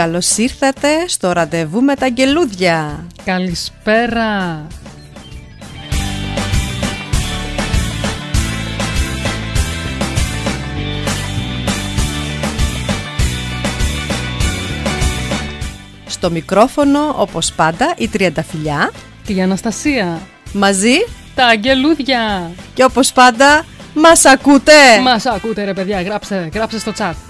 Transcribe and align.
Καλώς 0.00 0.36
ήρθατε 0.36 0.88
στο 1.08 1.32
ραντεβού 1.32 1.80
με 1.82 1.94
τα 1.94 2.04
αγγελούδια. 2.06 3.06
Καλησπέρα. 3.24 4.66
Στο 16.06 16.30
μικρόφωνο, 16.30 17.14
όπως 17.16 17.52
πάντα, 17.52 17.94
η 17.96 18.08
Τριανταφυλιά. 18.08 18.92
Τη 19.26 19.42
Αναστασία. 19.42 20.20
Μαζί 20.52 20.96
Τα 21.34 21.46
αγγελούδια. 21.46 22.50
και 22.74 22.84
όπως 22.84 23.12
πάντα, 23.12 23.64
μας 23.94 24.24
ακούτε! 24.24 25.00
Μας 25.02 25.26
ακούτε 25.26 25.64
ρε 25.64 25.72
παιδιά, 25.72 26.02
γράψτε, 26.02 26.48
γράψτε 26.54 26.78
στο 26.78 26.92
chat. 26.98 27.29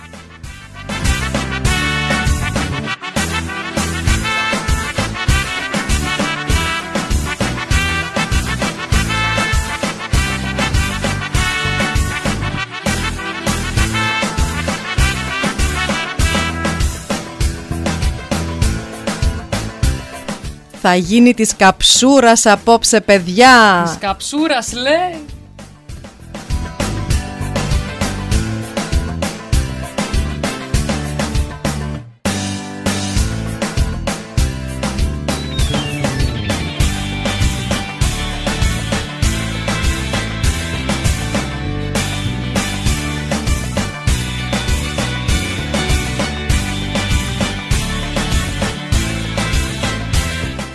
Θα 20.82 20.94
γίνει 20.94 21.34
της 21.34 21.56
καψούρας 21.56 22.46
απόψε, 22.46 23.00
παιδιά! 23.00 23.82
Της 23.84 23.96
καψούρας 23.98 24.72
λέει. 24.72 25.24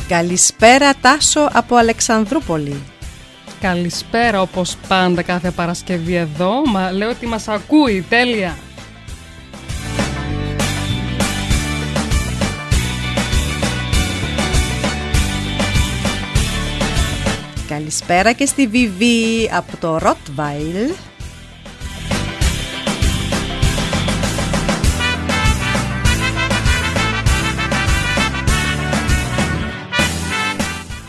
Καλησπέρα 0.07 0.93
Τάσο 1.01 1.49
από 1.53 1.75
Αλεξανδρούπολη. 1.75 2.83
Καλησπέρα 3.61 4.41
όπως 4.41 4.77
πάντα 4.87 5.21
κάθε 5.21 5.51
Παρασκευή 5.51 6.15
εδώ. 6.15 6.65
Μα 6.65 6.91
λέω 6.91 7.09
ότι 7.09 7.25
μας 7.27 7.47
ακούει, 7.47 8.05
τέλεια. 8.09 8.57
Καλησπέρα 17.67 18.31
και 18.31 18.45
στη 18.45 18.67
Βιβί 18.67 19.49
από 19.53 19.77
το 19.77 19.97
Ροτβάιλ. 19.97 20.91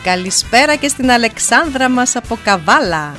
Καλησπέρα 0.07 0.75
και 0.75 0.87
στην 0.87 1.11
Αλεξάνδρα 1.11 1.89
μας 1.89 2.15
από 2.15 2.37
Καβάλα. 2.43 3.15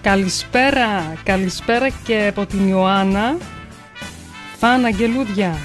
Καλησπέρα, 0.00 1.12
καλησπέρα 1.24 1.88
και 1.88 2.26
από 2.26 2.46
την 2.46 2.68
Ιωάννα. 2.68 3.36
Φαν 4.58 4.84
αγγελούδια. 4.84 5.58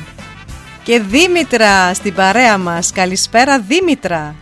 Και 0.84 1.00
Δήμητρα 1.00 1.94
στην 1.94 2.14
παρέα 2.14 2.58
μας. 2.58 2.92
Καλησπέρα 2.92 3.60
Δήμητρα. 3.60 4.36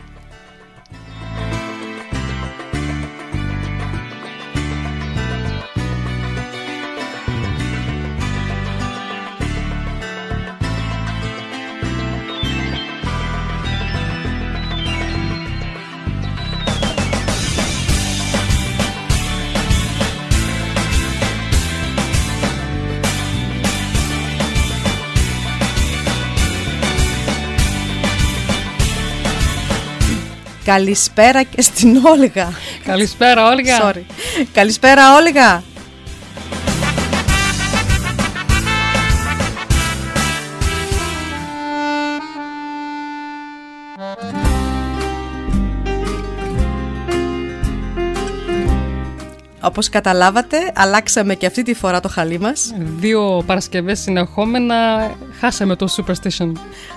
Καλησπέρα 30.66 31.44
και 31.44 31.62
στην 31.62 32.02
Όλγα. 32.06 32.52
Καλησπέρα 32.86 33.50
Όλγα. 33.50 33.82
Sorry. 33.82 34.04
Καλησπέρα 34.54 35.16
Όλγα. 35.16 35.64
Όπως 49.64 49.90
καταλάβατε, 49.90 50.58
αλλάξαμε 50.76 51.36
και 51.36 51.46
αυτή 51.46 51.64
τη 51.64 51.74
φορά 51.74 52.00
το 52.00 52.10
χαλί 52.10 52.40
μας. 52.40 52.74
Δύο 52.78 53.44
Παρασκευές 53.46 54.00
συνεχόμενα 54.00 54.76
χάσαμε 55.40 55.76
το 55.76 55.88
Superstition. 55.98 56.52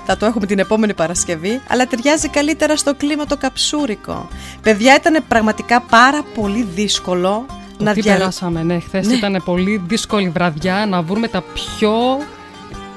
Θα 0.07 0.17
το 0.17 0.27
έχουμε 0.27 0.47
την 0.47 0.59
επόμενη 0.59 0.95
Παρασκευή, 0.95 1.61
αλλά 1.69 1.87
ταιριάζει 1.87 2.29
καλύτερα 2.29 2.77
στο 2.77 2.95
κλίμα 2.95 3.27
το 3.27 3.37
καψούρικο. 3.37 4.29
Παιδιά, 4.63 4.95
ήταν 4.95 5.25
πραγματικά 5.29 5.81
πάρα 5.81 6.23
πολύ 6.35 6.67
δύσκολο 6.75 7.47
Το 7.79 7.85
να 7.85 7.93
τι 7.93 8.01
διαλέξουμε. 8.01 8.51
περάσαμε, 8.51 8.63
ναι. 8.75 8.81
Χθες 8.81 9.07
Ναι. 9.07 9.15
ήταν 9.15 9.43
πολύ 9.45 9.83
δύσκολη 9.87 10.29
βραδιά 10.29 10.87
να 10.89 11.03
βρούμε 11.03 11.29
τα 11.29 11.45
πιο 11.55 11.93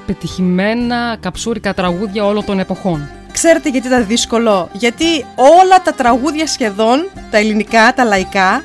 πετυχημένα 0.05 1.17
καψούρικα 1.19 1.73
τραγούδια 1.73 2.25
όλων 2.25 2.45
των 2.45 2.59
εποχών. 2.59 3.09
Ξέρετε 3.31 3.69
γιατί 3.69 3.87
ήταν 3.87 4.05
δύσκολο; 4.07 4.69
Γιατί 4.73 5.25
όλα 5.35 5.81
τα 5.83 5.91
τραγούδια 5.93 6.47
σχεδόν, 6.47 7.07
τα 7.31 7.37
ελληνικά, 7.37 7.93
τα 7.95 8.03
λαϊκά, 8.03 8.63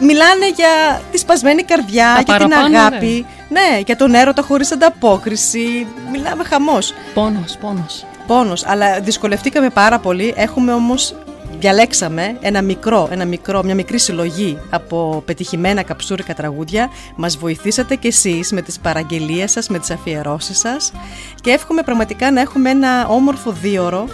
μιλάνε 0.00 0.48
για 0.54 1.02
τη 1.10 1.18
σπασμένη 1.18 1.62
καρδιά, 1.62 2.12
Τα 2.14 2.22
για 2.22 2.36
την 2.36 2.48
παραπάνω, 2.48 2.78
αγάπη. 2.78 3.26
Ναι. 3.48 3.80
για 3.86 3.96
τον 3.96 4.14
έρωτα 4.14 4.42
χωρίς 4.42 4.72
ανταπόκριση. 4.72 5.86
Μιλάμε 6.12 6.44
χαμός. 6.44 6.94
Πόνος, 7.14 7.56
πόνος. 7.60 8.04
Πόνος, 8.26 8.66
αλλά 8.66 9.00
δυσκολευτήκαμε 9.00 9.70
πάρα 9.70 9.98
πολύ. 9.98 10.34
Έχουμε 10.36 10.72
όμως, 10.72 11.14
διαλέξαμε 11.58 12.36
ένα 12.40 12.62
μικρό, 12.62 13.08
ένα 13.10 13.24
μικρό, 13.24 13.62
μια 13.62 13.74
μικρή 13.74 13.98
συλλογή 13.98 14.58
από 14.70 15.22
πετυχημένα 15.26 15.82
καψούρικα 15.82 16.34
τραγούδια. 16.34 16.90
Μας 17.16 17.36
βοηθήσατε 17.36 17.94
κι 17.94 18.06
εσείς 18.06 18.52
με 18.52 18.62
τις 18.62 18.78
παραγγελίες 18.78 19.50
σας, 19.50 19.68
με 19.68 19.78
τις 19.78 19.90
αφιερώσεις 19.90 20.58
σας 20.58 20.92
και 21.40 21.50
εύχομαι 21.50 21.82
πραγματικά 21.82 22.30
να 22.30 22.40
έχουμε 22.40 22.70
ένα 22.70 23.06
όμορφο 23.06 23.52
δίωρο. 23.52 24.08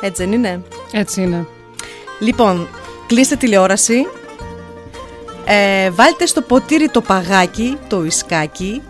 Έτσι 0.00 0.22
δεν 0.22 0.32
είναι; 0.32 0.62
Έτσι 0.92 1.22
είναι. 1.22 1.46
Λοιπόν, 2.20 2.68
κλείστε 3.06 3.36
τηλεόραση, 3.36 4.06
ε, 5.46 5.90
βάλτε 5.90 6.26
στο 6.26 6.40
ποτήρι 6.40 6.88
το 6.88 7.00
παγάκι, 7.00 7.78
το 7.88 8.04
ισκάκι, 8.04 8.82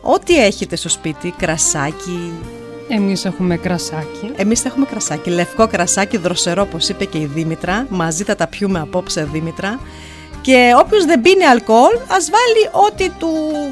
ό,τι 0.00 0.44
έχετε 0.44 0.76
στο 0.76 0.88
σπίτι, 0.88 1.34
κρασάκι, 1.38 2.32
Εμείς 2.94 3.24
έχουμε 3.24 3.56
κρασάκι. 3.56 4.32
Εμείς 4.36 4.64
έχουμε 4.64 4.86
κρασάκι, 4.86 5.30
λευκό 5.30 5.66
κρασάκι, 5.66 6.16
δροσερό 6.16 6.62
όπως 6.62 6.88
είπε 6.88 7.04
και 7.04 7.18
η 7.18 7.30
Δήμητρα. 7.34 7.86
Μαζί 7.88 8.24
θα 8.24 8.34
τα 8.34 8.46
πιούμε 8.46 8.80
απόψε 8.80 9.28
Δήμητρα. 9.32 9.80
Και 10.40 10.72
όποιος 10.78 11.04
δεν 11.04 11.20
πίνει 11.20 11.44
αλκοόλ, 11.44 11.98
ας 12.08 12.30
βάλει 12.30 12.86
ό,τι 12.86 13.10
του. 13.10 13.28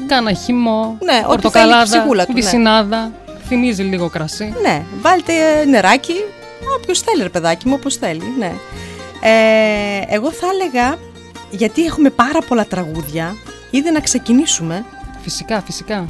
Κάνα 0.07 0.33
χυμό, 0.33 0.97
Ναι, 1.01 1.11
ό,τι 1.11 1.19
θέλει 1.19 1.23
η 1.23 1.25
πορτοκαλάδα, 1.25 1.83
ψυχούλα 1.83 2.25
του, 2.25 2.33
ναι. 2.33 2.41
βυσινάδα. 2.41 3.11
Θυμίζει 3.47 3.83
λίγο 3.83 4.09
κρασί. 4.09 4.53
Ναι, 4.61 4.83
βάλτε 5.01 5.33
ε, 5.33 5.65
νεράκι. 5.65 6.15
Όποιος 6.77 6.99
θέλει, 6.99 7.21
ρε 7.21 7.29
παιδάκι 7.29 7.67
μου, 7.67 7.75
όπως 7.77 7.95
θέλει. 7.95 8.23
Ναι. 8.37 8.51
Ε, 9.21 10.15
εγώ 10.15 10.31
θα 10.31 10.47
έλεγα, 10.53 10.97
γιατί 11.51 11.85
έχουμε 11.85 12.09
πάρα 12.09 12.41
πολλά 12.41 12.65
τραγούδια, 12.65 13.35
ήδη 13.69 13.91
να 13.91 13.99
ξεκινήσουμε. 13.99 14.85
Φυσικά, 15.21 15.61
φυσικά. 15.61 16.07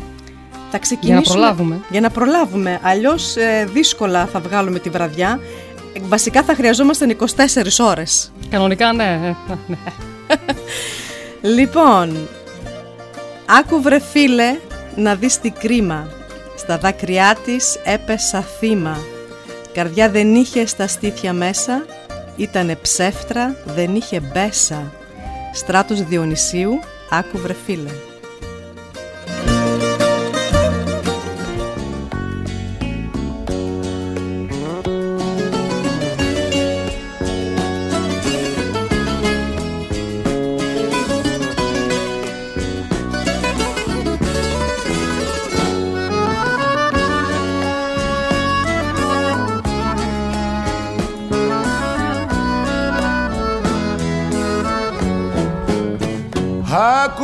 Θα 0.71 0.77
ξεκινήσουμε. 0.77 1.21
προλάβουμε. 1.23 1.79
Για 1.89 2.01
να 2.01 2.09
προλάβουμε. 2.09 2.79
Αλλιώς 2.81 3.35
δύσκολα 3.73 4.25
θα 4.25 4.39
βγάλουμε 4.39 4.79
τη 4.79 4.89
βραδιά. 4.89 5.39
Ε, 5.93 5.99
Βασικά 6.03 6.43
θα 6.43 6.55
χρειαζόμασταν 6.55 7.17
24 7.19 7.25
ώρες. 7.79 8.31
Κανονικά 8.49 8.93
ναι. 8.93 9.03
ε, 9.03 9.35
ναι. 9.67 9.77
Λοιπόν, 11.41 12.27
άκου 13.45 13.81
βρε 13.81 13.99
φίλε 13.99 14.57
να 14.95 15.15
δεις 15.15 15.39
τι 15.39 15.49
κρίμα 15.49 16.07
Στα 16.57 16.77
δάκρυά 16.77 17.37
της 17.45 17.77
έπεσα 17.83 18.41
θύμα 18.41 18.97
Καρδιά 19.73 20.09
δεν 20.09 20.35
είχε 20.35 20.65
στα 20.65 20.87
στήθια 20.87 21.33
μέσα 21.33 21.85
Ήτανε 22.35 22.75
ψεύτρα, 22.75 23.55
δεν 23.65 23.95
είχε 23.95 24.19
μπέσα 24.19 24.91
Στράτος 25.51 26.03
Διονυσίου, 26.03 26.79
άκου 27.09 27.37
βρε 27.37 27.53
φίλε 27.53 28.10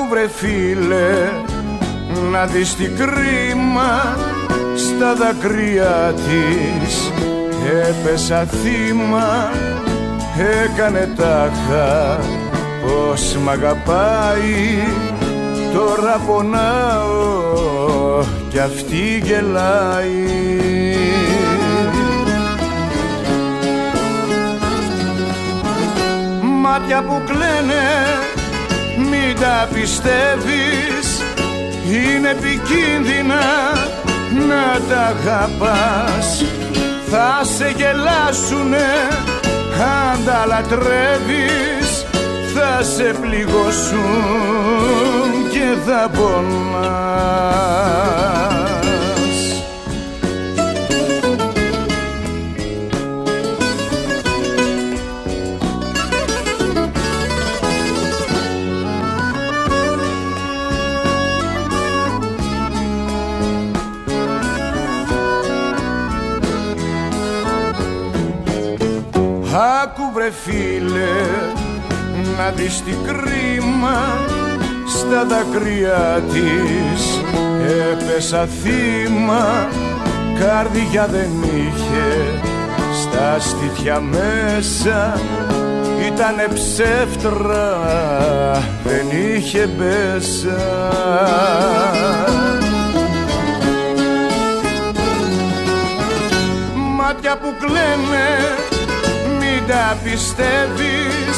βρε 0.10 0.28
φίλε 0.28 1.32
να 2.32 2.46
δεις 2.46 2.76
τι 2.76 2.84
κρίμα 2.84 4.18
στα 4.76 5.14
δακρύα 5.16 6.14
της. 6.14 7.12
Έπεσα 7.90 8.46
θύμα 8.46 9.52
έκανε 10.64 11.10
τάχα. 11.16 12.20
Πως 12.82 13.36
μ' 13.44 13.50
αγαπάει 13.50 14.78
τώρα 15.74 16.22
πονάω 16.28 17.68
κι 18.50 18.60
αυτή 18.60 19.22
γελάει. 19.24 20.26
Μάτια 26.42 27.04
που 27.04 27.22
κλαίνε 27.26 28.37
μην 29.38 29.46
τα 29.46 29.68
πιστεύεις. 29.74 31.22
Είναι 31.92 32.30
επικίνδυνα 32.30 33.46
να 34.48 34.80
τα 34.90 35.02
αγαπάς. 35.02 36.44
Θα 37.10 37.42
σε 37.44 37.74
γελάσουνε 37.76 38.88
αν 39.80 40.26
τα 40.26 40.46
λατρεύεις. 40.48 42.06
Θα 42.54 42.84
σε 42.84 43.14
πληγώσουν 43.22 44.10
και 45.52 45.76
θα 45.86 46.10
πονάς 46.10 47.48
Άκου 70.28 70.36
βρε 70.36 70.54
φίλε 70.54 71.08
να 72.38 72.50
δεις 72.50 72.82
τι 72.82 72.92
κρίμα 72.92 74.26
στα 74.88 75.26
δακρύα 75.26 76.22
της. 76.32 77.22
Έπεσα 77.92 78.48
θύμα 78.62 79.68
καρδιά 80.40 81.08
δεν 81.08 81.30
είχε 81.44 82.40
στα 82.94 83.40
στήθια 83.40 84.00
μέσα 84.00 85.20
ήτανε 86.08 86.48
ψεύτρα 86.54 87.78
δεν 88.84 89.06
είχε 89.36 89.70
μπέσα. 89.78 90.64
Μάτια 96.98 97.38
που 97.38 97.54
κλαίνε 97.60 98.66
μην 98.67 98.67
τα 99.68 99.98
πιστεύεις. 100.04 101.38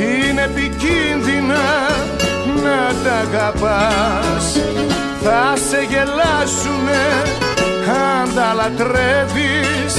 Είναι 0.00 0.42
επικίνδυνα 0.42 1.66
να 2.62 2.94
τα 3.04 3.16
αγαπάς. 3.16 4.60
Θα 5.22 5.54
σε 5.68 5.86
γελάσουνε 5.88 7.04
αν 7.86 8.34
τα 8.34 8.52
λατρεύεις. 8.54 9.94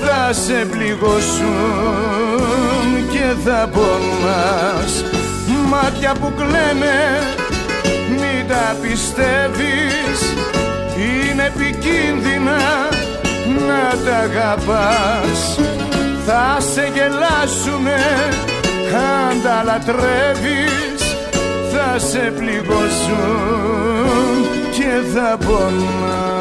Θα 0.00 0.32
σε 0.32 0.66
πληγώσουν 0.70 1.48
και 3.10 3.34
θα 3.44 3.68
πονάς. 3.72 5.04
Μάτια 5.68 6.12
που 6.20 6.32
κλαίνε 6.36 7.18
μην 8.10 8.48
τα 8.48 8.76
πιστεύεις. 8.82 10.18
Είναι 10.96 11.52
επικίνδυνα 11.54 12.60
να 13.66 14.04
τα 14.04 14.16
αγαπάς 14.16 15.58
θα 16.26 16.56
σε 16.60 16.90
γελάσουνε 16.94 18.04
αν 18.94 19.42
τα 19.42 19.62
λατρεύεις 19.64 21.02
θα 21.72 21.98
σε 21.98 22.32
πληγώσουν 22.36 23.66
και 24.70 24.90
θα 25.14 25.36
πονάς 25.46 26.35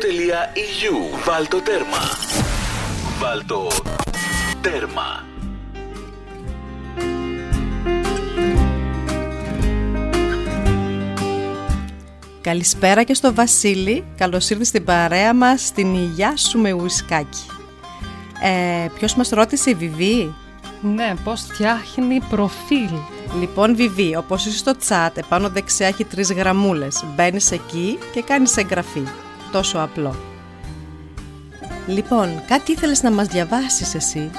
ελληνάδικο.eu 0.00 1.24
Βάλτο 1.24 1.60
τέρμα. 1.60 1.98
Βάλτο 3.18 3.68
τέρμα. 4.60 5.24
Καλησπέρα 12.40 13.02
και 13.02 13.14
στο 13.14 13.34
Βασίλη. 13.34 14.04
Καλώς 14.16 14.50
ήρθες 14.50 14.68
στην 14.68 14.84
παρέα 14.84 15.34
μας 15.34 15.66
στην 15.66 15.94
υγειά 15.94 16.36
σου 16.36 16.58
με 16.58 16.72
ουισκάκι. 16.72 17.46
Ε, 18.42 18.86
ποιος 18.94 19.14
μας 19.14 19.28
ρώτησε 19.28 19.70
η 19.70 19.74
Βιβί; 19.74 20.34
Ναι, 20.80 21.14
πώς 21.24 21.40
φτιάχνει 21.40 22.20
προφίλ. 22.30 22.90
Λοιπόν, 23.40 23.76
Βιβί, 23.76 24.16
όπως 24.16 24.46
είσαι 24.46 24.56
στο 24.56 24.72
chat, 24.88 25.10
επάνω 25.14 25.48
δεξιά 25.48 25.86
έχει 25.86 26.04
τρεις 26.04 26.32
γραμμούλες. 26.32 27.04
Μπαίνεις 27.14 27.50
εκεί 27.50 27.98
και 28.12 28.22
κάνεις 28.22 28.56
εγγραφή. 28.56 29.02
Τόσο 29.52 29.78
απλό. 29.78 30.14
Λοιπόν, 31.86 32.42
κάτι 32.48 32.72
ήθελες 32.72 33.02
να 33.02 33.10
μας 33.10 33.26
διαβάσεις 33.26 33.94
εσύ; 33.94 34.30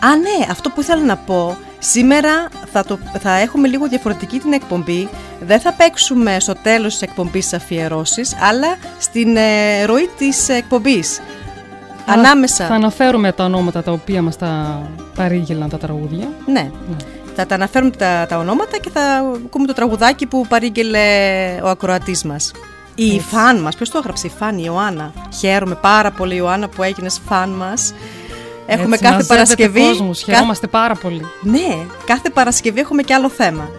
Α, 0.00 0.16
ναι, 0.16 0.46
αυτό 0.50 0.70
που 0.70 0.80
ήθελα 0.80 1.02
να 1.02 1.16
πω. 1.16 1.56
Σήμερα 1.78 2.48
θα, 2.72 2.84
το, 2.84 2.98
θα 3.18 3.32
έχουμε 3.32 3.68
λίγο 3.68 3.88
διαφορετική 3.88 4.38
την 4.38 4.52
εκπομπή. 4.52 5.08
Δεν 5.40 5.60
θα 5.60 5.72
παίξουμε 5.72 6.36
στο 6.40 6.54
τέλος 6.62 6.92
της 6.92 7.02
εκπομπής 7.02 7.48
τις 7.48 7.52
αφιερώσεις, 7.52 8.36
αλλά 8.40 8.76
στην 8.98 9.36
ε, 9.36 9.84
ροή 9.84 10.10
της 10.18 10.48
εκπομπής. 10.48 11.20
Ανάμεσα. 12.06 12.66
Θα 12.66 12.74
αναφέρουμε 12.74 13.32
τα 13.32 13.44
ονόματα 13.44 13.82
τα 13.82 13.92
οποία 13.92 14.22
μας 14.22 14.36
τα 14.36 14.82
παρήγγελαν 15.14 15.68
τα 15.68 15.78
τραγούδια. 15.78 16.28
Ναι. 16.46 16.70
Θα 17.36 17.46
τα 17.46 17.54
αναφέρουμε 17.54 17.90
τα, 17.90 18.26
τα 18.28 18.38
ονόματα 18.38 18.78
και 18.78 18.90
θα 18.90 19.00
ακούμε 19.46 19.66
το 19.66 19.72
τραγουδάκι 19.72 20.26
που 20.26 20.46
παρήγγελε 20.48 20.98
ο 21.62 21.68
ακροατής 21.68 22.24
μας. 22.24 22.52
Η 22.94 23.14
Έτσι. 23.14 23.20
φαν 23.28 23.60
μας, 23.60 23.74
ποιος 23.76 23.90
το 23.90 23.98
έγραψε, 23.98 24.26
η 24.26 24.30
φαν, 24.38 24.58
η 24.58 24.62
Ιωάννα. 24.66 25.12
Χαίρομαι 25.38 25.74
πάρα 25.74 26.10
πολύ 26.10 26.34
Ιωάννα 26.34 26.68
που 26.68 26.82
έγινες 26.82 27.20
φαν 27.28 27.48
μας. 27.50 27.92
Έχουμε 28.66 28.94
Έτσι, 28.94 28.98
κάθε 28.98 29.14
μαζεύεται 29.14 29.34
Παρασκευή. 29.34 29.80
Κόσμος, 29.80 30.24
κα- 30.24 30.32
χαιρόμαστε 30.32 30.66
πάρα 30.66 30.94
πολύ. 30.94 31.26
Ναι, 31.42 31.76
κάθε 32.06 32.30
Παρασκευή 32.30 32.80
έχουμε 32.80 33.02
και 33.02 33.14
άλλο 33.14 33.28
θέμα. 33.28 33.70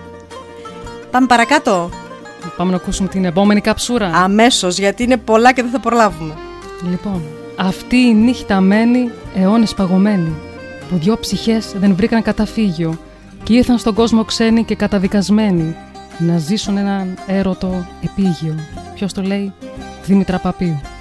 Πάμε 1.12 1.28
παρακάτω. 1.28 1.90
Πάμε 2.58 2.70
να 2.72 2.76
ακούσουμε 2.78 3.08
την 3.08 3.26
επόμενη 3.26 3.62
καψούρα. 3.62 4.08
Αμέσως, 4.14 4.78
γιατί 4.78 5.04
είναι 5.04 5.18
πολλά 5.18 5.52
και 5.54 5.62
δεν 5.62 5.72
θα 5.72 5.80
προλάβουμε. 5.80 6.34
Λοιπόν, 6.90 7.22
αυτή 7.56 7.96
η 7.96 8.14
νύχτα 8.14 8.60
μένει 8.62 9.10
αιώνες 9.36 9.74
παγωμένη 9.74 10.34
που 10.90 10.98
δυο 10.98 11.18
ψυχές 11.20 11.72
δεν 11.80 11.96
βρήκαν 11.96 12.22
καταφύγιο 12.22 12.98
και 13.44 13.54
ήρθαν 13.54 13.78
στον 13.78 13.94
κόσμο 13.94 14.24
ξένοι 14.24 14.64
και 14.64 14.76
καταδικασμένοι 14.76 15.76
να 16.18 16.38
ζήσουν 16.38 16.78
έναν 16.78 17.18
έρωτο 17.28 17.86
επίγειο. 18.04 18.56
Ποιος 18.96 19.14
το 19.14 19.22
λέει; 19.22 19.54
Δήμητρα 20.06 20.40
Παπίου. 20.40 20.95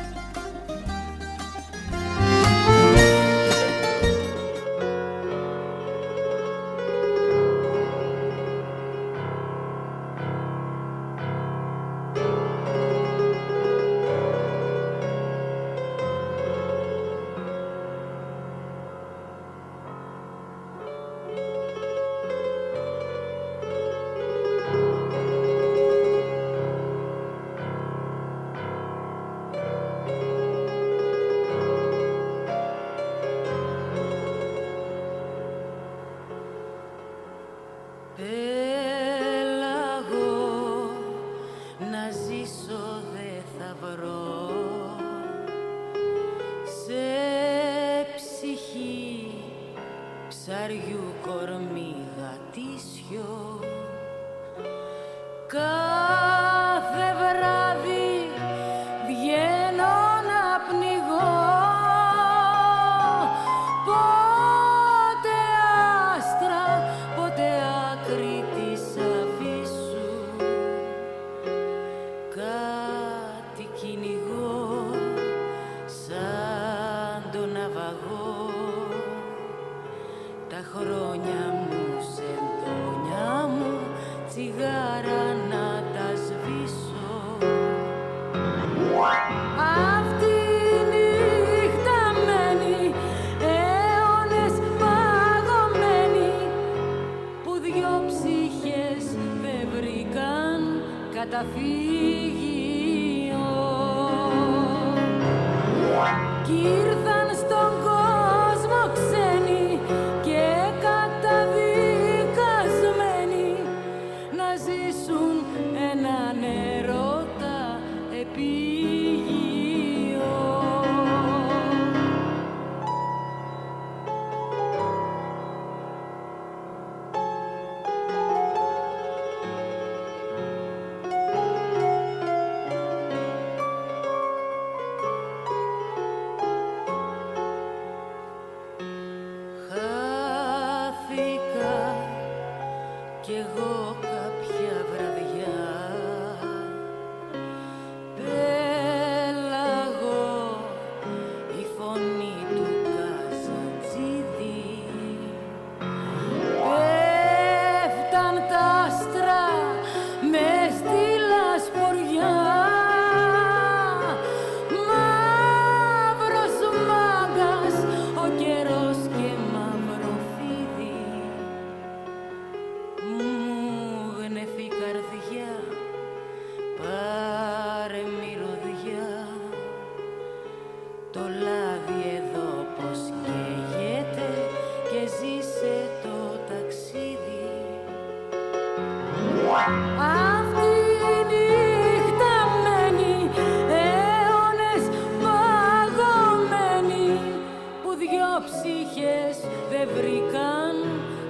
Ψυχές 199.05 199.37
δεν 199.71 199.89
βρήκαν 199.95 200.75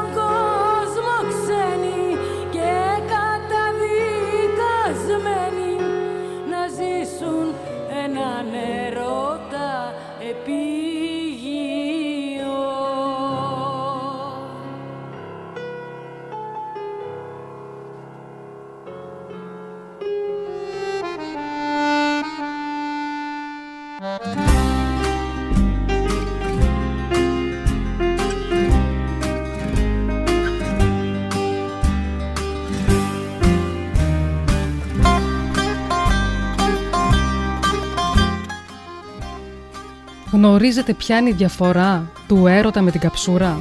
Γνωρίζετε 40.40 40.92
ποια 40.92 41.18
είναι 41.18 41.28
η 41.28 41.32
διαφορά 41.32 42.10
του 42.28 42.46
έρωτα 42.46 42.80
με 42.80 42.90
την 42.90 43.00
καψούρα; 43.00 43.60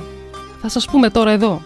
Θα 0.62 0.70
σας 0.70 0.86
πούμε 0.86 1.10
τώρα 1.10 1.32
εδώ. 1.32 1.62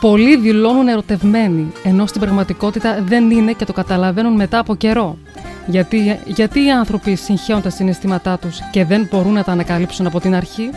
Πολλοί 0.00 0.36
δηλώνουν 0.36 0.88
ερωτευμένοι, 0.88 1.72
ενώ 1.82 2.06
στην 2.06 2.20
πραγματικότητα 2.20 3.02
δεν 3.02 3.30
είναι 3.30 3.52
και 3.52 3.64
το 3.64 3.72
καταλαβαίνουν 3.72 4.32
μετά 4.34 4.58
από 4.58 4.74
καιρό. 4.74 5.18
Γιατί, 5.66 6.20
γιατί 6.24 6.64
οι 6.64 6.70
άνθρωποι 6.70 7.14
συγχαίουν 7.14 7.62
τα 7.62 7.70
συναισθήματά 7.70 8.38
τους 8.38 8.58
και 8.70 8.84
δεν 8.84 9.08
μπορούν 9.10 9.32
να 9.32 9.44
τα 9.44 9.52
ανακαλύψουν 9.52 10.06
από 10.06 10.20
την 10.20 10.34
αρχή; 10.34 10.70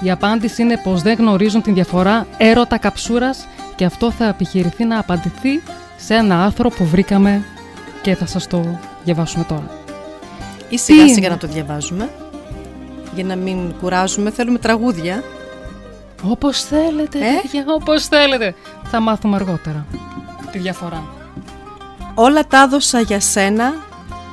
Η 0.00 0.10
απάντηση 0.10 0.62
είναι 0.62 0.80
πως 0.84 1.02
δεν 1.02 1.16
γνωρίζουν 1.18 1.62
την 1.62 1.74
διαφορά 1.74 2.26
έρωτα 2.36 2.78
καψούρας 2.78 3.46
και 3.76 3.84
αυτό 3.84 4.10
θα 4.10 4.28
επιχειρηθεί 4.28 4.84
να 4.84 4.98
απαντηθεί 4.98 5.62
σε 5.96 6.14
ένα 6.14 6.44
άρθρο 6.44 6.68
που 6.68 6.84
βρήκαμε 6.84 7.42
και 8.02 8.14
θα 8.14 8.26
σας 8.26 8.46
το 8.46 8.78
διαβάσουμε 9.04 9.44
τώρα. 9.44 9.81
Ή 10.72 10.78
σιγά 10.78 11.02
είναι; 11.02 11.12
σιγά 11.12 11.28
να 11.28 11.38
το 11.38 11.46
διαβάζουμε. 11.46 12.10
Για 13.14 13.24
να 13.24 13.36
μην 13.36 13.72
κουράζουμε, 13.80 14.30
θέλουμε 14.30 14.58
τραγούδια. 14.58 15.22
Όπως 16.22 16.62
θέλετε, 16.62 17.18
Ε; 17.18 17.40
παιδιά, 17.42 17.64
όπως 17.68 18.06
θέλετε. 18.06 18.54
Θα 18.84 19.00
μάθουμε 19.00 19.36
αργότερα 19.36 19.86
τη 20.52 20.58
διαφορά. 20.58 21.04
Όλα 22.14 22.46
τα 22.46 22.62
έδωσα 22.62 23.00
για 23.00 23.20
σένα, 23.20 23.74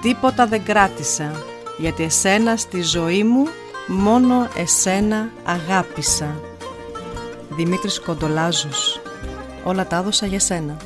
τίποτα 0.02 0.46
δεν 0.46 0.64
κράτησα. 0.64 1.32
Γιατί 1.78 2.04
εσένα 2.04 2.56
στη 2.56 2.82
ζωή 2.82 3.24
μου, 3.24 3.46
μόνο 3.88 4.48
εσένα 4.56 5.30
αγάπησα. 5.44 6.40
Δημήτρης 7.50 8.00
Κοντολάζος. 8.00 9.02
Όλα 9.64 9.88
τα 9.88 9.98
έδωσα 9.98 10.26
για 10.26 10.40
σένα. 10.40 10.78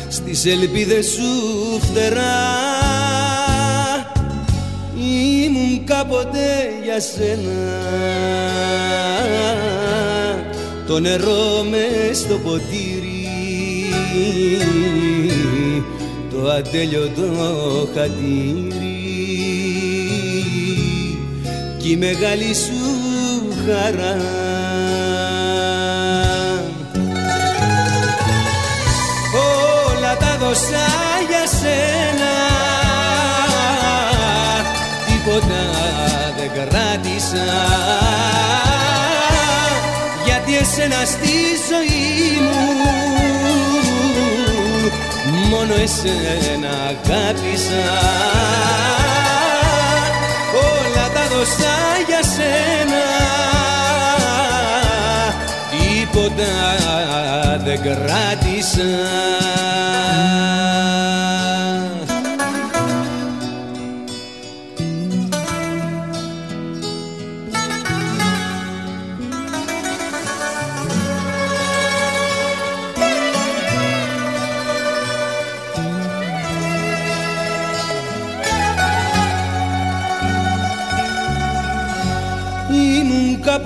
Στις 0.08 0.46
ελπίδες 0.46 1.06
σου 1.06 1.22
φτερά. 1.80 2.50
Ήμουν 5.44 5.84
κάποτε 5.84 6.70
για 6.84 7.00
σένα. 7.00 7.80
Το 10.86 11.00
νερό 11.00 11.64
μες 11.70 12.18
στο 12.18 12.34
ποτήρι 12.38 13.21
το 16.30 16.50
ατέλειωτο 16.50 17.88
χατήρι. 17.94 18.92
Κι 21.78 21.90
η 21.90 21.96
μεγάλη 21.96 22.54
σου 22.54 22.82
χαρά. 23.66 24.16
Όλα 29.96 30.16
τα 30.16 30.36
δώσα 30.40 30.86
για 31.28 31.46
σένα. 31.60 32.34
Τίποτα 35.06 35.62
δεν 36.36 36.50
κράτησα. 36.54 37.46
Γιατί 40.24 40.56
εσένα 40.56 41.04
στη 41.04 41.36
ζωή 41.68 42.40
μου 42.40 43.11
μόνο 45.52 45.74
εσένα 45.74 46.72
αγάπησα. 46.90 47.84
Όλα 50.54 51.06
τα 51.14 51.24
δώσα 51.34 51.76
για 52.06 52.22
σένα. 52.34 53.04
Τίποτα 55.70 56.52
δεν 57.64 57.80
κράτησα 57.82 58.90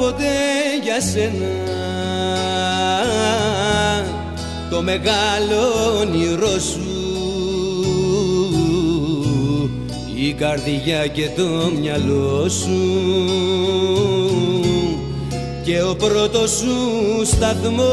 ήμουν 0.07 0.14
κάποτε 0.14 0.25
για 0.83 1.01
σένα. 1.01 1.53
Το 4.71 4.83
μεγάλο 4.83 5.99
όνειρό 6.01 6.59
σου. 6.59 6.90
Η 10.14 10.33
καρδιά 10.33 11.07
και 11.07 11.29
το 11.37 11.71
μυαλό 11.81 12.49
σου. 12.49 12.81
Και 15.64 15.83
ο 15.83 15.97
πρώτος 15.97 16.51
σου 16.51 17.25
σταθμός. 17.25 17.87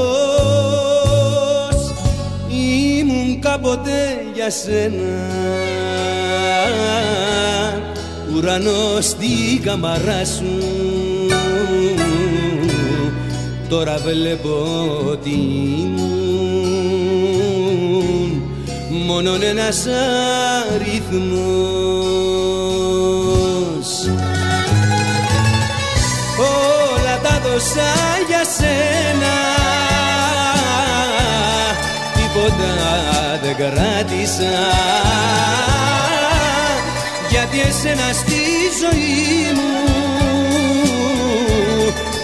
Ήμουν 3.00 3.40
κάποτε 3.40 4.26
για 4.34 4.50
σένα. 4.50 5.32
Ουρανός 8.36 9.06
στη 9.06 9.60
καμαρά 9.64 10.26
σου 10.26 11.03
τώρα 13.74 13.98
βλέπω 13.98 14.56
ότι 15.12 15.30
ήμουν 15.80 16.12
μόνον 19.06 19.44
ένας 19.44 19.86
αριθμός. 20.74 21.30
Όλα 26.38 27.20
τα 27.24 27.42
δώσα 27.44 27.92
για 28.28 28.44
σένα 28.58 29.36
τίποτα 32.14 32.74
δεν 33.44 33.56
κράτησα. 33.56 34.56
Γιατί 37.30 37.60
εσένα 37.60 38.14
στη 38.14 38.42
ζωή 38.82 39.54
μου 39.54 40.03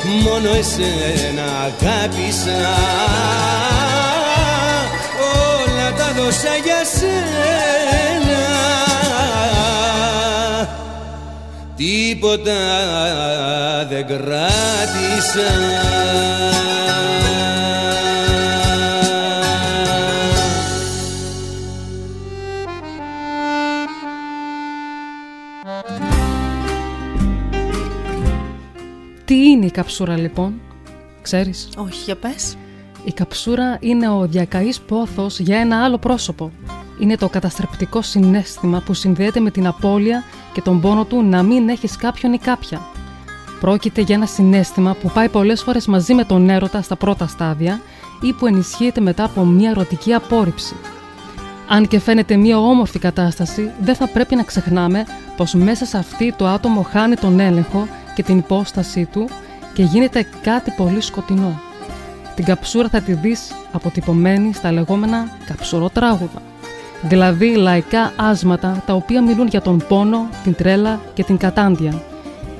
μόνο 0.09 0.49
εσένα 0.57 1.43
αγάπησα. 1.67 2.61
Όλα 5.41 5.93
τα 5.97 6.13
δώσα 6.17 6.55
για 6.63 6.81
σένα. 6.97 8.47
Τίποτα 11.75 12.59
δεν 13.89 14.07
κράτησα 14.07 15.49
η 29.69 29.71
καψούρα 29.71 30.17
λοιπόν, 30.17 30.53
ξέρεις; 31.21 31.69
Όχι, 31.77 32.03
για 32.03 32.15
πες. 32.15 32.55
Η 33.03 33.11
καψούρα 33.11 33.77
είναι 33.79 34.09
ο 34.09 34.27
διακαής 34.27 34.79
πόθος 34.79 35.39
για 35.39 35.57
ένα 35.57 35.83
άλλο 35.83 35.97
πρόσωπο. 35.97 36.51
Είναι 36.99 37.17
το 37.17 37.29
καταστρεπτικό 37.29 38.01
συνέστημα 38.01 38.81
που 38.85 38.93
συνδέεται 38.93 39.39
με 39.39 39.51
την 39.51 39.67
απώλεια 39.67 40.23
και 40.53 40.61
τον 40.61 40.81
πόνο 40.81 41.05
του 41.05 41.23
να 41.23 41.43
μην 41.43 41.69
έχεις 41.69 41.95
κάποιον 41.95 42.33
ή 42.33 42.37
κάποια. 42.37 42.81
Πρόκειται 43.59 44.01
για 44.01 44.15
ένα 44.15 44.25
συνέστημα 44.25 44.93
που 44.93 45.11
πάει 45.13 45.29
πολλές 45.29 45.61
φορές 45.61 45.87
μαζί 45.87 46.13
με 46.13 46.23
τον 46.23 46.49
έρωτα 46.49 46.81
στα 46.81 46.95
πρώτα 46.95 47.27
στάδια 47.27 47.81
ή 48.21 48.33
που 48.33 48.45
ενισχύεται 48.45 49.01
μετά 49.01 49.23
από 49.23 49.45
μια 49.45 49.69
ερωτική 49.69 50.13
απόρριψη. 50.13 50.75
Αν 51.67 51.87
και 51.87 51.99
φαίνεται 51.99 52.35
μια 52.35 52.59
όμορφη 52.59 52.99
κατάσταση, 52.99 53.71
δεν 53.81 53.95
θα 53.95 54.07
πρέπει 54.07 54.35
να 54.35 54.43
ξεχνάμε 54.43 55.03
πως 55.37 55.53
μέσα 55.53 55.85
σε 55.85 55.97
αυτή 55.97 56.33
το 56.37 56.47
άτομο 56.47 56.81
χάνει 56.81 57.15
τον 57.15 57.39
έλεγχο 57.39 57.87
και 58.15 58.23
την 58.23 58.37
υπόστασή 58.37 59.05
του 59.05 59.29
και 59.79 59.85
γίνεται 59.85 60.25
κάτι 60.41 60.71
πολύ 60.71 61.01
σκοτεινό. 61.01 61.59
Την 62.35 62.45
καψούρα 62.45 62.89
θα 62.89 63.01
τη 63.01 63.13
δεις 63.13 63.51
αποτυπωμένη 63.71 64.53
στα 64.53 64.71
λεγόμενα 64.71 65.37
καψουροτράγουδα. 65.45 66.41
Δηλαδή 67.01 67.55
λαϊκά 67.55 68.13
άσματα 68.15 68.83
τα 68.85 68.93
οποία 68.93 69.21
μιλούν 69.21 69.47
για 69.47 69.61
τον 69.61 69.83
πόνο, 69.87 70.29
την 70.43 70.55
τρέλα 70.55 70.99
και 71.13 71.23
την 71.23 71.37
κατάντια. 71.37 72.01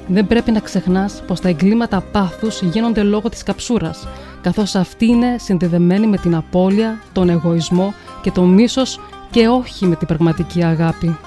Δεν 0.08 0.28
πρέπει 0.28 0.52
να 0.52 0.60
ξεχνάς 0.60 1.24
πως 1.28 1.40
τα 1.40 1.50
εγκλήματα 1.50 2.02
πάθους 2.02 2.62
γίνονται 2.62 3.04
λόγω 3.04 3.30
της 3.30 3.44
καψούρας, 3.44 4.08
καθώς 4.42 4.76
αυτή 4.76 5.06
είναι 5.06 5.36
συνδεδεμένη 5.40 6.08
με 6.08 6.18
την 6.18 6.36
απώλεια, 6.36 7.02
τον 7.12 7.30
εγωισμό 7.30 7.94
και 8.22 8.32
το 8.32 8.44
μίσος 8.44 9.00
και 9.30 9.48
όχι 9.48 9.86
με 9.86 9.96
την 9.96 10.08
πραγματική 10.08 10.64
αγάπη. 10.64 11.18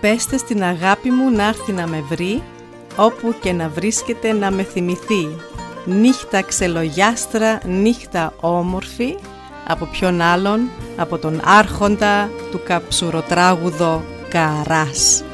Πέστε 0.00 0.36
στην 0.36 0.62
αγάπη 0.62 1.10
μου 1.10 1.30
να 1.30 1.46
έρθει 1.46 1.72
να 1.72 1.86
με 1.86 2.04
βρει, 2.08 2.42
όπου 3.00 3.34
και 3.40 3.52
να 3.52 3.68
βρίσκεται 3.68 4.32
να 4.32 4.50
με 4.50 4.62
θυμηθεί. 4.62 5.28
Νύχτα 5.84 6.42
ξελογιάστρα, 6.42 7.60
νύχτα 7.66 8.32
όμορφη, 8.40 9.16
από 9.66 9.86
ποιον 9.86 10.20
άλλον, 10.20 10.70
από 10.96 11.18
τον 11.18 11.40
άρχοντα 11.44 12.30
του 12.50 12.60
καψουροτράγουδο 12.64 14.02
Καράς. 14.28 15.24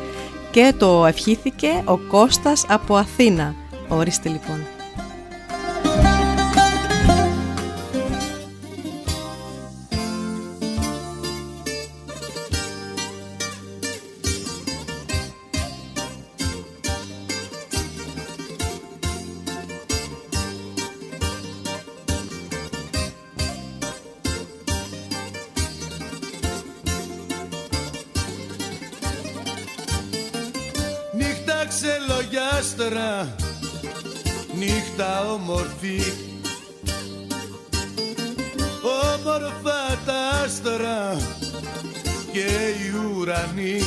Και 0.51 0.75
το 0.79 1.07
ευχήθηκε 1.07 1.83
ο 1.85 1.97
Κώστας 1.97 2.65
από 2.69 2.97
Αθήνα. 2.97 3.55
Ορίστε 3.89 4.29
λοιπόν. 4.29 4.76
Όμορφη 35.49 36.01
Όμορφα 38.83 39.99
τα 40.07 40.43
άστρα 40.45 41.17
και 42.33 42.41
οι 42.41 43.17
ουρανοί. 43.17 43.81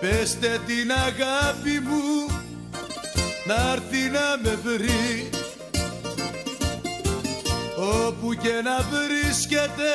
Πεστε 0.00 0.60
την 0.66 0.90
αγάπη 0.92 1.80
μου 1.88 2.26
να 3.46 3.54
έρθει 3.72 4.10
να 4.10 4.38
με 4.42 4.58
βρει. 4.64 5.30
Όπου 8.06 8.34
και 8.34 8.60
να 8.64 8.86
βρίσκεται 8.90 9.92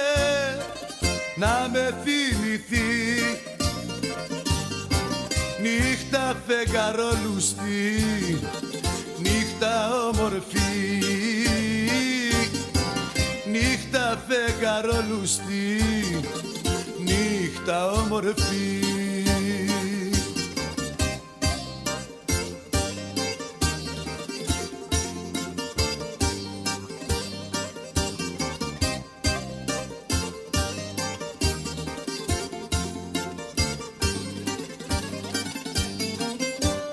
να 1.36 1.70
με 1.72 1.96
θυμηθεί. 2.04 2.88
Νύχτα 5.62 6.36
φεγγαρόλουστη, 6.48 8.00
νύχτα 9.58 9.90
όμορφη. 10.08 10.60
Νύχτα 13.52 14.24
φεγγαρόλουστη, 14.28 15.82
νύχτα 17.04 17.92
όμορφη. 17.92 18.86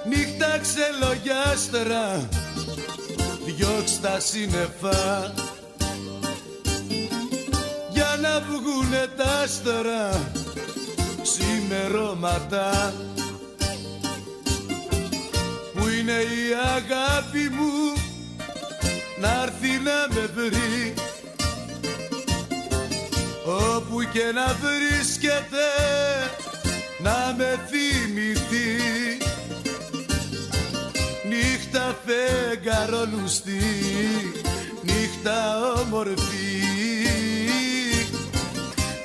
Νύχτα 0.08 0.58
ξελογιάστρα 0.62 2.28
Διώξ' 3.56 4.00
τα 4.00 4.20
σύννεφα. 4.20 5.32
Για 7.92 8.18
να 8.20 8.40
βγουνε 8.40 9.06
τα 9.16 9.24
άστρα 9.42 10.32
Ξημερώματα. 11.22 12.94
Που 15.74 15.88
είναι 15.88 16.12
η 16.12 16.54
αγάπη 16.74 17.48
μου 17.50 17.92
Να 19.20 19.42
έρθει 19.42 19.68
να 19.68 20.14
με 20.14 20.30
βρει. 20.34 20.94
Όπου 23.46 24.02
και 24.12 24.32
να 24.34 24.56
βρίσκεται 24.62 25.66
να 27.02 27.34
με 27.36 27.60
θυμηθεί 27.68 29.13
Νύχτα 31.74 31.96
φεγγαρόλουστη, 32.06 33.60
νύχτα 34.82 35.62
όμορφη 35.80 36.62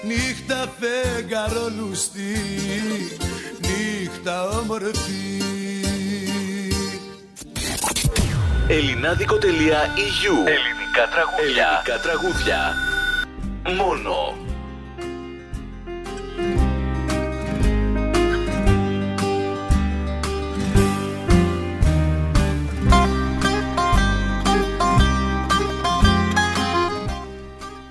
Νύχτα 0.03 0.73
φεγγαρόλουστη, 0.79 2.41
νύχτα 3.61 4.47
όμορφη 4.49 5.41
Ελληνάδικο.eu 8.67 10.35
Ελληνικά 10.55 11.03
τραγούδια. 11.11 11.83
Ελληνικά 11.85 11.99
τραγούδια. 12.03 12.73
Μόνο. 13.77 14.48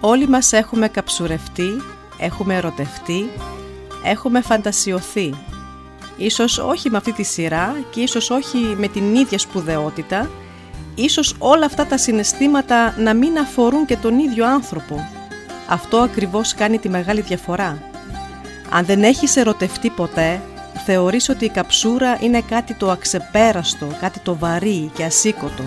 Όλοι 0.01 0.29
μας 0.29 0.53
έχουμε 0.53 0.89
καψουρευτεί, 0.89 1.83
έχουμε 2.19 2.55
ερωτευτεί, 2.55 3.31
έχουμε 4.05 4.41
φαντασιωθεί. 4.41 5.35
Ίσως 6.17 6.59
όχι 6.59 6.91
με 6.91 6.97
αυτή 6.97 7.13
τη 7.13 7.23
σειρά 7.23 7.77
και 7.91 8.01
ίσως 8.01 8.31
όχι 8.31 8.59
με 8.59 8.89
την 8.89 9.15
ίδια 9.15 9.39
σπουδαιότητα, 9.39 10.31
ίσως 10.95 11.35
όλα 11.39 11.67
αυτά 11.67 11.87
τα 11.87 11.97
συναισθήματα 11.97 12.95
να 12.99 13.15
μην 13.15 13.39
αφορούν 13.39 13.87
και 13.87 13.97
τον 13.97 14.19
ίδιο 14.19 14.47
άνθρωπο. 14.47 15.09
Αυτό 15.69 15.97
ακριβώς 15.97 16.55
κάνει 16.55 16.79
τη 16.79 16.89
μεγάλη 16.89 17.21
διαφορά. 17.21 17.83
Αν 18.71 18.85
δεν 18.85 19.03
έχεις 19.03 19.37
ερωτευτεί 19.37 19.91
ποτέ, 19.91 20.41
θεωρείς 20.85 21.29
ότι 21.29 21.45
η 21.45 21.49
καψούρα 21.51 22.19
είναι 22.21 22.41
κάτι 22.41 22.75
το 22.75 22.91
αξεπέραστο, 22.91 23.87
κάτι 24.01 24.19
το 24.19 24.37
βαρύ 24.37 24.91
και 24.95 25.05
ασήκωτο. 25.05 25.63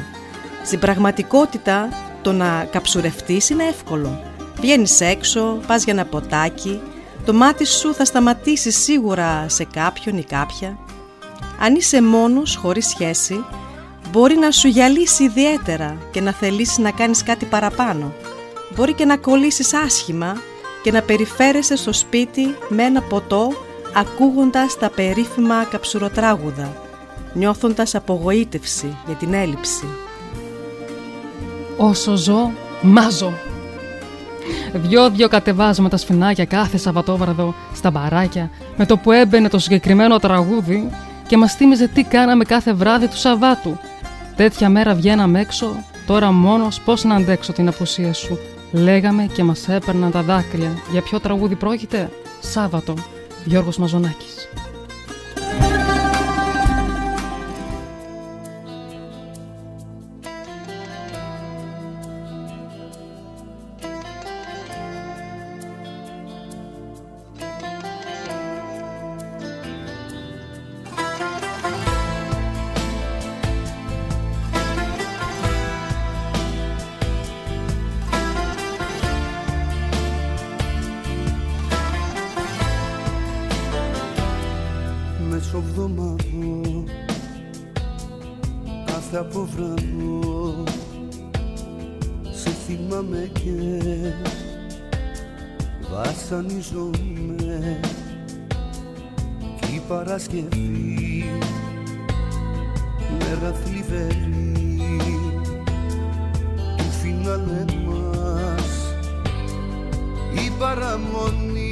Στην 0.65 0.79
πραγματικότητα, 0.79 1.89
το 2.21 2.31
να 2.31 2.67
καψουρευτείς 2.71 3.49
είναι 3.49 3.63
εύκολο. 3.63 4.21
Βγαίνεις 4.55 5.01
έξω, 5.01 5.59
πας 5.67 5.83
για 5.83 5.93
ένα 5.93 6.05
ποτάκι, 6.05 6.81
το 7.25 7.33
μάτι 7.33 7.65
σου 7.65 7.93
θα 7.93 8.05
σταματήσει 8.05 8.71
σίγουρα 8.71 9.45
σε 9.49 9.63
κάποιον 9.63 10.17
ή 10.17 10.23
κάποια. 10.23 10.77
Αν 11.59 11.75
είσαι 11.75 12.01
μόνος, 12.01 12.55
χωρίς 12.55 12.87
σχέση, 12.87 13.45
μπορεί 14.11 14.35
να 14.35 14.51
σου 14.51 14.67
γυαλίσει 14.67 15.23
ιδιαίτερα 15.23 15.97
και 16.11 16.21
να 16.21 16.31
θελήσεις 16.31 16.77
να 16.77 16.91
κάνεις 16.91 17.23
κάτι 17.23 17.45
παραπάνω. 17.45 18.13
Μπορεί 18.75 18.93
και 18.93 19.05
να 19.05 19.17
κολλήσεις 19.17 19.73
άσχημα 19.73 20.33
και 20.83 20.91
να 20.91 21.01
περιφέρεσαι 21.01 21.75
στο 21.75 21.93
σπίτι 21.93 22.55
με 22.69 22.83
ένα 22.83 23.01
ποτό 23.01 23.47
ακούγοντας 23.93 24.77
τα 24.77 24.89
περίφημα 24.89 25.63
καψουροτράγουδα, 25.63 26.73
νιώθοντας 27.33 27.95
απογοήτευση 27.95 28.97
για 29.05 29.15
την 29.15 29.33
έλλειψη. 29.33 29.85
Όσο 31.81 32.15
ζω, 32.15 32.51
μάζω. 32.81 33.33
Δυο-δυο 34.73 35.27
κατεβάζουμε 35.27 35.89
τα 35.89 35.97
σφινάκια 35.97 36.45
κάθε 36.45 36.77
Σαββατόβραδο 36.77 37.53
στα 37.73 37.91
μπαράκια 37.91 38.49
με 38.77 38.85
το 38.85 38.97
που 38.97 39.11
έμπαινε 39.11 39.49
το 39.49 39.59
συγκεκριμένο 39.59 40.19
τραγούδι 40.19 40.89
και 41.27 41.37
μας 41.37 41.55
θύμιζε 41.55 41.87
τι 41.87 42.03
κάναμε 42.03 42.43
κάθε 42.43 42.73
βράδυ 42.73 43.07
του 43.07 43.17
Σαββάτου. 43.17 43.77
Τέτοια 44.35 44.69
μέρα 44.69 44.93
βγαίναμε 44.93 45.39
έξω, 45.39 45.75
τώρα 46.05 46.31
μόνος 46.31 46.81
πώς 46.81 47.03
να 47.03 47.15
αντέξω 47.15 47.53
την 47.53 47.67
απουσία 47.67 48.13
σου. 48.13 48.39
Λέγαμε 48.71 49.29
και 49.33 49.43
μας 49.43 49.67
έπαιρναν 49.67 50.11
τα 50.11 50.21
δάκρυα. 50.21 50.71
Για 50.91 51.01
ποιο 51.01 51.19
τραγούδι 51.19 51.55
πρόκειται; 51.55 52.09
Σάββατο. 52.39 52.93
Γιώργος 53.45 53.77
Μαζονάκης. 53.77 54.49
Κάθε 89.21 89.37
αποβραδό 89.37 90.63
σε 92.31 92.49
θυμάμαι 92.49 93.31
και 93.33 93.53
βασανίζομαι 95.91 97.79
κι 99.59 99.75
η 99.75 99.81
Παρασκευή 99.87 101.25
μέρα 103.19 103.53
θλιβερή 103.63 104.53
του 106.77 106.91
φινάλε 107.01 107.65
μας. 107.85 108.95
Η 110.45 110.51
παραμονή 110.59 111.71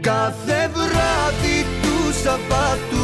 Κάθε 0.00 0.70
βράδυ 0.74 1.64
του 1.82 2.12
Σαββάτου 2.22 2.99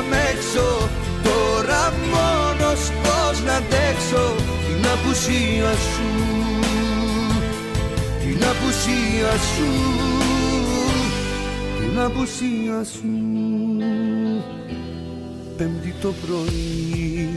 βγαίναμε 0.00 0.16
έξω. 0.32 0.88
Τώρα 1.22 1.92
μόνος 2.12 2.90
πώς 3.02 3.42
να 3.44 3.54
αντέξω. 3.54 4.34
Την 4.66 4.88
απουσία 4.92 5.72
σου. 5.72 6.08
Την 8.20 8.44
απουσία 8.44 9.32
σου. 9.54 9.70
Την 11.78 12.00
απουσία 12.00 12.84
σου. 12.84 13.08
Πέμπτη 15.56 15.94
το 16.00 16.12
πρωί. 16.26 17.34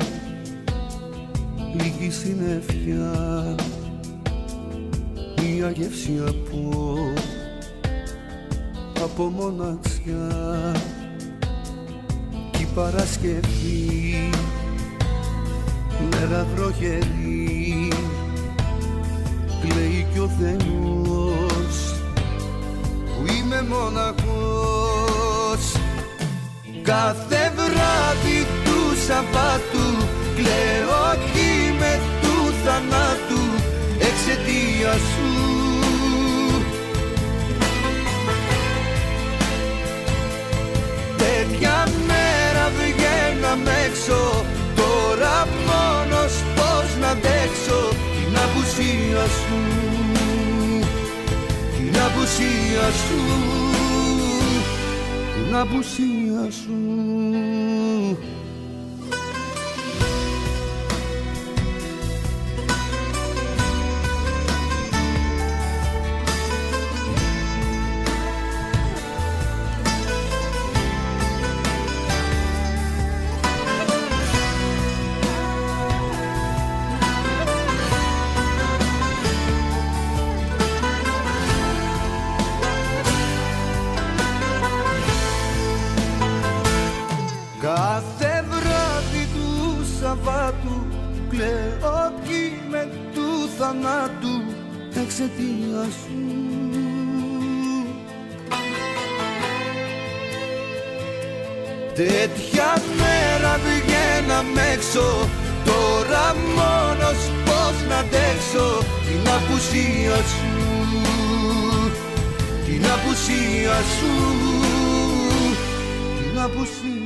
Λίγη 1.76 2.12
συννεφιά 2.12 3.56
Μια 5.42 5.72
γεύση 5.72 6.22
από 6.28 6.98
από 9.04 9.24
μοναξιά. 9.24 10.74
κι 10.74 10.90
η 10.90 10.93
Παρασκευή. 12.76 14.30
Μέρα 16.12 16.48
βροχερή 16.56 17.88
κλαίει 19.62 20.08
κι 20.14 20.20
ο 20.20 20.30
Θεός 20.40 21.76
που 23.06 23.26
είμαι 23.38 23.66
μοναχός. 23.70 25.64
Κάθε 26.82 27.52
βράδυ 27.56 28.48
του 28.64 28.80
Σαββάτου 29.08 29.88
κλαίω 30.36 31.02
κι 31.12 31.72
με 31.80 32.00
του 32.22 32.54
θανάτου 32.64 33.44
εξαιτίας 34.00 35.00
σου 35.00 35.33
απουσία 52.74 52.92
σου. 52.92 53.16
Την 55.34 55.56
απουσία 55.56 56.52
σου 56.52 57.43
θανάτου 93.64 94.36
εξαιτίας 95.04 95.94
σου. 96.02 96.22
Τέτοια 101.94 102.72
μέρα 102.98 103.60
βγαίναμε 103.64 104.62
έξω 104.74 105.30
Τώρα 105.66 106.36
μόνος 106.56 107.22
πώς 107.46 107.76
να 107.90 107.98
αντέξω 107.98 108.84
Την 109.08 109.32
απουσία 109.36 110.16
σου. 110.16 110.52
Την 112.66 112.86
απουσία 112.86 113.78
σου. 113.98 114.14
Την 116.18 116.40
απουσία 116.40 117.03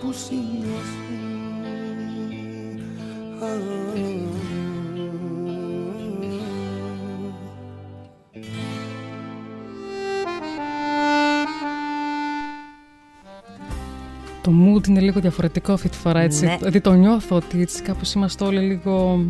Την 0.00 0.08
απουσία 0.08 0.38
σου 0.84 1.08
Το 14.42 14.52
mood 14.52 14.88
είναι 14.88 15.00
λίγο 15.00 15.20
διαφορετικό 15.20 15.72
αυτή 15.72 15.88
τη 15.88 15.96
φορά, 15.96 16.20
έτσι. 16.20 16.44
Ναι. 16.44 16.56
Δηλαδή 16.58 16.80
το 16.80 16.92
νιώθω 16.92 17.36
ότι 17.36 17.60
έτσι 17.60 17.82
κάπως 17.82 18.12
είμαστε 18.12 18.44
όλοι 18.44 18.60
λίγο... 18.60 19.24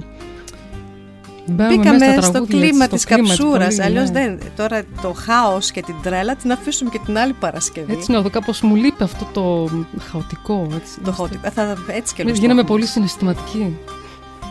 Μπαίνουμε 1.50 1.76
Μπήκαμε 1.76 1.98
μέσα 1.98 2.12
στα 2.12 2.22
στο 2.22 2.30
τραγούδια, 2.32 2.58
κλίμα 2.61 2.84
έτσι, 2.84 2.96
της 2.96 3.02
στο 3.02 3.14
κλίμα, 3.14 3.28
έτσι, 3.32 3.42
καψούρας. 3.42 3.74
πολύ, 3.74 3.82
Αλλιώς 3.87 4.11
ναι. 4.11 4.20
δεν. 4.20 4.38
Τώρα 4.56 4.82
το 5.02 5.12
χάος 5.12 5.70
και 5.70 5.82
την 5.82 5.94
τρέλα 6.02 6.34
την 6.37 6.52
αφήσουμε 6.52 6.90
και 6.90 6.98
την 7.04 7.18
άλλη 7.18 7.32
Παρασκευή. 7.32 7.92
Έτσι 7.92 8.11
νιώθω, 8.11 8.30
κάπως 8.30 8.61
μου 8.61 8.74
λείπει 8.74 9.02
αυτό 9.02 9.24
το 9.32 9.68
χαοτικό. 10.11 10.66
Έτσι, 10.76 11.00
Το 11.04 11.12
χαοτικό. 11.12 11.50
Θα, 11.50 11.74
έτσι 11.87 12.14
και 12.14 12.22
Εμείς 12.22 12.38
γίναμε 12.38 12.62
πολύ 12.62 12.87
συναισθηματικοί. 12.87 13.76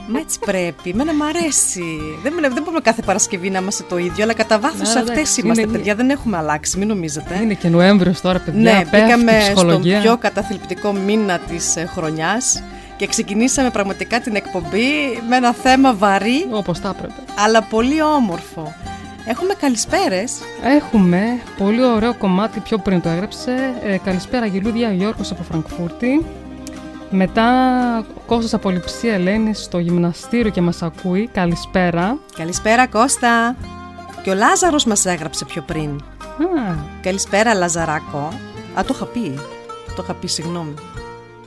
Μα 0.09 0.19
έτσι 0.19 0.39
πρέπει. 0.45 0.89
Εμένα 0.89 1.13
μ' 1.13 1.23
αρέσει. 1.23 1.83
Δεν, 2.23 2.33
δεν 2.41 2.63
μπορούμε 2.63 2.79
κάθε 2.81 3.01
Παρασκευή 3.01 3.49
να 3.49 3.59
είμαστε 3.59 3.83
το 3.89 3.97
ίδιο, 3.97 4.23
αλλά 4.23 4.33
κατά 4.33 4.59
βάθος 4.59 4.93
Ναι, 4.93 4.99
αυτές 4.99 5.09
εντάξει, 5.15 5.41
είμαστε, 5.41 5.61
είναι- 5.61 5.71
παιδιά. 5.71 5.95
Δεν 5.95 6.09
έχουμε 6.09 6.37
αλλάξει, 6.37 6.77
μην 6.77 6.87
νομίζετε. 6.87 7.39
Είναι 7.43 7.53
και 7.53 7.67
Νοέμβριος 7.67 8.21
τώρα, 8.21 8.39
παιδιά. 8.39 8.61
ναι, 8.61 8.79
πέφτει 8.79 8.97
η 8.97 9.01
μπήκαμε 9.01 9.31
στον 9.31 9.53
ψυχολογία. 9.55 10.01
πιο 10.01 10.17
καταθλιπτικό 10.17 10.91
μήνα 10.93 11.39
της 11.39 11.75
χρονιάς 11.93 12.63
και 12.97 13.07
ξεκινήσαμε 13.07 13.69
πραγματικά 13.69 14.19
την 14.19 14.35
εκπομπή 14.35 15.21
με 15.29 15.35
ένα 15.35 15.53
θέμα 15.53 15.93
βαρύ, 15.95 16.47
Όπως 16.51 16.79
τα 16.79 16.89
έπρεπε. 16.89 17.13
αλλά 17.45 17.63
πολύ 17.63 18.01
όμορφο. 18.01 18.73
Έχουμε 19.25 19.53
καλησπέρες. 19.53 20.33
Έχουμε 20.63 21.39
πολύ 21.57 21.83
ωραίο 21.83 22.13
κομμάτι 22.15 22.59
πιο 22.59 22.77
πριν 22.77 23.01
το 23.01 23.09
έγραψε. 23.09 23.73
Ε, 23.83 23.97
καλησπέρα 23.97 24.45
Γελούδια, 24.45 24.87
ο 24.89 24.91
Γιώργος 24.91 25.31
από 25.31 25.43
Φραγκφούρτη. 25.43 26.25
Μετά 27.09 27.45
ο 28.15 28.19
Κώστας 28.25 28.53
από 28.53 28.69
Λειψία 28.69 29.13
Ελένης 29.13 29.63
στο 29.63 29.79
γυμναστήριο 29.79 30.51
και 30.51 30.61
μας 30.61 30.81
ακούει. 30.81 31.29
Καλησπέρα. 31.33 32.17
Καλησπέρα 32.37 32.87
Κώστα. 32.87 33.55
Και 34.23 34.29
ο 34.29 34.33
Λάζαρος 34.33 34.85
μας 34.85 35.05
έγραψε 35.05 35.45
πιο 35.45 35.61
πριν. 35.61 35.89
Α, 36.19 36.75
Καλησπέρα 37.01 37.53
Λαζαράκο. 37.53 38.29
Α, 38.79 38.83
το 38.85 38.93
είχα 38.95 39.05
πει. 39.05 39.39
Το 39.95 40.01
είχα 40.03 40.13
πει, 40.13 40.27
συγγνώμη. 40.27 40.73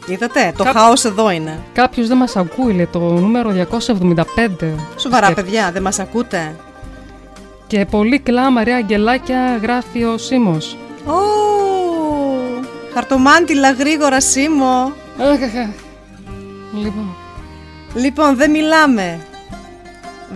Είδατε, 0.06 0.52
το 0.56 0.64
Κάπου- 0.64 0.78
χάος 0.78 1.04
εδώ 1.04 1.30
είναι. 1.30 1.58
κάποιος 1.72 2.08
δεν 2.08 2.16
μας 2.16 2.36
ακούει, 2.36 2.72
λέει, 2.72 2.86
το 2.86 2.98
νούμερο 2.98 3.50
275. 3.50 4.74
Σοβαρά, 4.96 5.26
Και- 5.28 5.34
παιδιά, 5.34 5.70
δεν 5.72 5.82
μας 5.82 5.98
ακούτε; 5.98 6.54
Και 7.66 7.84
πολύ 7.90 8.18
κλάμα, 8.18 8.64
ρε 8.64 8.72
αγγελάκια, 8.74 9.58
γράφει 9.62 10.04
ο 10.04 10.18
Σίμος. 10.18 10.76
Ω, 11.06 11.12
χαρτομάντιλα 12.94 13.70
γρήγορα, 13.72 14.20
Σίμω. 14.20 14.92
Αχ, 15.18 15.42
αχ, 15.42 15.42
αχ. 15.42 15.68
Λοιπόν, 16.82 17.14
Λοιπόν, 17.94 18.36
δεν 18.36 18.50
μιλάμε. 18.50 19.20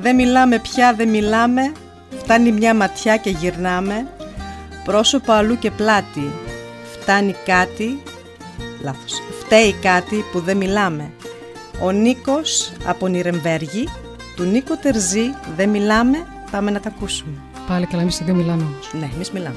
Δεν 0.00 0.14
μιλάμε 0.14 0.58
πια, 0.58 0.94
δεν 0.96 1.08
μιλάμε. 1.08 1.72
Φτάνει 2.18 2.52
μια 2.52 2.74
ματιά 2.74 3.16
και 3.16 3.30
γυρνάμε. 3.30 4.06
Πρόσωπο 4.84 5.32
αλλού 5.32 5.58
και 5.58 5.70
πλάτη. 5.70 6.30
Φτάνει 7.00 7.34
κάτι. 7.44 8.02
Λάθος. 8.82 9.22
Φταίει 9.44 9.72
κάτι 9.72 10.24
που 10.32 10.40
δεν 10.40 10.56
μιλάμε. 10.56 11.10
Ο 11.82 11.90
Νίκος 11.90 12.72
από 12.86 13.06
Νιρεμβέργη, 13.06 13.88
του 14.36 14.42
Νίκο 14.42 14.76
Τερζή 14.76 15.34
δεν 15.56 15.68
μιλάμε, 15.68 16.26
πάμε 16.50 16.70
να 16.70 16.80
τα 16.80 16.88
ακούσουμε. 16.88 17.32
Πάλι 17.68 17.86
καλά, 17.86 18.02
εμείς 18.02 18.22
δεν 18.24 18.34
μιλάμε 18.34 18.62
όμως. 18.62 18.92
Ναι, 18.92 19.10
εμείς 19.14 19.30
μιλάμε. 19.30 19.56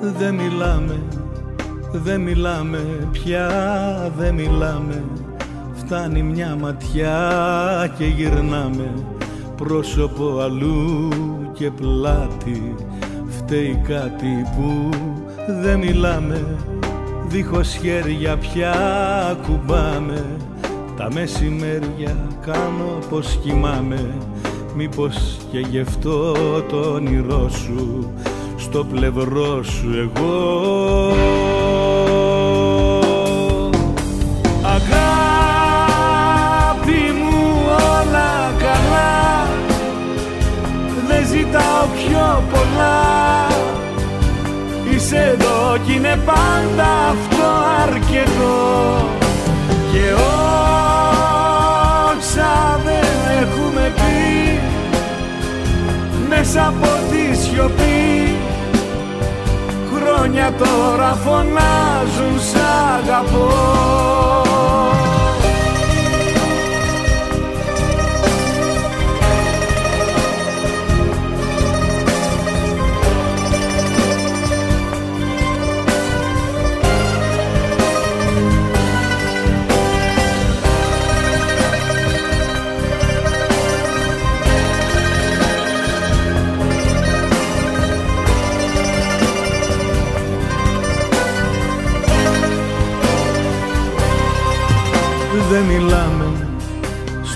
Δεν 0.00 0.34
μιλάμε 0.34 1.02
δεν 2.02 2.20
μιλάμε 2.20 3.08
πια, 3.12 3.48
δεν 4.16 4.34
μιλάμε. 4.34 5.04
Φτάνει 5.74 6.22
μια 6.22 6.56
ματιά 6.60 7.94
και 7.98 8.04
γυρνάμε. 8.04 8.92
Πρόσωπο 9.56 10.38
αλλού 10.40 11.08
και 11.52 11.70
πλάτη. 11.70 12.74
Φταίει 13.28 13.80
κάτι 13.88 14.46
που 14.56 14.88
δεν 15.62 15.78
μιλάμε. 15.78 16.56
Δίχως 17.28 17.74
χέρια 17.74 18.36
πια 18.36 18.74
κουμπάμε. 19.46 20.24
Τα 20.96 21.08
μεσημέρια 21.12 22.16
κάνω 22.40 22.98
πως 23.10 23.38
κοιμάμαι. 23.42 24.14
Μήπως 24.76 25.38
και 25.50 25.58
γι' 25.58 25.80
αυτό 25.80 26.32
το 26.68 26.76
όνειρό 26.76 27.48
σου 27.48 28.12
στο 28.56 28.84
πλευρό 28.84 29.62
σου 29.62 29.90
εγώ 29.98 31.43
Είσαι 45.04 45.36
εδώ 45.36 45.76
κι 45.86 45.92
είναι 45.94 46.18
πάντα 46.24 47.08
αυτό 47.08 47.46
αρκετό. 47.82 49.08
Και 49.92 50.12
όσα 52.12 52.80
δεν 52.84 53.16
έχουμε 53.42 53.92
πει 53.94 54.60
Μέσα 56.28 56.66
από 56.66 56.88
τη 57.10 57.36
σιωπή 57.36 58.36
Χρόνια 59.94 60.52
τώρα 60.58 61.18
φωνάζουν 61.24 62.40
σ' 62.40 62.56
αγαπώ 62.96 64.43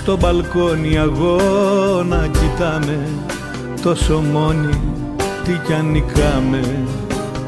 Στο 0.09 0.17
μπαλκόνι 0.17 0.99
αγώνα 0.99 2.27
κοιτάμε 2.27 3.07
Τόσο 3.81 4.23
μόνοι 4.31 4.79
τι 5.43 5.51
κι 5.65 5.73
αν 5.73 5.91
νικάμε. 5.91 6.85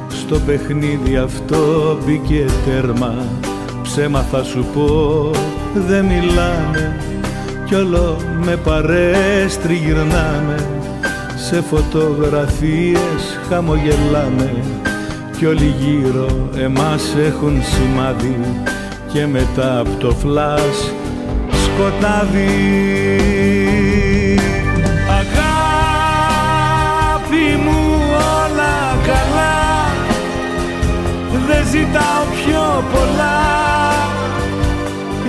Στο 0.09 0.39
παιχνίδι 0.39 1.17
αυτό 1.17 1.97
μπήκε 2.05 2.45
τέρμα 2.65 3.13
Ψέμα 3.81 4.21
θα 4.21 4.43
σου 4.43 4.65
πω 4.73 5.31
δεν 5.73 6.05
μιλάμε. 6.05 6.99
Κι 7.65 7.75
όλο 7.75 8.17
με 8.43 8.55
παρές 8.55 9.59
τριγυρνάμε 9.59 10.69
Σε 11.35 11.61
φωτογραφίες 11.61 13.39
χαμογελάμε. 13.49 14.63
Κι 15.37 15.45
όλοι 15.45 15.75
γύρω 15.79 16.49
εμάς 16.55 17.15
έχουν 17.25 17.61
σημάδι 17.63 18.39
και 19.13 19.27
μετά 19.27 19.79
από 19.79 19.95
το 19.99 20.11
φλάς 20.11 20.91
σκοτάδι. 21.71 22.57
Αγάπη 25.19 26.37
μου 27.63 27.79
όλα 28.39 28.77
καλά. 29.07 29.59
Δεν 31.47 31.63
ζητάω 31.71 32.23
πιο 32.35 32.65
πολλά. 32.93 33.41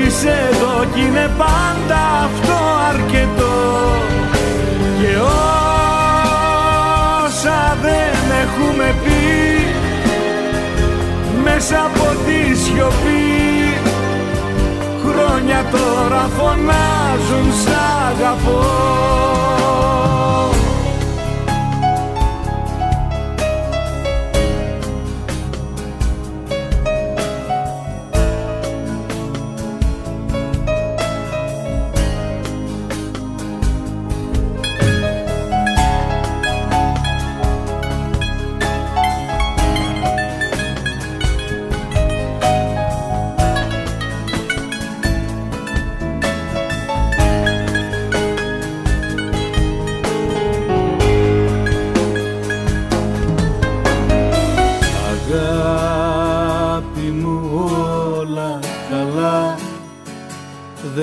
Είσαι 0.06 0.34
εδώ 0.50 0.74
κι 0.94 1.00
είναι 1.00 1.26
πάντα 1.38 2.00
αυτό 2.24 2.56
αρκετό. 2.88 3.58
Και 4.98 5.12
όσα 7.26 7.60
δεν 7.82 8.16
έχουμε 8.42 8.88
πει 9.04 9.22
μέσα 11.44 11.76
από 11.78 12.06
τη 12.26 12.38
σιωπή 12.56 13.41
χρόνια 15.26 15.64
τώρα 15.70 16.28
φωνάζουν 16.36 17.52
σ' 17.62 17.68
αγαπώ 18.10 18.60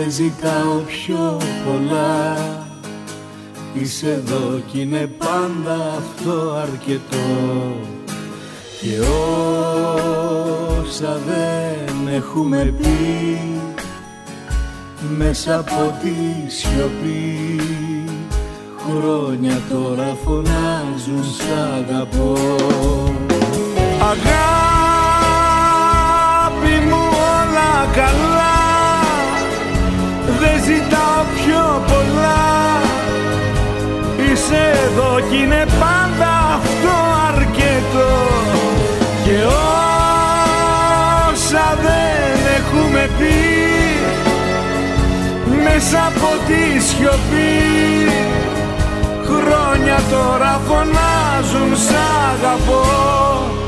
ζητάω 0.07 0.77
πιο 0.85 1.37
πολλά. 1.65 2.37
Είσαι 3.73 4.11
εδώ 4.11 4.61
κι 4.71 4.81
είναι 4.81 5.07
πάντα 5.17 5.93
αυτό 5.97 6.51
αρκετό. 6.51 7.27
Και 8.81 8.99
όσα 10.79 11.19
δεν 11.27 12.07
έχουμε 12.13 12.73
πει 12.77 12.97
Μέσα 15.17 15.59
από 15.59 15.97
τη 16.01 16.51
σιωπή 16.51 17.59
Χρόνια 18.77 19.61
τώρα 19.69 20.17
φωνάζουν 20.23 21.23
σ' 21.23 21.49
αγαπώ. 21.77 22.37
Αγάπη 24.11 24.45
μου 26.85 27.01
όλα 27.11 27.71
καλά 27.95 28.58
δεν 30.43 30.57
ζητάω 30.63 31.21
πιο 31.37 31.63
πολλά. 31.91 32.43
Είσαι 34.25 34.61
εδώ 34.85 35.19
κι 35.29 35.37
είναι 35.43 35.63
πάντα 35.79 36.31
αυτό 36.57 36.95
αρκετό. 37.27 38.13
Και 39.23 39.37
όσα 41.29 41.77
δεν 41.81 42.37
έχουμε 42.57 43.09
πει 43.17 43.37
Μέσα 45.63 45.99
από 46.07 46.29
τη 46.47 46.79
σιωπή 46.83 48.11
Χρόνια 49.23 49.99
τώρα 50.11 50.61
φωνάζουν 50.67 51.77
σ' 51.77 51.95
αγαπώ 52.31 53.58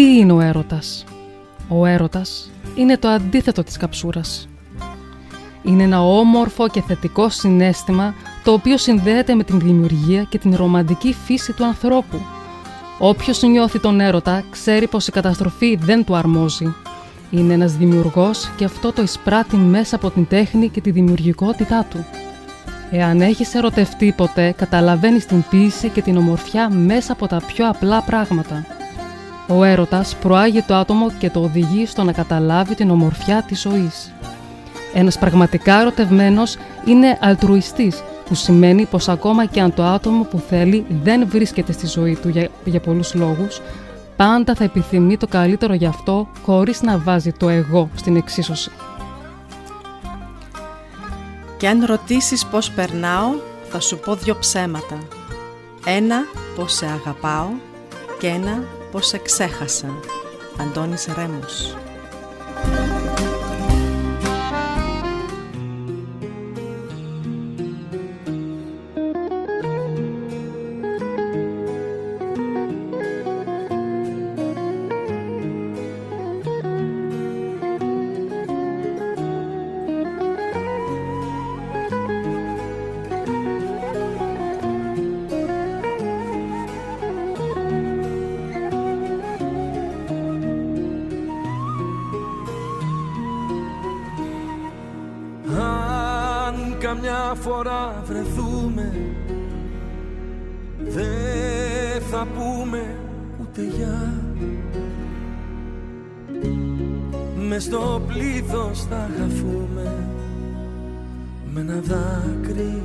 Τι 0.00 0.18
είναι 0.18 0.32
ο 0.32 0.40
έρωτας; 0.40 1.04
Ο 1.68 1.86
έρωτας 1.86 2.50
είναι 2.74 2.96
το 2.96 3.08
αντίθετο 3.08 3.62
της 3.62 3.76
καψούρας. 3.76 4.48
Είναι 5.62 5.82
ένα 5.82 6.02
όμορφο 6.02 6.68
και 6.68 6.80
θετικό 6.80 7.28
συνέστημα 7.28 8.14
το 8.44 8.52
οποίο 8.52 8.76
συνδέεται 8.76 9.34
με 9.34 9.44
την 9.44 9.60
δημιουργία 9.60 10.22
και 10.22 10.38
την 10.38 10.56
ρομαντική 10.56 11.12
φύση 11.24 11.52
του 11.52 11.64
ανθρώπου. 11.64 12.20
Όποιος 12.98 13.42
νιώθει 13.42 13.78
τον 13.78 14.00
έρωτα 14.00 14.44
ξέρει 14.50 14.88
πως 14.88 15.06
η 15.06 15.10
καταστροφή 15.10 15.76
δεν 15.76 16.04
του 16.04 16.16
αρμόζει. 16.16 16.74
Είναι 17.30 17.52
ένας 17.52 17.76
δημιουργός 17.76 18.50
και 18.56 18.64
αυτό 18.64 18.92
το 18.92 19.02
εισπράττει 19.02 19.56
μέσα 19.56 19.96
από 19.96 20.10
την 20.10 20.26
τέχνη 20.28 20.68
και 20.68 20.80
τη 20.80 20.90
δημιουργικότητά 20.90 21.86
του. 21.90 22.04
Εάν 22.90 23.20
έχεις 23.20 23.54
ερωτευτεί 23.54 24.12
ποτέ, 24.16 24.54
καταλαβαίνεις 24.56 25.26
την 25.26 25.44
ποίηση 25.50 25.88
και 25.88 26.02
την 26.02 26.16
ομορφιά 26.16 26.70
μέσα 26.70 27.12
από 27.12 27.26
τα 27.26 27.42
πιο 27.46 27.68
απλά 27.68 28.02
πράγματα. 28.02 28.78
Ο 29.52 29.64
έρωτας 29.64 30.16
προάγει 30.16 30.62
το 30.62 30.74
άτομο 30.74 31.10
και 31.18 31.30
το 31.30 31.40
οδηγεί 31.40 31.86
στο 31.86 32.02
να 32.02 32.12
καταλάβει 32.12 32.74
την 32.74 32.90
ομορφιά 32.90 33.42
της 33.42 33.60
ζωής. 33.60 34.12
Ένας 34.94 35.18
πραγματικά 35.18 35.80
ερωτευμένος 35.80 36.56
είναι 36.84 37.18
αλτρουιστής, 37.20 38.02
που 38.26 38.34
σημαίνει 38.34 38.84
πως 38.84 39.08
ακόμα 39.08 39.46
και 39.46 39.60
αν 39.60 39.74
το 39.74 39.82
άτομο 39.82 40.22
που 40.22 40.38
θέλει 40.48 40.86
δεν 41.02 41.28
βρίσκεται 41.28 41.72
στη 41.72 41.86
ζωή 41.86 42.18
του 42.22 42.28
για, 42.28 42.48
για 42.64 42.80
πολλούς 42.80 43.14
λόγους, 43.14 43.60
πάντα 44.16 44.54
θα 44.54 44.64
επιθυμεί 44.64 45.16
το 45.16 45.26
καλύτερο 45.26 45.74
γι' 45.74 45.86
αυτό 45.86 46.28
χωρίς 46.44 46.82
να 46.82 46.98
βάζει 46.98 47.32
το 47.32 47.48
εγώ 47.48 47.90
στην 47.94 48.16
εξίσωση. 48.16 48.70
Και 51.56 51.68
αν 51.68 51.84
ρωτήσεις 51.84 52.46
πώς 52.46 52.70
περνάω, 52.70 53.28
θα 53.70 53.80
σου 53.80 53.98
πω 53.98 54.14
δυο 54.14 54.36
ψέματα. 54.40 54.98
Ένα 55.86 56.16
πως 56.56 56.72
σε 56.72 56.86
αγαπάω 56.86 57.48
και 58.18 58.26
ένα 58.26 58.62
πως 58.90 59.06
σε 59.06 59.18
ξέχασα. 59.18 60.00
Αντώνης 60.58 61.08
Ρέμος. 61.16 61.76
Πλήθος 108.70 108.86
θα 108.90 109.08
χαθούμε 109.18 110.06
Με 111.52 111.60
ένα 111.60 111.80
δάκρυ 111.80 112.82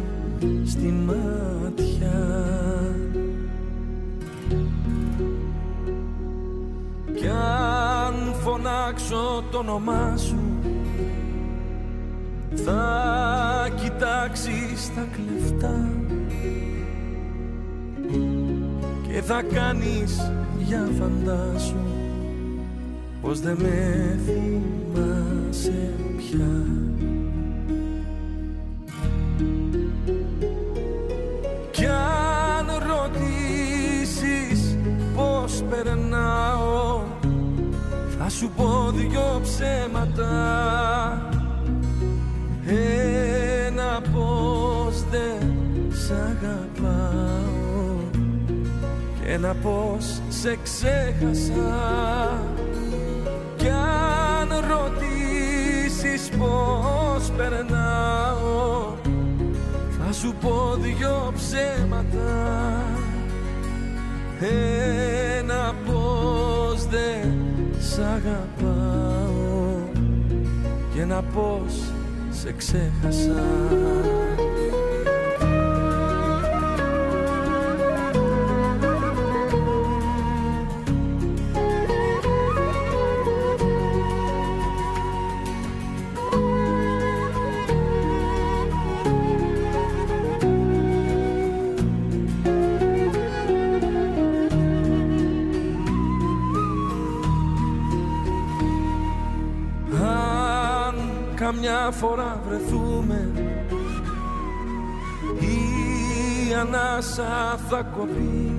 στη 0.66 0.94
μάτια. 1.06 2.46
Κι 7.16 7.28
αν 7.28 8.34
φωνάξω 8.44 9.44
το 9.52 9.58
όνομά 9.58 10.18
σου 10.18 10.40
θα 12.66 13.70
κοιτάξεις 13.76 14.92
τα 14.96 15.08
κλεφτά 15.12 15.90
και 19.08 19.22
θα 19.22 19.42
κάνεις 19.42 20.32
για 20.66 20.90
φαντάσου 21.00 21.76
πως 23.22 23.40
δεν 23.40 23.58
με 23.62 24.20
θυμάσαι 24.26 25.35
πια. 26.18 26.56
Κι 31.72 31.86
αν 31.86 32.68
ρωτήσεις 32.88 34.78
πως 35.16 35.64
περνάω 35.70 37.03
θα 38.18 38.30
σου 38.30 38.51
πω 38.56 38.91
δυο 38.91 39.39
ψέματα. 39.43 40.32
Ένα 42.68 44.01
πως 44.14 45.03
δεν 45.12 45.53
σ' 45.91 46.12
αγαπάω 46.12 47.45
και 49.22 49.32
ένα 49.32 49.56
πως 49.62 50.22
σε 50.30 50.58
ξέχασα 50.64 52.14
σου 60.20 60.36
πω 60.41 60.76
δυο 60.80 61.34
ψέματα. 61.36 62.82
Ένα 65.39 65.76
πως 65.86 66.86
δεν 66.86 67.38
σ' 67.80 67.99
αγαπάω. 67.99 69.78
Και 70.93 71.01
ένα 71.01 71.24
πως 71.34 71.74
σε 72.30 72.53
ξέχασα 72.57 73.43
καμιά 101.86 102.00
φορά 102.00 102.42
βρεθούμε. 102.48 103.32
Η 105.40 106.54
ανάσα 106.54 107.60
θα 107.70 107.82
κοπεί. 107.98 108.54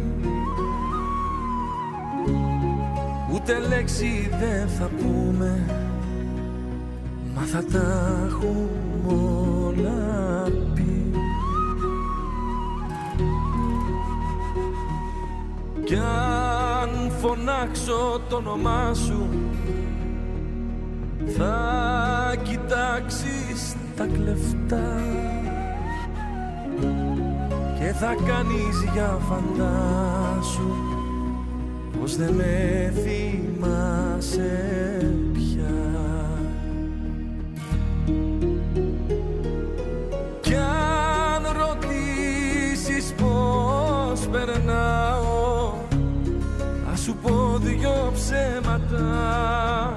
Ούτε 3.33 3.59
λέξη 3.69 4.31
δεν 4.41 4.69
θα 4.69 4.91
πούμε. 4.97 5.67
Μα 7.35 7.43
θα 7.43 7.65
τα 7.73 8.19
έχουμε 8.27 9.15
όλα 9.67 10.43
πει. 10.75 11.11
Κι 15.85 15.95
αν 15.95 17.11
φωνάξω 17.21 18.21
το 18.29 18.37
όνομά 18.37 18.95
σου 18.95 19.29
θα 21.37 21.87
κοιτάξεις 22.97 23.77
τα 23.97 24.07
κλεφτά 24.07 25.03
και 27.79 27.93
θα 27.93 28.15
κάνεις 28.27 28.93
για 28.93 29.19
φαντάσου 29.29 30.71
πως 32.01 32.17
δεν 32.17 32.35
με 32.35 32.93
θυμάσαι 32.95 34.51
πια. 35.33 35.75
Κι 40.41 40.55
αν 40.55 41.43
ρωτήσεις 41.43 43.13
πως 43.13 44.29
περνάω 44.31 45.75
θα 46.89 46.97
σου 46.97 47.17
πω 47.23 47.59
δυο 47.59 48.13
ψέματα 48.15 49.97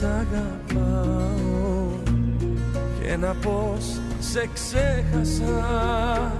σ' 0.00 0.04
αγαπάω 0.04 1.90
και 3.00 3.08
ένα 3.08 3.34
πως 3.42 4.00
σε 4.18 4.48
ξέχασα. 4.52 6.32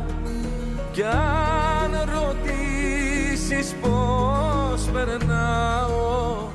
Κι 0.92 1.02
αν 1.02 1.92
ρωτήσεις 2.14 3.74
πως 3.80 4.90
περνάω 4.92 6.48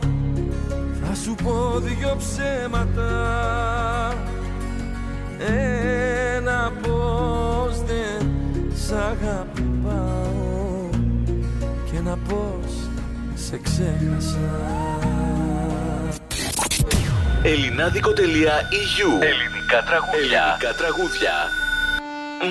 θα 1.01 1.15
σου 1.15 1.35
πω 1.43 1.79
δυο 1.79 2.15
ψέματα. 2.17 3.13
Ένα 6.35 6.71
πως 6.81 7.83
δεν 7.83 8.29
σ' 8.73 8.91
αγαπάω 8.91 10.89
και 11.91 11.97
ένα 11.97 12.17
πως 12.27 12.73
σε 13.35 13.59
ξέχασα 13.63 15.44
Ελληνάδικο.eu 17.47 19.21
Ελληνικά 19.21 19.83
τραγούδια. 19.85 20.43
Ελληνικά 20.43 20.73
τραγούδια. 20.77 21.33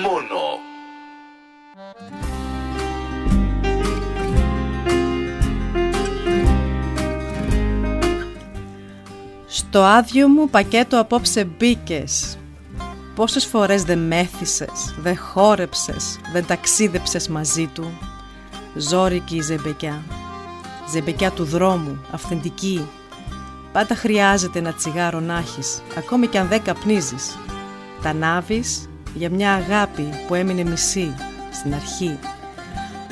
Μόνο. 0.01 0.39
Στο 9.47 9.81
άδειο 9.81 10.27
μου 10.27 10.49
πακέτο 10.49 10.99
απόψε 10.99 11.43
μπήκες. 11.43 12.37
Πόσες 13.15 13.45
φορές 13.45 13.83
δεν 13.83 13.99
μέθησες, 13.99 14.95
δεν 14.99 15.17
χόρεψες, 15.17 16.19
δεν 16.33 16.45
ταξίδεψες 16.45 17.27
μαζί 17.27 17.67
του. 17.73 17.99
Ζόρικη 18.75 19.35
η 19.35 19.41
ζεμπεκιά. 19.41 20.03
Ζεμπεκιά 20.91 21.31
του 21.31 21.43
δρόμου, 21.43 22.05
αυθεντική. 22.11 22.87
Πάντα 23.75 23.95
χρειάζεται 23.95 24.59
ένα 24.59 24.73
τσιγάρο 24.73 25.19
να 25.19 25.37
έχεις, 25.37 25.81
ακόμη 25.97 26.27
κι 26.27 26.37
αν 26.37 26.47
δεν 26.47 26.61
καπνίζεις. 26.61 27.37
Τα 28.01 28.13
νάβεις 28.13 28.89
για 29.13 29.29
μια 29.29 29.53
αγάπη 29.53 30.09
που 30.27 30.35
έμεινε 30.35 30.63
μισή 30.63 31.15
στην 31.51 31.73
αρχή. 31.73 32.19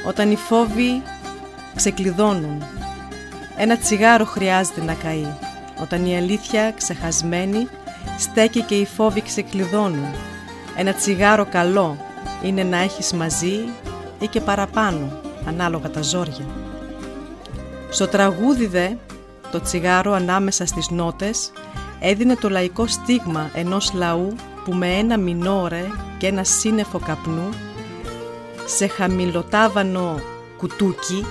Όταν 0.07 0.31
οι 0.31 0.35
φόβοι 0.35 1.01
ξεκλειδώνουν. 1.75 2.63
Ένα 3.57 3.77
τσιγάρο 3.77 4.25
χρειάζεται 4.25 4.83
να 4.83 4.93
καεί. 4.93 5.27
Όταν 5.81 6.05
η 6.05 6.17
αλήθεια 6.17 6.71
ξεχασμένη 6.71 7.67
στέκει 8.17 8.61
και 8.61 8.75
οι 8.75 8.85
φόβοι 8.85 9.21
ξεκλειδώνουν. 9.21 10.13
Ένα 10.77 10.93
τσιγάρο 10.93 11.45
καλό 11.45 11.97
είναι 12.43 12.63
να 12.63 12.77
έχεις 12.77 13.13
μαζί 13.13 13.59
ή 14.19 14.27
και 14.27 14.41
παραπάνω, 14.41 15.21
ανάλογα 15.47 15.89
τα 15.89 16.01
ζόρια. 16.01 16.45
Στο 17.89 18.07
τραγούδι 18.07 18.65
δε, 18.65 18.89
το 19.53 19.61
τσιγάρο 19.61 20.11
ανάμεσα 20.11 20.65
στις 20.65 20.89
νότες 20.89 21.51
έδινε 21.99 22.35
το 22.35 22.49
λαϊκό 22.49 22.87
στίγμα 22.87 23.49
ενός 23.53 23.93
λαού 23.93 24.35
που 24.65 24.73
με 24.73 24.87
ένα 24.87 25.17
μινόρε 25.17 25.85
και 26.17 26.27
ένα 26.27 26.43
σύννεφο 26.43 26.99
καπνού 26.99 27.49
σε 28.65 28.87
χαμηλοτάβανο 28.87 30.19
κουτούκι 30.57 31.25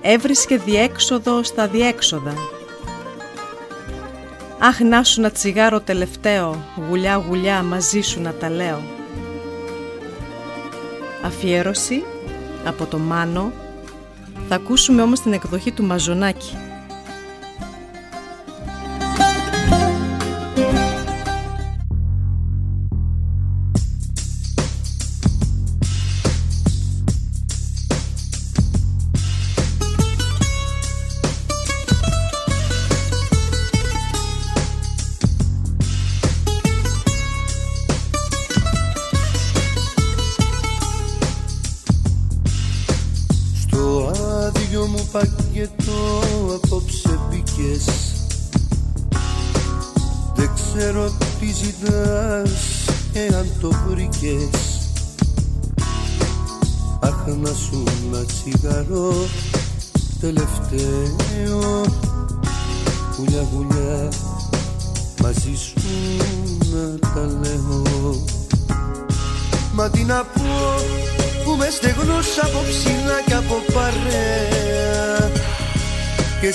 έβρισκε 0.00 0.56
διέξοδο 0.58 1.42
στα 1.42 1.66
διέξοδα. 1.66 2.34
Αχ 4.58 4.80
να 4.80 5.04
σου 5.04 5.20
να 5.20 5.30
τσιγάρο 5.30 5.80
τελευταίο, 5.80 6.64
γουλιά 6.88 7.16
γουλιά 7.16 7.62
μαζί 7.62 8.00
σου 8.00 8.20
να 8.20 8.32
τα 8.32 8.50
λέω. 8.50 8.82
Αφιέρωση 11.24 12.02
από 12.64 12.86
το 12.86 12.98
Μάνο, 12.98 13.52
θα 14.48 14.54
ακούσουμε 14.54 15.02
όμως 15.02 15.20
την 15.20 15.32
εκδοχή 15.32 15.72
του 15.72 15.84
Μαζονάκη. 15.84 16.56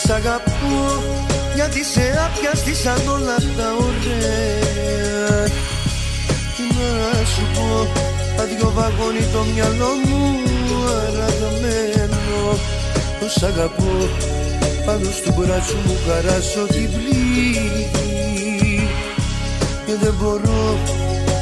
Σ' 0.04 0.10
αγαπώ 0.10 0.78
γιατί 1.56 1.84
σε 1.84 2.04
άπιαστη 2.26 2.74
σαν 2.76 3.08
όλα 3.08 3.38
τα 3.58 3.70
ωραία. 3.88 5.44
Τι 6.56 6.64
να 6.78 7.26
σου 7.34 7.44
πω 7.54 7.88
αδυο 8.42 8.72
βαγόνι 8.76 9.24
το 9.34 9.42
μυαλό 9.54 9.92
μου 10.06 10.22
αραγμένο. 11.06 12.58
Το 13.20 13.28
σ' 13.40 13.44
αγαπώ 13.44 13.94
πάνω 14.86 15.10
στο 15.18 15.32
μπράτσο 15.36 15.76
μου 15.86 15.98
χαράσω 16.06 16.64
την 16.74 16.90
πληγή 16.96 17.90
Και 19.86 19.96
δεν 20.02 20.14
μπορώ 20.20 20.78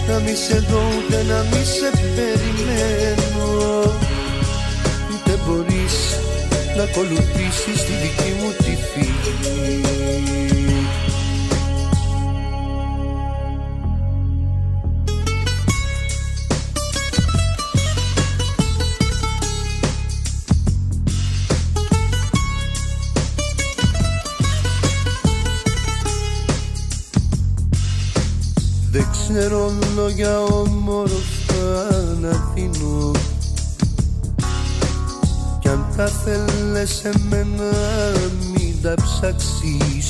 να 0.08 0.20
μη 0.20 0.36
σε 0.36 0.60
δω 0.70 0.82
ούτε 0.98 1.24
να 1.30 1.40
μη 1.50 1.64
σε 1.66 1.90
περιμένω. 2.16 2.78
Ούτε 3.18 3.26
μπορείς 3.34 3.87
να 6.78 6.84
ακολουθήσεις 6.84 7.84
τη 7.84 7.92
δική 7.92 8.32
μου 8.42 8.52
τη 8.58 8.64
φύγη 8.64 9.34
Δεν 28.92 29.08
ξέρω 29.12 29.72
λόγια 29.96 30.40
όμορφα 30.44 31.92
να 32.22 32.52
δίνω 32.56 33.12
Κι 35.98 36.04
αν 36.04 36.10
τα 36.10 36.16
θέλεις 36.26 37.04
εμένα 37.04 37.72
μην 38.54 38.82
τα 38.82 38.94
ψάξεις. 38.96 40.08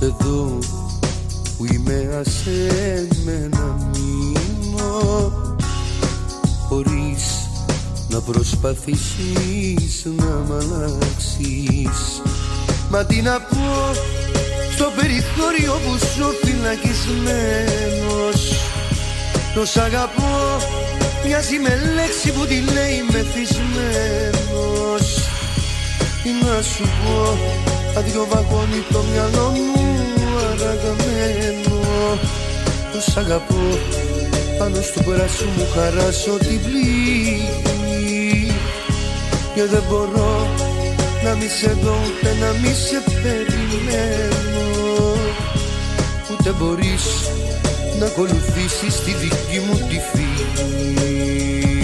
Εδώ 0.00 0.58
που 1.56 1.64
είμαι 1.72 2.08
άσε 2.20 3.08
με 3.24 3.48
να 3.52 3.76
μείνω. 3.92 5.32
Χωρίς 6.68 7.48
να 8.08 8.20
προσπαθήσεις 8.20 10.04
να 10.04 10.24
μ' 10.24 10.52
αλλάξεις. 10.52 12.22
Μα 12.90 13.04
τι 13.04 13.22
να 13.22 13.40
πω 13.40 13.92
στο 14.74 14.92
περιθώριο 14.96 15.72
που 15.72 15.98
σου 15.98 16.34
φυλακισμένος. 16.44 18.52
Το 19.54 19.66
σ' 19.66 19.76
αγαπώ 19.76 20.58
μοιάζει 21.26 21.58
με 21.58 21.74
λέξη 21.94 22.32
που 22.32 22.46
τη 22.46 22.58
λέει 22.76 22.98
μεθυσμένος. 23.12 25.06
Τι 26.22 26.30
να 26.44 26.62
σου 26.62 26.84
πω 27.02 27.18
αδυο 27.98 28.26
βαγόνι 28.30 28.80
το 28.92 29.00
μυαλό 29.10 29.48
μου 29.50 29.84
αραγμένο 30.50 31.78
Το 32.92 33.00
σ' 33.10 33.16
αγαπώ 33.16 33.64
πάνω 34.58 34.80
στο 34.82 35.00
μπράτσο 35.04 35.44
μου 35.56 35.66
χαράσω 35.74 36.30
την 36.30 36.60
πληγή. 36.64 37.48
Και 39.54 39.64
δεν 39.64 39.82
μπορώ 39.88 40.48
να 41.24 41.34
μη 41.34 41.48
σε 41.58 41.76
δω 41.82 41.94
ούτε 42.06 42.30
να 42.40 42.50
μη 42.60 42.74
σε 42.74 43.02
περιμένω. 43.22 44.66
Ούτε 46.30 46.50
μπορείς 46.58 47.04
να 47.98 48.06
ακολουθήσεις 48.06 49.00
τη 49.00 49.12
δική 49.12 49.60
μου 49.66 49.74
τη 49.88 49.98
φύγη 50.12 51.75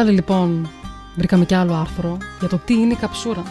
πάλι 0.00 0.12
λοιπόν 0.12 0.68
βρήκαμε 1.14 1.44
κι 1.44 1.54
άλλο 1.54 1.74
άρθρο 1.74 2.16
για 2.38 2.48
το 2.48 2.58
τι 2.64 2.74
είναι 2.74 2.92
η 2.92 2.96
καψούρα. 2.96 3.42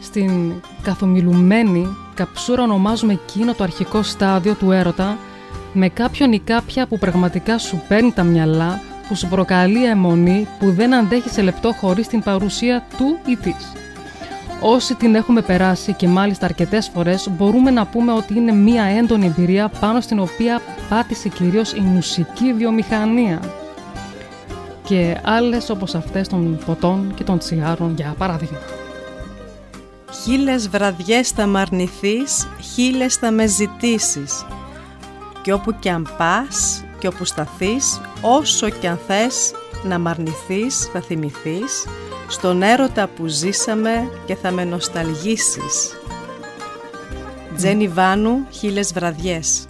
Στην 0.00 0.52
καθομιλουμένη 0.82 1.96
καψούρα 2.14 2.62
ονομάζουμε 2.62 3.12
εκείνο 3.12 3.54
το 3.54 3.62
αρχικό 3.62 4.02
στάδιο 4.02 4.54
του 4.54 4.70
έρωτα 4.70 5.18
με 5.72 5.88
κάποιον 5.88 6.32
ή 6.32 6.38
κάποια 6.38 6.86
που 6.86 6.98
πραγματικά 6.98 7.58
σου 7.58 7.82
παίρνει 7.88 8.12
τα 8.12 8.22
μυαλά, 8.22 8.80
που 9.08 9.14
σου 9.14 9.28
προκαλεί 9.28 9.84
αιμονή, 9.84 10.48
που 10.58 10.72
δεν 10.72 10.94
αντέχει 10.94 11.28
σε 11.28 11.42
λεπτό 11.42 11.72
χωρίς 11.72 12.06
την 12.06 12.22
παρουσία 12.22 12.86
του 12.98 13.18
ή 13.26 13.36
της. 13.36 13.72
Όσοι 14.60 14.94
την 14.94 15.14
έχουμε 15.14 15.42
περάσει 15.42 15.92
και 15.92 16.08
μάλιστα 16.08 16.46
αρκετές 16.46 16.88
φορές 16.94 17.28
μπορούμε 17.30 17.70
να 17.70 17.86
πούμε 17.86 18.12
ότι 18.12 18.34
είναι 18.34 18.52
μία 18.52 18.84
έντονη 18.84 19.26
εμπειρία 19.26 19.68
πάνω 19.80 20.00
στην 20.00 20.18
οποία 20.18 20.60
πάτησε 20.88 21.28
κυρίως 21.28 21.72
η 21.72 21.80
μουσική 21.80 22.52
βιομηχανία 22.52 23.40
και 24.90 25.20
άλλες 25.24 25.70
όπως 25.70 25.94
αυτές 25.94 26.28
των 26.28 26.58
ποτών 26.66 27.14
και 27.14 27.24
των 27.24 27.38
τσιγάρων 27.38 27.94
για 27.96 28.14
παράδειγμα. 28.18 28.58
Χίλιες 30.22 30.68
βραδιές 30.68 31.28
θα 31.28 31.46
μ' 31.46 31.56
αρνηθείς, 31.56 32.48
χίλιες 32.74 33.14
θα 33.14 33.30
με 33.30 33.46
ζητήσεις. 33.46 34.46
Και 35.42 35.52
όπου 35.52 35.78
κι 35.78 35.88
αν 35.88 36.08
πας 36.18 36.84
και 36.98 37.06
όπου 37.06 37.24
σταθείς, 37.24 38.00
όσο 38.20 38.68
κι 38.68 38.86
αν 38.86 38.98
θες 39.06 39.52
να 39.84 39.98
μ' 39.98 40.08
αρνηθείς, 40.08 40.88
θα 40.92 41.00
θυμηθείς, 41.00 41.86
στον 42.28 42.62
έρωτα 42.62 43.06
που 43.06 43.26
ζήσαμε 43.26 44.10
και 44.26 44.34
θα 44.34 44.50
με 44.50 44.64
νοσταλγήσεις. 44.64 45.98
Τζένι 47.56 47.88
Βάνου, 47.88 48.46
χίλιες 48.50 48.92
βραδιές. 48.92 49.68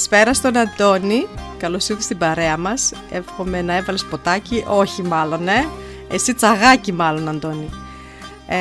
Καλησπέρα 0.00 0.34
στον 0.34 0.56
Αντώνη. 0.56 1.26
Καλώς 1.58 1.88
ήρθες 1.88 2.04
στην 2.04 2.18
παρέα 2.18 2.56
μας. 2.56 2.92
Εύχομαι 3.10 3.62
να 3.62 3.76
έβαλες 3.76 4.04
ποτάκι. 4.04 4.64
Όχι, 4.68 5.02
μάλλον, 5.02 5.48
ε. 5.48 5.68
Εσύ 6.10 6.34
τσαγάκι, 6.34 6.92
μάλλον, 6.92 7.28
Αντώνη. 7.28 7.68
Ε, 8.46 8.56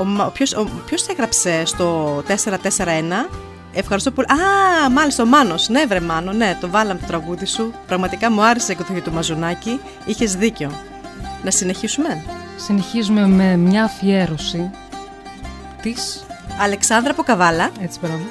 ο, 0.00 0.04
Μα- 0.04 0.24
ο, 0.24 0.30
ποιος, 0.30 0.52
ο, 0.52 0.68
ποιος 0.86 1.06
έγραψε 1.06 1.64
στο 1.64 2.16
441 2.26 3.28
Ευχαριστώ 3.72 4.10
πολύ. 4.10 4.26
Α, 4.30 4.90
μάλιστα 4.90 5.22
ο 5.22 5.26
Μάνος. 5.26 5.68
Ναι, 5.68 5.86
βρε 5.86 6.00
Μάνο, 6.00 6.32
ναι, 6.32 6.56
το 6.60 6.70
βάλαμε 6.70 7.00
το 7.00 7.06
τραγούδι 7.06 7.46
σου. 7.46 7.72
Πραγματικά 7.86 8.30
μου 8.30 8.44
άρεσε 8.44 8.72
η 8.72 8.76
εκδοχή 8.80 9.00
του 9.00 9.12
Μαζονάκη. 9.12 9.80
Είχες 10.04 10.34
δίκιο. 10.34 10.70
Να 11.44 11.50
συνεχίσουμε; 11.50 12.24
Συνεχίζουμε 12.56 13.26
με 13.26 13.56
μια 13.56 13.84
αφιέρωση 13.84 14.70
της 15.82 16.24
Αλεξάνδρα 16.60 17.10
από 17.10 17.22
Καβάλα. 17.22 17.70
Έτσι 17.80 17.98
μπράβο. 18.02 18.24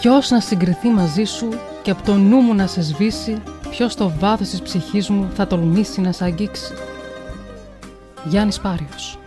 Ποιος 0.00 0.30
να 0.30 0.40
συγκριθεί 0.40 0.88
μαζί 0.88 1.24
σου 1.24 1.48
και 1.82 1.90
από 1.90 2.02
το 2.02 2.14
νου 2.14 2.36
μου 2.36 2.54
να 2.54 2.66
σε 2.66 2.82
σβήσει, 2.82 3.42
ποιος 3.70 3.92
στο 3.92 4.12
βάθος 4.18 4.48
της 4.48 4.62
ψυχής 4.62 5.08
μου 5.08 5.30
θα 5.34 5.46
τολμήσει 5.46 6.00
να 6.00 6.12
σε 6.12 6.24
αγγίξει. 6.24 6.72
Γιάννης 8.24 8.60
Πάριος. 8.60 9.18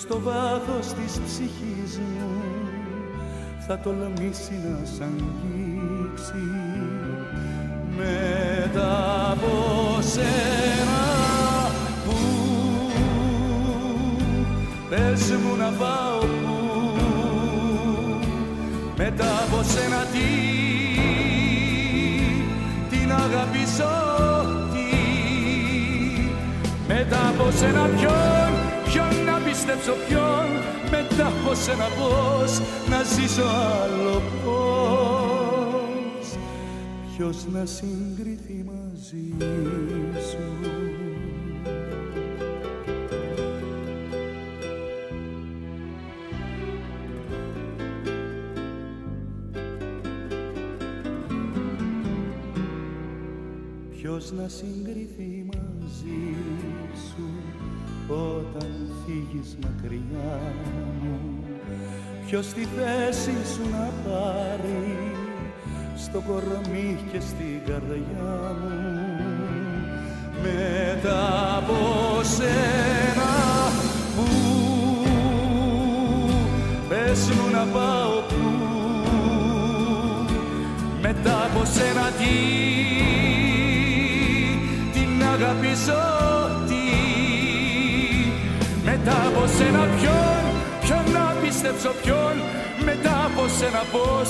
Στο 0.00 0.20
βάθος 0.20 0.86
της 0.86 1.20
ψυχής 1.24 1.98
μου 1.98 2.42
θα 3.66 3.78
τολμήσει 3.78 4.52
να 4.52 4.84
σ' 4.84 5.00
αγγίξει. 5.00 6.46
Μετά 7.96 9.30
από 9.30 9.52
σένα 10.00 11.04
που 12.04 12.16
πες 14.88 15.30
μου 15.30 15.56
να 15.56 15.70
πάω 15.78 16.03
πιστέψω 29.84 30.06
ποιον 30.08 30.46
μετά 30.90 31.26
από 31.26 31.54
σένα 31.54 31.84
πώς 31.84 32.60
να 32.88 33.02
ζήσω 33.02 33.42
άλλο 33.42 34.22
πώς. 34.44 36.26
Ποιος 37.16 37.36
να 37.52 37.64
συγκριθεί 37.66 38.13
φύγεις 59.06 59.56
μακριά 59.62 60.40
μου. 61.02 61.44
Ποιος 62.26 62.46
τη 62.46 62.60
θέση 62.60 63.36
σου 63.54 63.70
να 63.70 63.90
πάρει 64.04 65.12
στο 65.96 66.20
κορμί 66.20 66.98
και 67.12 67.20
στην 67.20 67.60
καρδιά 67.66 68.56
μου. 68.60 69.04
Μετά 70.42 71.56
από 71.56 71.74
σένα 72.22 73.32
που 74.16 74.26
πες 76.88 77.30
μου 77.30 77.50
να 77.52 77.64
πάω 77.72 78.20
που 78.28 78.44
μετά 81.02 81.44
από 81.44 81.64
σένα 81.64 82.10
τι 82.18 82.83
από 89.44 89.52
σένα 89.52 89.84
ποιον 90.00 90.42
ποιον 90.80 91.04
να 91.12 91.34
πιστέψω 91.42 91.90
ποιον 92.02 92.34
μετά 92.84 93.24
από 93.24 93.48
σένα 93.58 93.82
πώς 93.92 94.28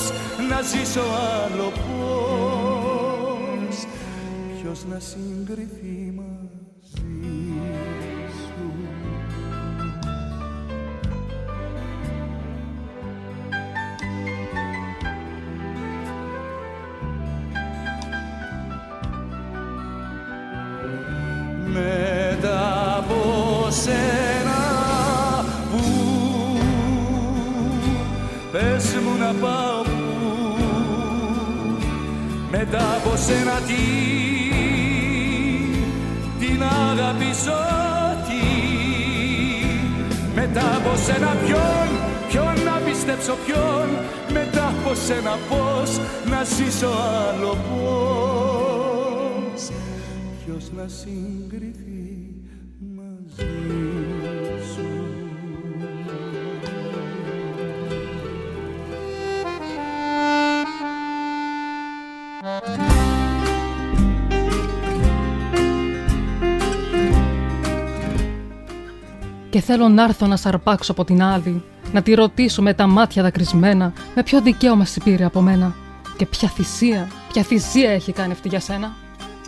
να 0.51 0.59
ζήσω 0.71 1.01
άλλο 1.01 1.69
πώς. 1.85 3.77
Ποιος 4.61 4.85
να 4.91 4.99
συγκριθεί; 4.99 6.04
Πες 29.25 29.33
μου 29.33 29.41
να 29.41 29.47
πάω 29.47 29.83
που 29.83 29.91
μετά 32.51 32.97
από 32.97 33.17
σένα 33.17 33.61
τι 33.67 33.85
την 36.39 36.63
αγαπήσω 36.63 37.59
τι. 38.27 38.45
Μετά 40.35 40.77
από 40.77 40.97
σένα 40.97 41.37
ποιον 41.47 41.89
ποιον 42.29 42.65
να 42.65 42.81
πιστέψω 42.87 43.37
ποιον. 43.47 43.89
Μετά 44.33 44.69
από 44.69 44.95
σένα 44.95 45.39
πώς 45.49 45.91
να 46.31 46.45
ζήσω 46.45 46.87
άλλο 46.87 47.57
πώς. 47.71 49.63
Ποιος 50.45 50.65
να 50.77 50.89
συγκριθεί 50.89 51.94
Και 69.55 69.61
θέλω 69.61 69.89
να 69.89 70.03
έρθω 70.03 70.27
να 70.27 70.37
σαρπάξω 70.37 70.93
από 70.93 71.05
την 71.05 71.23
άλλη, 71.23 71.63
να 71.93 72.03
τη 72.03 72.15
ρωτήσω 72.15 72.63
με 72.63 72.75
τα 72.75 72.87
μάτια 72.87 73.23
δακρυσμένα, 73.23 73.93
με 74.15 74.23
ποιο 74.23 74.41
δικαίωμα 74.41 74.85
σε 74.85 75.01
πήρε 75.01 75.25
από 75.25 75.41
μένα. 75.41 75.75
Και 76.17 76.27
ποια 76.27 76.49
θυσία, 76.49 77.09
ποια 77.33 77.43
θυσία 77.43 77.91
έχει 77.91 78.13
κάνει 78.13 78.33
αυτή 78.33 78.49
για 78.49 78.61
σένα; 78.61 78.93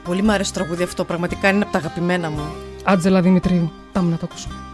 Πολύ 0.04 0.22
μου 0.22 0.32
αρέσει 0.32 0.52
το 0.52 0.58
τραγούδι 0.58 0.82
αυτό, 0.82 1.04
πραγματικά 1.04 1.48
είναι 1.48 1.62
από 1.62 1.72
τα 1.72 1.78
αγαπημένα 1.78 2.30
μου. 2.30 2.54
Άτζελα 2.84 3.20
Δημητρίου, 3.20 3.72
πάμε 3.92 4.10
να 4.10 4.16
το 4.16 4.26
ακούσουμε. 4.30 4.65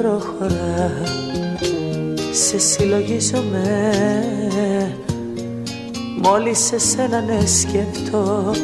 Προχωράς. 0.00 1.10
Σε 2.32 2.58
συλλογίζομαι. 2.58 3.92
Μόλις 6.22 6.58
σε 6.58 6.78
σένα 6.78 7.20
ναι 7.20 7.46
σκεφτώ 7.46 8.54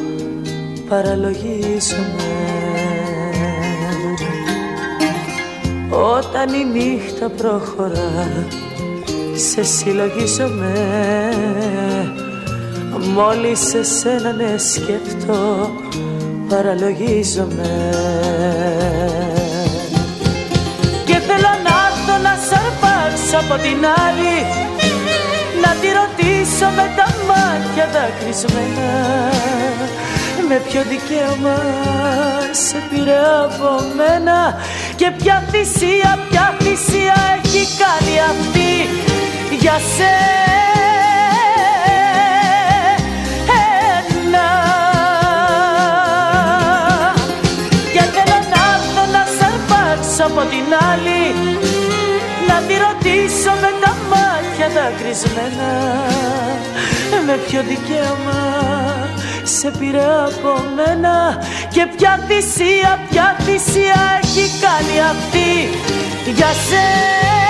Παραλογίζομαι. 0.88 2.30
Όταν 5.90 6.54
η 6.54 6.64
νύχτα 6.64 7.28
προχωρά 7.28 8.46
Σε 9.34 9.62
συλλογίζομαι. 9.62 10.72
Μόλις 13.14 13.58
σε 13.58 13.82
σένα 13.82 14.32
ναι 14.32 14.54
σκεφτώ 14.58 15.70
Παραλογίζομαι 16.48 17.95
αρπάξω 23.26 23.36
από 23.38 23.62
την 23.62 23.86
άλλη 24.06 24.36
Να 25.62 25.70
τη 25.80 25.88
ρωτήσω 26.00 26.68
με 26.76 26.92
τα 26.96 27.08
μάτια 27.28 27.88
δακρυσμένα. 27.92 28.92
Με 30.48 30.62
ποιο 30.68 30.82
δικαίωμα 30.88 31.58
σε 32.50 32.78
πήρε 32.90 33.18
από 33.44 33.70
μένα 33.96 34.56
Και 34.96 35.10
ποια 35.18 35.44
θυσία, 35.50 36.18
ποια 36.30 36.54
θυσία 36.58 37.16
έχει 37.36 37.66
κάνει 37.82 38.14
αυτή 38.30 38.72
για 39.60 39.78
σένα. 39.96 40.14
Και 47.92 48.02
θέλω 48.14 48.38
να 48.52 48.60
έρθω 48.74 49.04
να 49.12 49.22
σ' 49.36 49.42
αρπάξω 49.48 50.24
από 50.24 50.40
την 50.50 50.66
άλλη 50.90 51.22
Να 52.48 52.56
τη 52.66 52.74
ρωτήσω 52.74 52.95
με 53.60 53.70
τα 53.80 53.96
μάτια 54.10 54.68
δακρυσμένα. 54.74 55.70
Με 57.26 57.36
ποιο 57.46 57.62
δικαίωμα 57.62 58.40
σε 59.42 59.70
πήρε 59.78 60.04
από 60.04 60.64
μένα. 60.74 61.38
Και 61.70 61.86
ποια 61.96 62.24
θυσία, 62.28 63.00
ποια 63.10 63.36
θυσία 63.44 64.20
έχει 64.22 64.50
κάνει 64.60 65.00
αυτή 65.00 65.78
για 66.36 66.52
σένα 66.68 67.45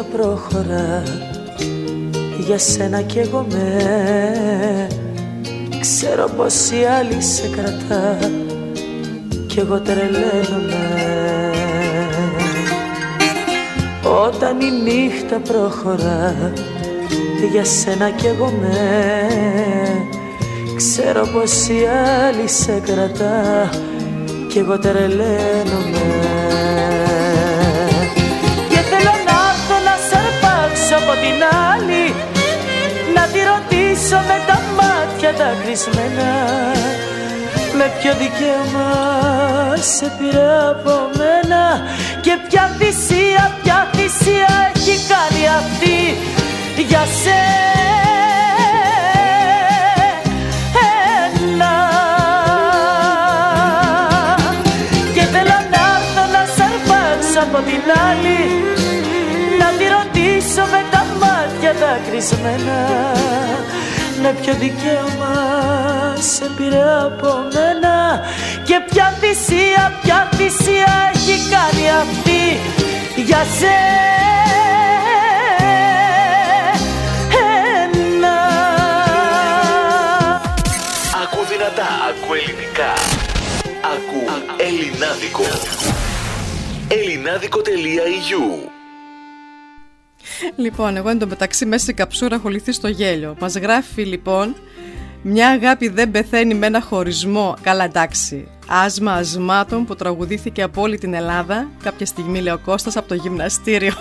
νύχτα 0.00 0.16
προχωρά 0.16 1.02
για 2.46 2.58
σένα 2.58 3.00
κι 3.00 3.18
εγώ 3.18 3.46
με. 3.50 4.88
Ξέρω 5.80 6.28
πως 6.36 6.70
η 6.70 6.84
άλλη 6.98 7.22
σε 7.22 7.48
κρατά 7.48 8.18
κι 9.46 9.58
εγώ 9.58 9.80
τρελαίνομαι. 9.80 10.84
Όταν 14.26 14.60
η 14.60 14.70
νύχτα 14.70 15.38
προχωρά 15.38 16.52
για 17.52 17.64
σένα 17.64 18.10
κι 18.10 18.26
εγώ 18.26 18.52
με. 18.60 19.28
Ξέρω 20.76 21.26
πως 21.32 21.68
η 21.68 21.86
άλλη 22.26 22.48
σε 22.48 22.82
κρατά 22.84 23.70
κι 24.48 24.58
εγώ 24.58 24.78
τρελαίνομαι 24.78 25.99
από 31.10 31.20
την 31.20 31.42
άλλη. 31.72 32.14
Να 33.14 33.22
τη 33.32 33.38
ρωτήσω 33.52 34.18
με 34.28 34.36
τα 34.46 34.58
μάτια 34.76 35.32
τα 35.38 35.50
κρυσμένα 35.62 36.30
Με 37.76 37.86
ποιο 37.98 38.12
δικαίωμα 38.20 38.90
σε 39.76 40.12
πήρε 40.18 40.68
από 40.70 40.94
μένα. 41.18 41.62
Και 42.20 42.38
ποια 42.48 42.76
θυσία, 42.78 43.58
ποια 43.62 43.88
θυσία 43.92 44.72
έχει 44.74 44.96
κάνει 45.12 45.42
αυτή 45.60 45.98
για 46.88 47.04
σένα. 47.22 47.48
Από 57.42 57.58
την 57.58 57.82
άλλη 58.08 58.59
μάτια 61.90 62.04
τα 62.04 62.10
κρυσμένα 62.10 63.12
Με 64.22 64.36
ποιο 64.40 64.54
δικαίωμα 64.54 65.34
σε 66.18 66.50
πήρε 66.56 66.82
από 67.04 67.28
μένα. 67.54 68.20
Και 68.64 68.80
ποια 68.90 69.16
θυσία, 69.20 69.98
ποια 70.02 70.28
θυσία 70.32 71.10
έχει 71.14 71.48
κάνει 71.50 71.90
αυτή 71.90 72.58
για 73.16 73.44
σένα. 73.58 73.78
Ακού 81.22 81.44
δυνατά, 81.48 81.88
ακού 82.10 82.34
ελληνικά. 82.34 82.92
Ακού 83.94 84.20
ελληνάδικο. 84.56 85.44
Ελληνάδικο.eu 86.88 88.79
Λοιπόν, 90.56 90.96
εγώ 90.96 91.08
εντωμεταξύ 91.08 91.66
μέσα 91.66 91.82
στην 91.82 91.96
καψούρα 91.96 92.34
έχω 92.34 92.48
λυθεί 92.48 92.72
στο 92.72 92.88
γέλιο. 92.88 93.36
Μας 93.40 93.54
γράφει 93.54 94.04
λοιπόν 94.04 94.54
μια 95.22 95.48
αγάπη 95.48 95.88
δεν 95.88 96.10
πεθαίνει 96.10 96.54
με 96.54 96.66
ένα 96.66 96.80
χωρισμό. 96.80 97.56
Καλά, 97.62 97.84
εντάξει. 97.84 98.48
Άσμα 98.66 99.12
ασμάτων 99.12 99.84
που 99.84 99.96
τραγουδήθηκε 99.96 100.62
από 100.62 100.82
όλη 100.82 100.98
την 100.98 101.14
Ελλάδα. 101.14 101.68
Κάποια 101.82 102.06
στιγμή 102.06 102.40
λέει 102.40 102.52
ο 102.52 102.60
Κώστας 102.64 102.96
από 102.96 103.08
το 103.08 103.14
γυμναστήριο. 103.14 103.94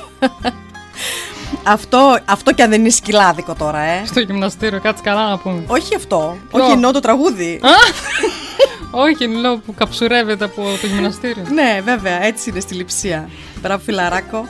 αυτό, 1.63 2.17
αυτό 2.25 2.53
και 2.53 2.63
αν 2.63 2.69
δεν 2.69 2.79
είναι 2.79 2.89
σκυλάδικο 2.89 3.53
τώρα, 3.53 3.79
ε. 3.79 4.05
Στο 4.05 4.19
γυμναστήριο, 4.19 4.79
κάτσε 4.79 5.03
καλά 5.03 5.29
να 5.29 5.37
πούμε. 5.37 5.63
Όχι 5.67 5.95
αυτό. 5.95 6.37
Όχι 6.51 6.71
εννοώ 6.71 6.91
το 6.91 6.99
τραγούδι. 6.99 7.59
Όχι, 8.91 9.27
λέω 9.27 9.57
που 9.57 9.73
καψουρεύεται 9.73 10.43
από 10.45 10.61
το 10.81 10.87
γυμναστήριο. 10.87 11.43
ναι, 11.53 11.81
βέβαια, 11.83 12.23
έτσι 12.23 12.49
είναι 12.49 12.59
στη 12.59 12.73
λειψία. 12.73 13.29
Μπράβο, 13.61 13.83
φιλαράκο. 13.83 14.47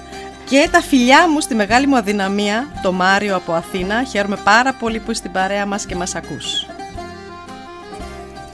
Και 0.49 0.69
τα 0.71 0.81
φιλιά 0.81 1.29
μου 1.29 1.39
στη 1.39 1.55
μεγάλη 1.55 1.87
μου 1.87 1.97
αδυναμία, 1.97 2.67
το 2.81 2.91
Μάριο 2.91 3.35
από 3.35 3.53
Αθήνα. 3.53 4.03
Χαίρομαι 4.03 4.37
πάρα 4.43 4.73
πολύ 4.73 4.99
που 4.99 5.11
είσαι 5.11 5.19
στην 5.19 5.31
παρέα 5.31 5.65
μας 5.65 5.85
και 5.85 5.95
μας 5.95 6.15
ακούς. 6.15 6.65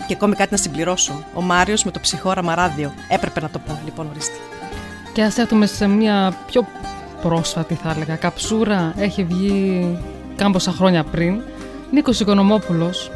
Και 0.07 0.13
ακόμη 0.13 0.35
κάτι 0.35 0.51
να 0.51 0.57
συμπληρώσω. 0.57 1.23
Ο 1.33 1.41
Μάριος 1.41 1.83
με 1.83 1.91
το 1.91 1.99
ψυχόραμα 1.99 2.55
ράδιο. 2.55 2.93
Έπρεπε 3.09 3.41
να 3.41 3.49
το 3.49 3.59
πω, 3.59 3.79
λοιπόν, 3.85 4.07
ορίστε. 4.09 4.37
Και 5.13 5.23
ας 5.23 5.37
έρθουμε 5.37 5.65
σε 5.65 5.87
μια 5.87 6.33
πιο 6.47 6.67
πρόσφατη, 7.21 7.73
θα 7.73 7.91
έλεγα. 7.95 8.15
Καψούρα 8.15 8.93
έχει 8.97 9.23
βγει 9.23 9.97
κάμποσα 10.35 10.71
χρόνια 10.71 11.03
πριν. 11.03 11.41
Νίκος 11.91 12.19
Οικονομόπουλος 12.19 13.11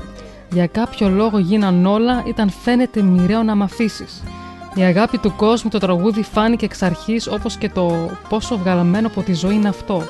για 0.51 0.67
κάποιο 0.67 1.09
λόγο 1.09 1.37
γίναν 1.37 1.85
όλα 1.85 2.23
ήταν 2.27 2.49
φαίνεται 2.49 3.01
μοιραίο 3.01 3.43
να 3.43 3.55
μ' 3.55 3.63
αφήσεις. 3.63 4.23
Η 4.79 4.83
αγάπη 4.83 5.17
του 5.17 5.35
κόσμου 5.35 5.69
το 5.69 5.77
τραγούδι 5.77 6.23
φάνηκε 6.23 6.65
εξ 6.65 6.81
αρχής 6.81 7.27
όπως 7.27 7.57
και 7.57 7.69
το 7.69 8.09
πόσο 8.29 8.57
βγαλμένο 8.57 9.07
από 9.07 9.21
τη 9.21 9.33
ζωή 9.33 9.55
είναι 9.55 9.67
αυτό. 9.67 10.03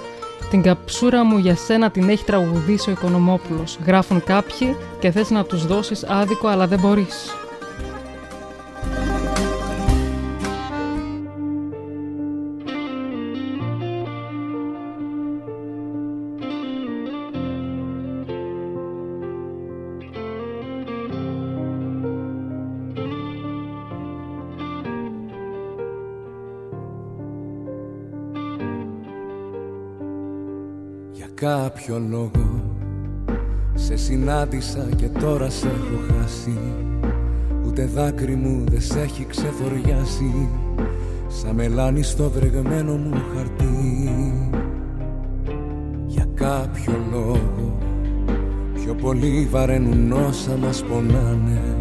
Την 0.49 0.61
καψούρα 0.61 1.23
μου 1.23 1.37
για 1.37 1.55
σένα 1.55 1.91
την 1.91 2.09
έχει 2.09 2.23
τραγουδήσει 2.23 2.89
ο 2.89 2.91
Οικονομόπουλος. 2.91 3.79
Γράφουν 3.85 4.23
κάποιοι 4.23 4.75
και 4.99 5.11
θες 5.11 5.29
να 5.29 5.43
τους 5.43 5.65
δώσεις 5.65 6.03
άδικο, 6.03 6.47
αλλά 6.47 6.67
δεν 6.67 6.79
μπορείς. 6.79 7.33
Κάποιο 31.39 32.01
λόγο. 32.09 32.63
Σε 33.73 33.95
συνάντησα 33.95 34.87
και 34.95 35.07
τώρα 35.07 35.49
σε 35.49 35.67
έχω 35.67 36.13
χάσει. 36.13 36.57
Ούτε 37.67 37.85
δάκρυ 37.85 38.35
μου 38.35 38.63
δεν 38.69 38.81
σε 38.81 38.99
έχει 38.99 39.25
ξεφοριάσει. 39.25 40.49
Σαν 41.27 41.55
μελάνι 41.55 42.03
στο 42.03 42.29
βρεγμένο 42.29 42.95
μου 42.95 43.21
χαρτί. 43.35 44.11
Για 46.07 46.27
κάποιο 46.33 46.93
λόγο. 47.11 47.77
Πιο 48.73 48.93
πολύ 48.93 49.47
βαραίνουν 49.51 50.11
όσα 50.11 50.55
μας 50.57 50.83
πονάνε. 50.83 51.75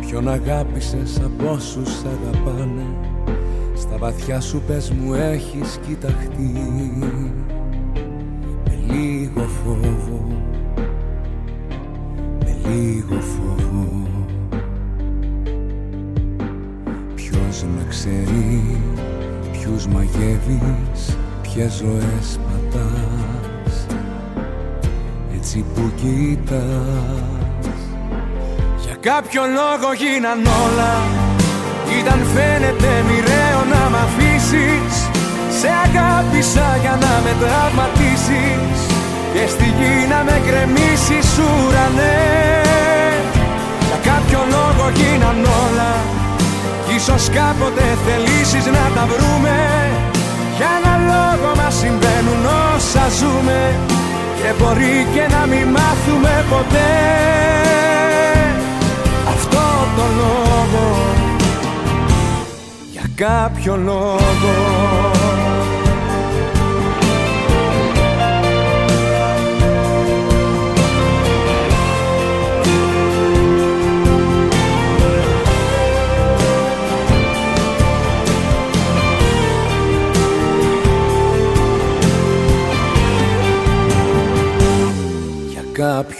Ποιον 0.00 0.28
αγάπησες 0.28 1.20
από 1.24 1.50
όσους 1.50 2.02
αγαπάνε. 2.04 2.86
Στα 3.74 3.96
βαθιά 3.98 4.40
σου 4.40 4.62
πες 4.66 4.90
μου 4.90 5.14
έχεις 5.14 5.78
κοιταχτεί 5.86 6.52
λίγο 8.92 9.48
φόβο 9.64 10.42
Με 12.40 12.56
λίγο 12.68 13.20
φόβο. 13.20 14.06
Ποιος 17.14 17.62
με 17.62 17.86
ξέρει 17.88 18.80
Ποιους 19.52 19.86
μαγεύεις 19.86 21.16
Ποιες 21.42 21.72
ζωές 21.72 22.38
πατάς. 22.46 23.86
Έτσι 25.36 25.64
που 25.74 25.90
κοιτάς 25.96 26.58
Για 28.84 28.96
κάποιο 29.00 29.42
λόγο 29.42 29.92
γίναν 29.92 30.38
όλα. 30.38 30.94
Ήταν 32.00 32.18
φαίνεται 32.34 33.04
μοιραίο 33.08 33.64
να 33.70 33.90
μ' 33.90 33.94
αφήσεις 33.94 35.07
σε 35.60 35.70
αγάπησα 35.86 36.66
για 36.82 36.94
να 37.02 37.12
με 37.24 37.32
τραυματίσεις 37.42 38.78
Και 39.32 39.44
στη 39.54 39.68
γη 39.78 39.94
να 40.12 40.20
με 40.26 40.36
γκρεμίσεις 40.44 41.28
ουρανέ. 41.44 42.20
Για 43.86 43.98
κάποιο 44.10 44.40
λόγο 44.54 44.84
γίναν 44.98 45.38
όλα 45.64 45.92
Κι 46.86 46.94
ίσως 46.94 47.24
κάποτε 47.38 47.84
θελήσεις 48.04 48.64
να 48.76 48.84
τα 48.96 49.04
βρούμε. 49.12 49.56
Για 50.56 50.70
ένα 50.78 50.94
λόγο 51.10 51.48
μας 51.60 51.74
συμβαίνουν 51.82 52.42
όσα 52.74 53.04
ζούμε 53.18 53.60
Και 54.38 54.48
μπορεί 54.58 55.06
και 55.14 55.24
να 55.34 55.42
μην 55.50 55.66
μάθουμε 55.76 56.44
ποτέ. 56.52 56.92
Αυτό 59.34 59.64
το 59.96 60.04
λόγο 60.20 60.86
Για 62.92 63.06
κάποιο 63.14 63.76
λόγο 63.76 64.54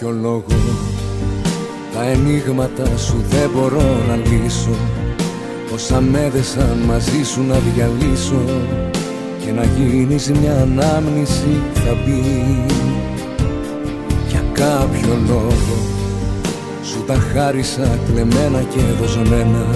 κάποιο 0.00 0.18
λόγο. 0.22 0.44
Τα 1.94 2.02
ενίγματα 2.02 2.96
σου 2.96 3.24
δεν 3.28 3.50
μπορώ 3.54 3.82
να 4.08 4.16
λύσω. 4.16 4.76
Όσα 5.74 6.00
με 6.00 6.30
μαζί 6.86 7.24
σου 7.24 7.42
να 7.42 7.54
διαλύσω. 7.54 8.42
Κι 9.38 9.44
και 9.44 9.52
να 9.52 9.64
γίνεις 9.64 10.30
μια 10.30 10.56
ανάμνηση 10.60 11.62
θα 11.74 11.94
μπει. 11.94 12.64
Για 14.28 14.44
κάποιο 14.52 15.14
λόγο. 15.28 15.76
Σου 16.82 17.04
τα 17.06 17.14
χάρισα 17.14 17.98
κλεμμένα 18.06 18.62
και 18.62 18.80
δοσμένα 19.00 19.66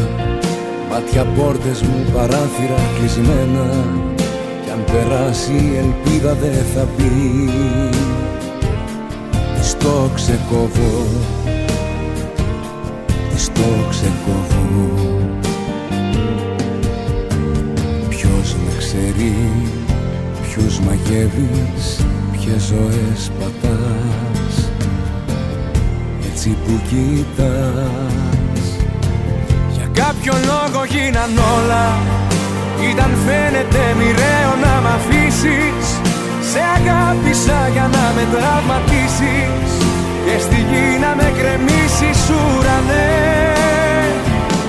Μάτια 0.90 1.24
πόρτες 1.24 1.82
μου 1.82 2.06
παράθυρα 2.14 2.80
κλεισμένα. 2.98 3.66
Κι 4.64 4.70
αν 4.70 4.84
περάσει 4.84 5.52
η 5.52 5.76
ελπίδα 5.76 6.34
δεν 6.34 6.64
θα 6.74 6.86
πει 6.96 7.10
Της 7.92 8.31
το 9.82 10.10
ξεκόβω. 10.14 11.06
Της 13.30 13.46
το 13.46 13.88
ξεκόβω. 13.90 14.60
Ποιος 18.08 18.54
με 18.54 18.72
ξέρει 18.78 19.34
Ποιους 20.42 20.80
μαγεύεις 20.80 22.04
Ποιες 22.32 22.62
ζωές 22.62 23.30
πατάς. 23.38 24.70
Έτσι 26.32 26.48
που 26.48 26.80
κοιτάς 26.88 28.64
Για 29.72 29.88
κάποιο 29.92 30.32
λόγο 30.32 30.84
γίναν 30.84 31.30
όλα. 31.56 31.98
Ήταν 32.90 33.10
φαίνεται 33.26 33.94
μοιραίο 33.98 34.52
να 34.62 34.80
μ' 34.80 34.86
αφήσεις 34.86 36.01
Σε 36.52 36.62
αγάπησα 36.76 37.58
για 37.72 37.86
να 37.94 38.04
με 38.16 38.24
τραυματίσεις 38.32 39.70
Και 40.24 40.36
στη 40.44 40.58
γη 40.70 40.86
να 41.04 41.10
με 41.18 41.28
κρεμίσεις 41.38 42.20
ουρανέ. 42.30 43.12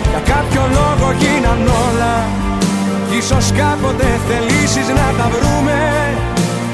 Για 0.10 0.22
κάποιο 0.34 0.64
λόγο 0.78 1.08
γίναν 1.22 1.62
όλα 1.86 2.16
Κι 3.10 3.16
ίσως 3.18 3.46
κάποτε 3.62 4.08
θελήσεις 4.28 4.88
να 5.00 5.08
τα 5.18 5.28
βρούμε. 5.36 5.80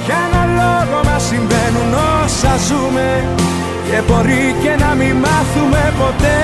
Για 0.06 0.20
ένα 0.28 0.44
λόγο 0.60 0.98
μας 1.08 1.24
συμβαίνουν 1.30 1.92
όσα 2.24 2.54
ζούμε 2.68 3.10
Και 3.88 4.02
μπορεί 4.08 4.56
και 4.64 4.74
να 4.84 4.92
μην 5.00 5.16
μάθουμε 5.26 5.94
ποτέ. 6.02 6.42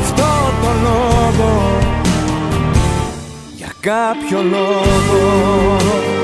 Αυτό 0.00 0.28
το 0.62 0.70
λόγο 0.86 1.50
Για 3.56 3.72
κάποιο 3.80 4.38
λόγο 4.54 6.15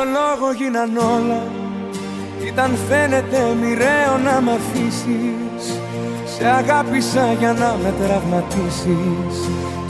Για 0.00 0.08
κάποιο 0.08 0.20
λόγο 0.20 0.52
γίναν 0.52 0.90
όλα. 0.96 1.42
Ήταν 2.46 2.70
φαίνεται 2.88 3.40
μοιραίο 3.60 4.14
να 4.24 4.40
μ' 4.44 4.50
αφήσεις. 4.58 5.64
Σε 6.34 6.46
αγάπησα 6.60 7.24
για 7.40 7.52
να 7.52 7.70
με 7.82 7.90
τραυματίσεις. 8.00 9.34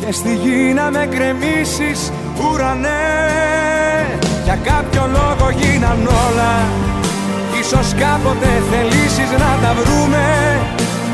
Και 0.00 0.12
στη 0.12 0.34
γη 0.42 0.72
να 0.74 0.90
με 0.90 1.08
κρεμίσεις 1.14 2.12
ουρανέ. 2.40 2.98
Για 4.44 4.58
κάποιο 4.70 5.04
λόγο 5.18 5.46
γίναν 5.60 6.00
όλα. 6.26 6.54
Ίσως 7.60 7.88
κάποτε 8.02 8.50
θελήσεις 8.70 9.30
να 9.42 9.50
τα 9.62 9.72
βρούμε. 9.80 10.26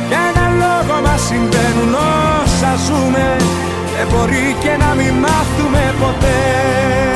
Για 0.09 0.21
ένα 0.31 0.47
λόγο 0.63 0.95
μας 1.07 1.21
συμβαίνουν 1.29 1.93
όσα 2.43 2.73
ζούμε. 2.87 3.37
Και 3.93 4.03
μπορεί 4.11 4.57
και 4.63 4.73
να 4.83 4.91
μην 4.99 5.15
μάθουμε 5.25 5.95
ποτέ. 6.01 6.37
Αυτό 6.99 7.16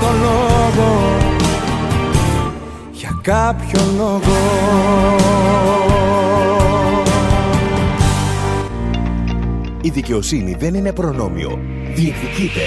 το 0.00 0.06
λόγο 0.22 1.16
Για 2.92 3.18
κάποιο 3.22 3.80
λόγο 3.96 5.18
Η 9.82 9.88
δικαιοσύνη 9.90 10.54
δεν 10.58 10.74
είναι 10.74 10.92
προνόμιο. 10.92 11.58
Διεκδικείται. 11.94 12.60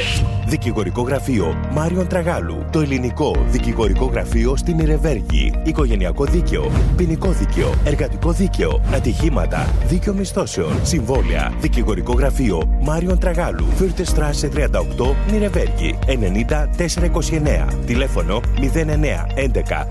Δικηγορικό 0.54 1.02
γραφείο 1.02 1.56
Μάριον 1.72 2.08
Τραγάλου. 2.08 2.66
Το 2.72 2.80
ελληνικό 2.80 3.46
δικηγορικό 3.48 4.06
γραφείο 4.06 4.56
στην 4.56 4.80
Ιρεβέργη. 4.80 5.54
Οικογενειακό 5.64 6.26
δίκαιο. 6.26 6.72
Ποινικό 6.96 7.32
δίκαιο. 7.32 7.74
Εργατικό 7.84 8.32
δίκαιο. 8.32 8.82
Ατυχήματα. 8.94 9.74
Δίκαιο 9.88 10.14
μισθώσεων. 10.14 10.80
Συμβόλαια. 10.84 11.54
Δικηγορικό 11.60 12.14
γραφείο 12.14 12.80
Μάριον 12.82 13.20
Τραγάλου. 13.20 13.66
Φύρτες 13.66 14.08
Στράσε 14.08 14.48
38 14.48 15.16
Νιρεβέργη. 15.32 16.00
90 16.08 16.70
429. 16.78 17.68
Τηλέφωνο 17.86 18.42
09 18.60 19.26
11 19.36 19.88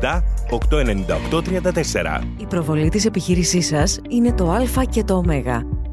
277 0.00 0.22
898 1.30 1.42
34. 1.42 2.22
Η 2.36 2.46
προβολή 2.48 2.88
της 2.88 3.04
επιχείρησής 3.04 3.66
σας 3.66 4.00
είναι 4.08 4.32
το 4.32 4.50
α 4.50 4.84
και 4.90 5.04
το 5.04 5.14
ω. 5.14 5.22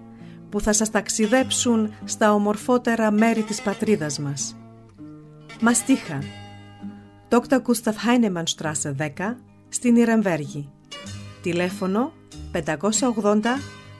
που 0.50 0.60
θα 0.60 0.72
σας 0.72 0.90
ταξιδέψουν 0.90 1.94
στα 2.04 2.34
ομορφότερα 2.34 3.10
μέρη 3.10 3.42
της 3.42 3.62
πατρίδας 3.62 4.18
μας. 4.18 4.56
Μαστίχα. 5.60 6.18
Dr. 7.28 7.58
Gustav 7.62 7.92
Heinemann 7.92 8.44
Straße 8.56 8.94
10 8.96 9.36
στην 9.68 9.96
Ιρεμβέργη. 9.96 10.70
Τηλέφωνο 11.42 12.12
580 12.52 12.62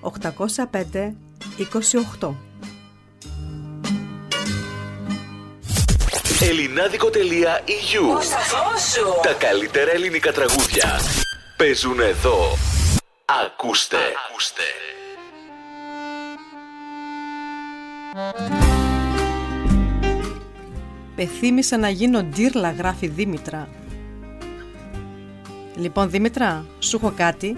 805 0.06 1.14
28. 2.20 2.34
Ελληνάδικο.eu 6.40 8.18
Τα 9.22 9.32
καλύτερα 9.32 9.90
ελληνικά 9.90 10.32
τραγούδια 10.32 11.00
παίζουν 11.56 12.00
εδώ. 12.00 12.38
Ακούστε. 13.24 13.96
Ακούστε. 14.28 14.62
Πεθύμησα 21.16 21.76
να 21.76 21.88
γίνω 21.88 22.22
ντύρλα, 22.22 22.70
γράφει 22.70 23.06
Δήμητρα. 23.06 23.68
Λοιπόν, 25.76 26.10
Δήμητρα, 26.10 26.64
σου 26.78 26.96
έχω 26.96 27.12
κάτι. 27.16 27.56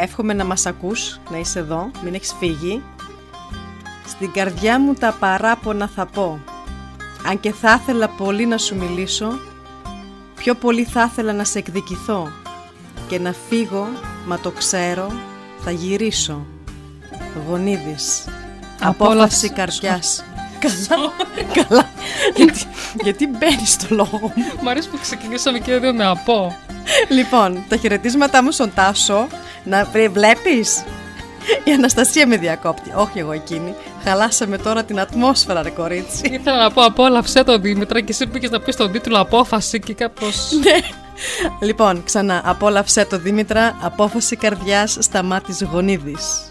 Εύχομαι 0.00 0.32
να 0.32 0.44
μας 0.44 0.66
ακούς, 0.66 1.20
να 1.30 1.38
είσαι 1.38 1.58
εδώ, 1.58 1.90
μην 2.04 2.14
έχεις 2.14 2.34
φύγει. 2.38 2.82
Στην 4.06 4.32
καρδιά 4.32 4.80
μου 4.80 4.94
τα 4.94 5.16
παράπονα 5.18 5.88
θα 5.88 6.06
πω. 6.06 6.40
Αν 7.28 7.40
και 7.40 7.52
θα 7.52 7.78
ήθελα 7.82 8.08
πολύ 8.08 8.46
να 8.46 8.58
σου 8.58 8.76
μιλήσω, 8.76 9.28
πιο 10.34 10.54
πολύ 10.54 10.84
θα 10.84 11.08
ήθελα 11.10 11.32
να 11.32 11.44
σε 11.44 11.58
εκδικηθώ 11.58 12.28
και 13.08 13.18
να 13.18 13.32
φύγω, 13.48 13.86
μα 14.26 14.38
το 14.38 14.50
ξέρω, 14.50 15.12
θα 15.58 15.70
γυρίσω. 15.70 16.46
Γονίδης. 17.48 18.24
Απόλαυση 18.80 19.46
Απόφαση 19.46 19.50
καρδιάς. 19.50 20.24
Καλά. 20.58 21.12
Καλά. 21.52 21.88
γιατί, 22.36 22.64
γιατί 23.02 23.26
μπαίνεις 23.26 23.72
στο 23.72 23.86
λόγο 23.90 24.18
μου. 24.22 24.32
Μ' 24.62 24.68
αρέσει 24.68 24.88
που 24.88 24.98
ξεκινήσαμε 25.02 25.58
και 25.58 25.78
δύο 25.78 25.94
με 25.94 26.06
από. 26.06 26.56
Λοιπόν, 27.08 27.64
τα 27.68 27.76
χαιρετίσματά 27.76 28.42
μου 28.42 28.50
στον 28.50 28.72
Τάσο. 28.74 29.26
Να 29.64 29.88
βλέπεις; 30.12 30.84
Η 31.64 31.72
Αναστασία 31.72 32.26
με 32.26 32.36
διακόπτη. 32.36 32.92
Όχι 32.94 33.18
εγώ 33.18 33.32
εκείνη. 33.32 33.74
Χαλάσαμε 34.04 34.58
τώρα 34.58 34.84
την 34.84 35.00
ατμόσφαιρα, 35.00 35.62
ρε 35.62 35.70
κορίτσι. 35.70 36.20
Ήθελα 36.30 36.56
να 36.62 36.70
πω 36.70 36.82
απόλαυσέ 36.82 37.44
τον 37.44 37.60
Δήμητρα 37.60 38.00
και 38.00 38.12
εσύ 38.12 38.26
πήγες 38.26 38.50
να 38.50 38.60
πεις 38.60 38.76
τον 38.76 38.92
τίτλο 38.92 39.20
απόφαση 39.20 39.80
και 39.80 39.94
κάπως... 39.94 40.50
Ναι. 40.62 40.78
Λοιπόν, 41.60 42.04
ξανά, 42.04 42.42
απόλαυσέ 42.44 43.04
το 43.04 43.18
Δήμητρα, 43.18 43.76
απόφαση 43.80 44.36
καρδιάς 44.36 44.96
στα 45.00 45.22
μάτης 45.22 45.62
γονίδης. 45.62 46.50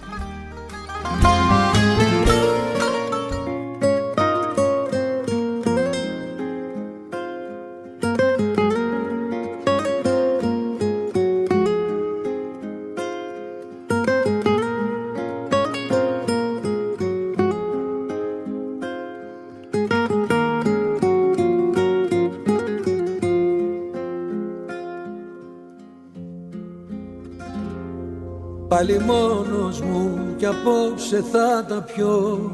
Απόψε 31.08 31.24
θα 31.32 31.66
τα 31.68 31.82
πιω. 31.82 32.52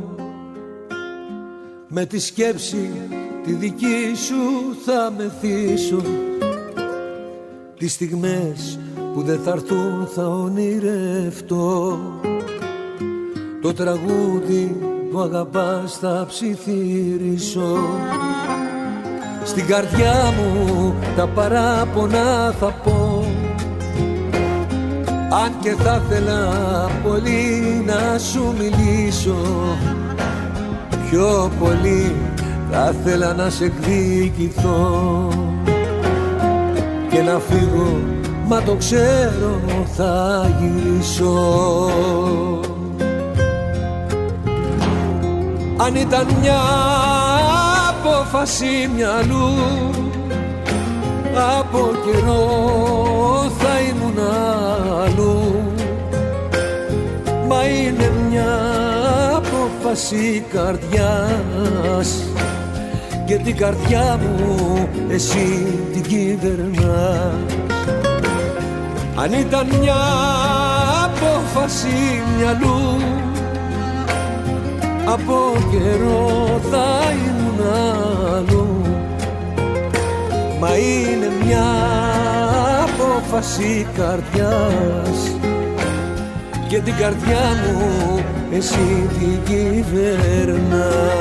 Με 1.88 2.06
τη 2.06 2.20
σκέψη 2.20 2.92
τη 3.44 3.54
δική 3.54 4.12
σου 4.16 4.76
θα 4.86 5.14
μεθύσω 5.18 6.02
Τις 7.78 7.94
στιγμές 7.94 8.80
που 9.14 9.22
δεν 9.22 9.40
θα 9.44 9.52
έρθουν 9.52 10.08
θα 10.14 10.28
ονειρευτώ. 10.28 12.00
Το 13.62 13.74
τραγούδι 13.74 14.78
που 15.12 15.20
αγαπάς 15.20 15.98
θα 15.98 16.26
ψιθυρίσω. 16.28 17.78
Στην 19.44 19.68
καρδιά 19.68 20.34
μου 20.38 20.96
τα 21.16 21.28
παράπονα 21.28 22.52
θα 22.60 22.68
πω 22.84 23.13
αν 25.44 25.52
και 25.60 25.76
θα 25.84 26.02
ήθελα 26.06 26.50
πολύ 27.04 27.84
να 27.86 28.18
σου 28.18 28.54
μιλήσω 28.58 29.38
Πιο 31.10 31.52
πολύ 31.60 32.16
θα 32.76 32.94
ήθελα 33.00 33.34
να 33.34 33.50
σε 33.50 33.66
εκδικηθώ. 33.66 35.28
Και 37.10 37.22
να 37.22 37.40
φύγω 37.40 38.02
μα 38.48 38.62
το 38.62 38.76
ξέρω 38.76 39.60
θα 39.96 40.50
γυρίσω. 40.60 41.34
Αν 45.78 45.96
ήταν 45.96 46.28
μια 46.42 46.62
απόφαση 47.90 48.90
μυαλού 48.96 49.54
από 51.60 51.92
καιρό 52.06 52.46
θα 53.58 53.80
ήμουν 53.80 53.83
αλλού. 55.14 55.64
Μα 57.48 57.66
είναι 57.66 58.12
μια 58.30 58.60
απόφαση 59.36 60.46
καρδιάς. 60.54 62.24
Και 63.26 63.36
την 63.36 63.58
καρδιά 63.58 64.20
μου 64.22 64.88
εσύ 65.10 65.68
την 65.94 66.02
κυβερνάς. 66.02 67.54
Αν 69.16 69.34
ήταν 69.34 69.68
μια 69.80 70.02
απόφαση 71.04 72.22
μυαλού 72.38 73.02
Από 75.06 75.54
καιρό 75.72 76.60
θα 76.72 77.02
ήμουν 77.12 77.74
αλλού. 78.34 78.82
Μα 80.60 80.76
είναι 80.78 81.32
μια 81.46 81.66
απόφαση 83.34 83.88
καρδιάς. 83.98 85.38
Και 86.68 86.80
την 86.80 86.96
καρδιά 86.96 87.40
μου 87.64 88.24
εσύ 88.52 89.10
την 89.20 89.44
κυβερνάς 89.44 91.14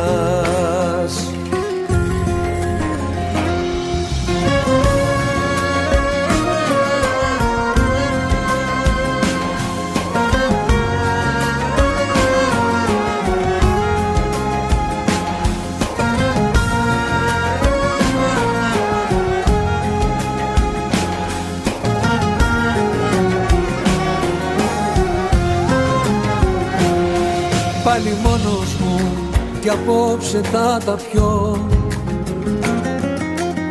κι 29.63 29.69
απόψε 29.69 30.41
θα 30.53 30.81
τα 30.85 30.93
πιω. 30.93 31.67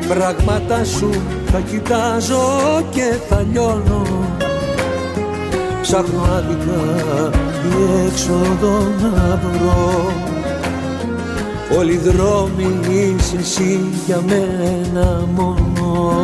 Πράγματα 0.08 0.84
σου 0.84 1.10
θα 1.52 1.60
κοιτάζω 1.60 2.40
και 2.90 3.14
θα 3.30 3.46
λιώνω. 3.52 4.02
Ψάχνω 5.82 6.22
άδικα 6.22 7.30
η 7.64 8.08
έξοδο 8.08 8.78
να 9.02 9.40
βρω. 9.42 10.12
Όλοι 11.78 11.94
οι 11.94 11.98
δρόμοι 11.98 12.80
είσαι 12.90 13.38
εσύ 13.40 13.80
για 14.06 14.22
μένα 14.28 15.28
μόνο. 15.36 16.22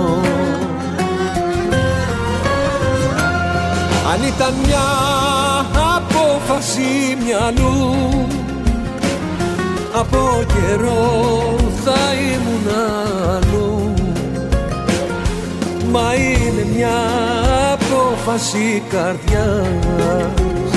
Αν 4.13 4.27
ήταν 4.35 4.53
μια 4.65 4.87
απόφαση 5.95 7.17
μυαλού 7.23 7.95
από 9.99 10.43
καιρό 10.47 11.55
θα 11.83 11.99
ήμουν 12.33 12.67
αλλού 13.29 13.93
Μα 15.91 16.13
είναι 16.13 16.65
μια 16.75 16.97
απόφαση 17.73 18.83
καρδιάς. 18.89 20.71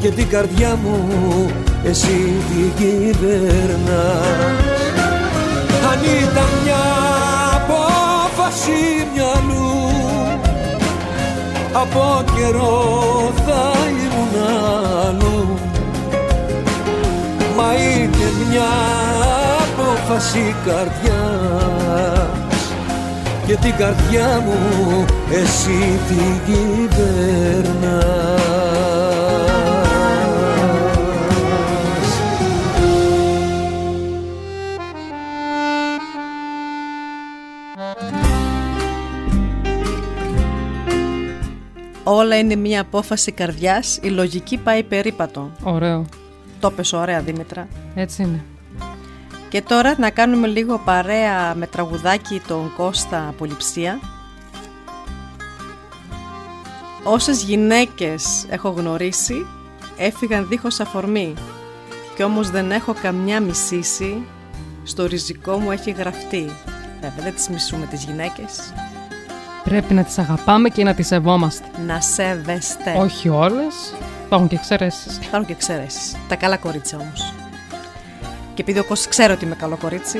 Και 0.00 0.08
την 0.10 0.28
καρδιά 0.28 0.78
μου 0.82 1.08
εσύ 1.84 2.42
την 2.48 2.72
κυβερνάς. 2.76 4.54
Αν 5.90 5.98
ήταν 6.22 6.48
μια 6.64 6.84
απόφαση 7.54 9.06
μυαλού 9.14 9.74
από 11.72 12.24
καιρό 12.36 13.32
θα 13.46 13.72
ήμουν 13.88 14.34
αλλού 15.06 15.58
Μα 17.56 17.74
είναι 17.74 18.26
μια 18.48 18.70
απόφαση 19.62 20.54
καρδιάς 20.66 22.28
Και 23.46 23.56
την 23.56 23.76
καρδιά 23.76 24.42
μου 24.46 25.04
εσύ 25.30 26.00
την 26.08 26.40
κυβερνάς 26.46 28.14
Όλα 42.06 42.38
είναι 42.38 42.54
μια 42.54 42.80
απόφαση 42.80 43.32
καρδιάς, 43.32 43.98
η 44.02 44.08
λογική 44.08 44.56
πάει 44.56 44.82
περίπατο. 44.82 45.50
Ωραίο. 45.62 46.04
Το 46.60 46.70
πες 46.70 46.92
ωραία 46.92 47.20
Δήμητρα. 47.20 47.68
Έτσι 47.94 48.22
είναι. 48.22 48.44
Και 49.48 49.62
τώρα 49.62 49.94
να 49.98 50.10
κάνουμε 50.10 50.46
λίγο 50.46 50.78
παρέα 50.84 51.54
με 51.54 51.66
τραγουδάκι 51.66 52.42
τον 52.46 52.72
Κώστα 52.76 53.28
Απολυψία. 53.28 53.98
Όσες 57.02 57.42
γυναίκες 57.42 58.46
έχω 58.48 58.68
γνωρίσει 58.68 59.46
έφυγαν 59.96 60.48
δίχως 60.48 60.80
αφορμή 60.80 61.34
κι 62.14 62.22
όμως 62.22 62.50
δεν 62.50 62.70
έχω 62.70 62.94
καμιά 63.02 63.40
μισήσει 63.40 64.26
στο 64.82 65.06
ριζικό 65.06 65.58
μου 65.58 65.70
έχει 65.70 65.90
γραφτεί. 65.90 66.50
Βέβαια 67.00 67.24
δεν 67.24 67.34
τις 67.34 67.48
μισούμε 67.48 67.86
τις 67.86 68.04
γυναίκες. 68.04 68.72
Πρέπει 69.64 69.94
να 69.94 70.04
τις 70.04 70.18
αγαπάμε 70.18 70.68
και 70.68 70.84
να 70.84 70.94
τις 70.94 71.06
σεβόμαστε. 71.06 71.66
Να 71.86 72.00
σέβεστε. 72.00 72.94
Όχι 72.98 73.28
όλες. 73.28 73.94
Υπάρχουν 74.34 74.48
και 74.48 74.54
εξαιρέσεις. 74.56 75.16
Υπάρχουν 75.16 75.46
και 75.46 75.52
εξαιρέσεις. 75.52 76.16
Τα 76.28 76.36
καλά 76.36 76.56
κορίτσια 76.56 76.98
όμως. 76.98 77.32
Και 78.54 78.62
επειδή 78.62 78.78
ο 78.78 78.84
Κώστας 78.84 79.08
ξέρω 79.08 79.32
ότι 79.32 79.44
είμαι 79.44 79.54
καλό 79.54 79.76
κορίτσι, 79.76 80.18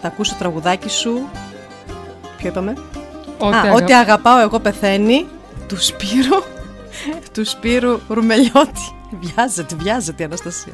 θα 0.00 0.06
ακούσω 0.08 0.32
το 0.32 0.38
τραγουδάκι 0.38 0.88
σου. 0.88 1.28
Ποιο 2.36 2.48
είπαμε; 2.48 2.74
Ό,τι 3.38 3.56
Α, 3.56 3.60
αγα- 3.60 3.72
ό,τι 3.72 3.94
αγαπάω 3.94 4.38
εγώ 4.40 4.60
πεθαίνει. 4.60 5.26
Του 5.68 5.82
Σπύρου. 5.82 6.42
του 7.34 7.44
Σπύρου 7.46 8.00
Ρουμελιώτη. 8.08 8.94
Βιάζεται, 9.20 9.74
βιάζεται 9.76 10.22
η 10.22 10.26
Αναστασία. 10.26 10.72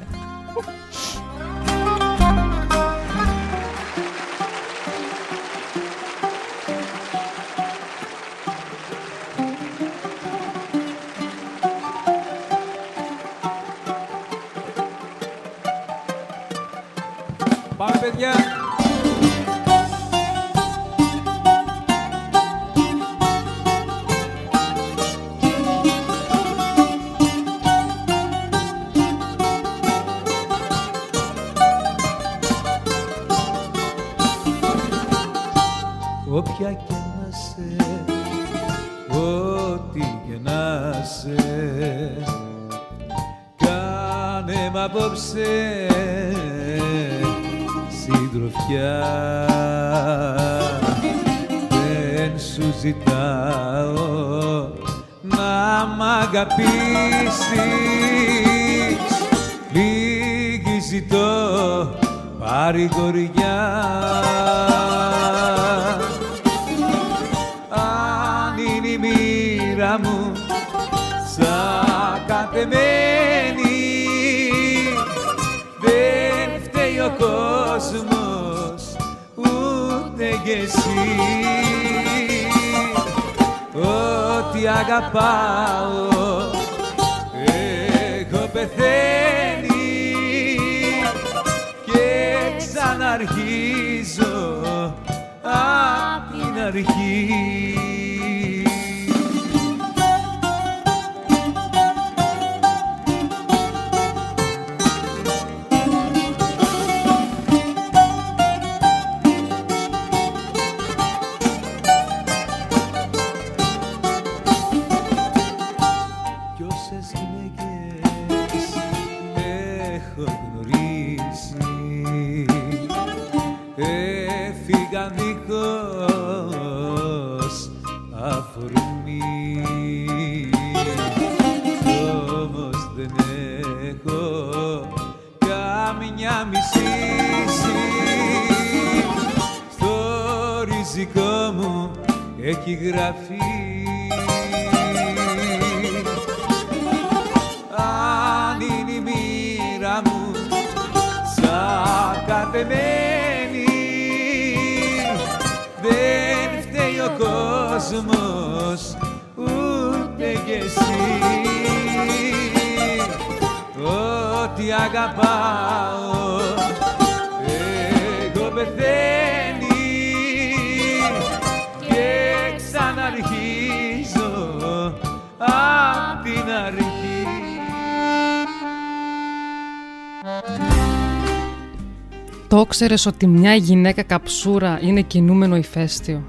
Το 182.80 182.86
ξέρεις 182.86 183.06
ότι 183.06 183.26
μια 183.26 183.54
γυναίκα 183.54 184.02
καψούρα 184.02 184.78
είναι 184.82 185.00
κινούμενο 185.00 185.56
ηφαίστειο; 185.56 186.22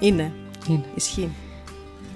Είναι. 0.00 0.32
Είναι. 0.68 0.84
Ισχύει. 0.94 1.28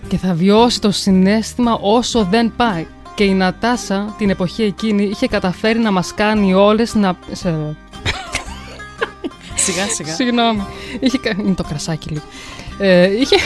Και 0.08 0.16
θα 0.16 0.34
βιώσει 0.34 0.80
το 0.80 0.90
συνέστημα 0.90 1.78
όσο 1.80 2.24
δεν 2.24 2.52
πάει. 2.56 2.86
Και 3.14 3.24
η 3.24 3.34
Νατάσα 3.34 4.14
την 4.18 4.30
εποχή 4.30 4.62
εκείνη 4.62 5.02
είχε 5.02 5.26
καταφέρει 5.26 5.78
να 5.78 5.90
μας 5.90 6.14
κάνει 6.14 6.54
όλες 6.54 6.94
να... 6.94 7.16
Σε... 7.32 7.54
Σιγά 9.64 9.86
σιγά. 9.86 10.14
Συγγνώμη. 10.14 10.62
Είχε... 11.00 11.18
κα- 11.18 11.36
Είναι 11.38 11.54
το 11.54 11.62
κρασάκι 11.62 12.08
λίγο. 12.08 12.24
Ε, 12.78 13.20
είχε... 13.20 13.36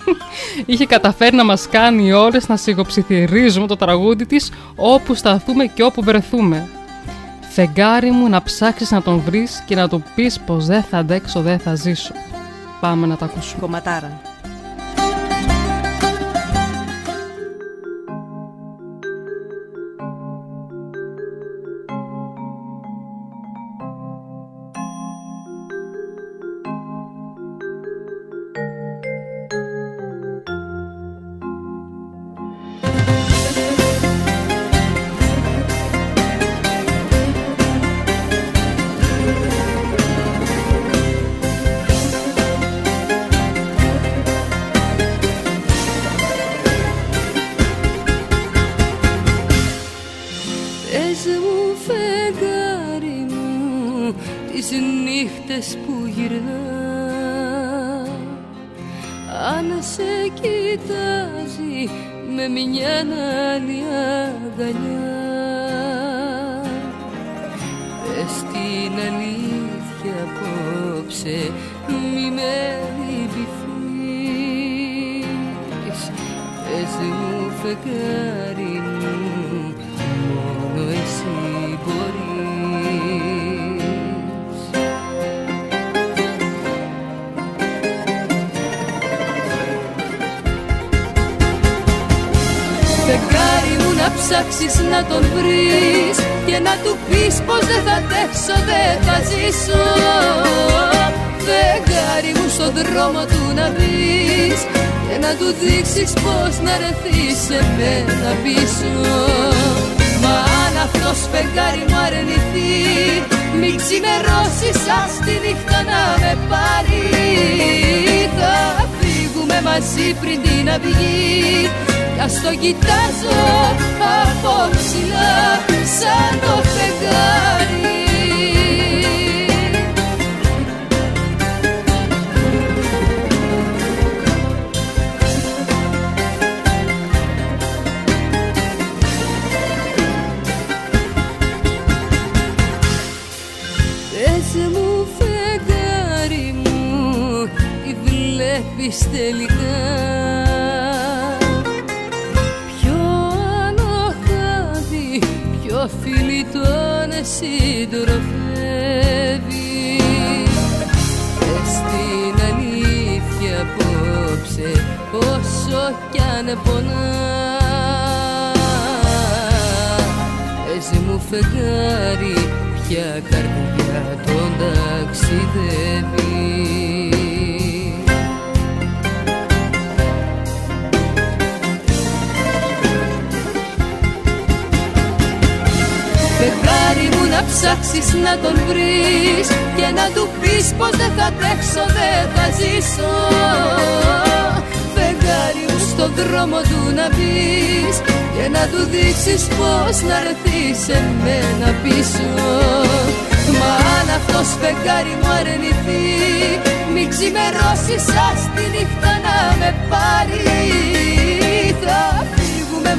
είχε 0.66 0.86
καταφέρει 0.86 1.36
να 1.36 1.44
μας 1.44 1.68
κάνει 1.70 2.12
όλες 2.12 2.48
να 2.48 2.56
σιγοψιθυρίζουμε 2.56 3.66
το 3.66 3.76
τραγούδι 3.76 4.26
της 4.26 4.50
όπου 4.76 5.14
σταθούμε 5.14 5.66
και 5.66 5.82
όπου 5.82 6.02
βρεθούμε. 6.02 6.68
Φεγγάρι 7.58 8.10
μου 8.10 8.28
να 8.28 8.42
ψάξεις 8.42 8.90
να 8.90 9.02
τον 9.02 9.18
βρεις 9.20 9.62
και 9.66 9.74
να 9.74 9.88
του 9.88 10.02
πεις 10.14 10.40
πως 10.40 10.66
δεν 10.66 10.82
θα 10.82 10.98
αντέξω, 10.98 11.40
δεν 11.40 11.58
θα 11.58 11.74
ζήσω. 11.74 12.12
Πάμε 12.80 13.06
να 13.06 13.16
τα 13.16 13.24
ακούσουμε. 13.24 13.60
Κομματάρα. 13.60 14.27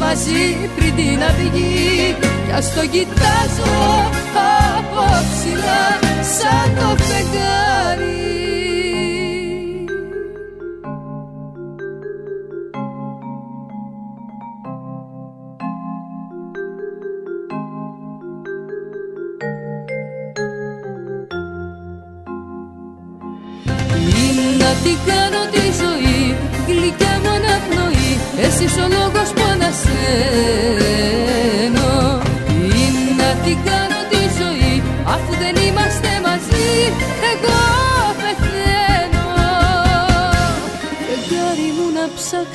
Μαζί 0.09 0.69
πριν 0.75 0.95
την 0.95 1.23
αυγή. 1.23 2.15
Κι 2.45 2.51
ας 2.55 2.73
το 2.73 2.81
κοιτάζω 2.81 3.73
από 4.77 5.03
ψηλά 5.29 5.85
σαν 6.35 6.75
το 6.75 7.03
φεγγάρι 7.03 8.28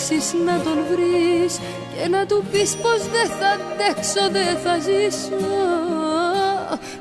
ψάξεις 0.05 0.35
να 0.47 0.57
τον 0.65 0.79
βρεις 0.91 1.53
Και 1.93 2.09
να 2.09 2.27
του 2.27 2.45
πεις 2.51 2.71
πως 2.83 3.01
δεν 3.15 3.29
θα 3.39 3.49
αντέξω, 3.57 4.25
δεν 4.37 4.55
θα 4.65 4.75
ζήσω. 4.87 5.43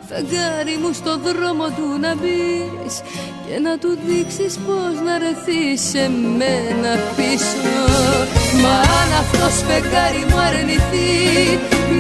Φεγγάρι 0.10 0.76
μου 0.82 0.92
στο 1.00 1.14
δρόμο 1.26 1.66
του 1.76 1.88
να 2.04 2.12
μπεις 2.16 2.96
Και 3.46 3.56
να 3.66 3.74
του 3.82 3.92
δείξεις 4.08 4.54
πως 4.66 4.94
να 5.06 5.14
ρεθείς 5.24 5.82
σε 5.92 6.04
μένα 6.40 6.92
πίσω. 7.16 7.76
Μα 8.62 8.76
αν 9.00 9.10
αυτός 9.24 9.56
φεγγάρι 9.68 10.24
μου 10.30 10.40
αρνηθεί 10.48 11.12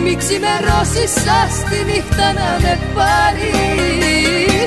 Μη 0.04 0.14
ξημερώσεις 0.22 1.12
σας 1.26 1.54
τη 1.70 1.78
νύχτα 1.90 2.28
να 2.40 2.50
με 2.64 2.74
πάρει. 2.96 3.52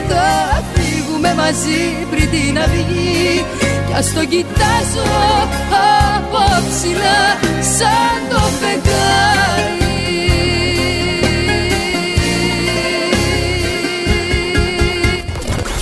Θα 0.08 0.26
φύγουμε 0.74 1.34
μαζί 1.34 1.82
πριν 2.10 2.30
την 2.30 2.58
αυγή 2.64 3.44
Κι 3.58 3.65
ας 3.96 4.12
το 4.12 4.26
κοιτάζω 4.26 5.06
από 6.16 6.68
ψηλά 6.68 7.38
σαν 7.60 8.28
το 8.30 8.38
φεγγάρι. 8.38 9.76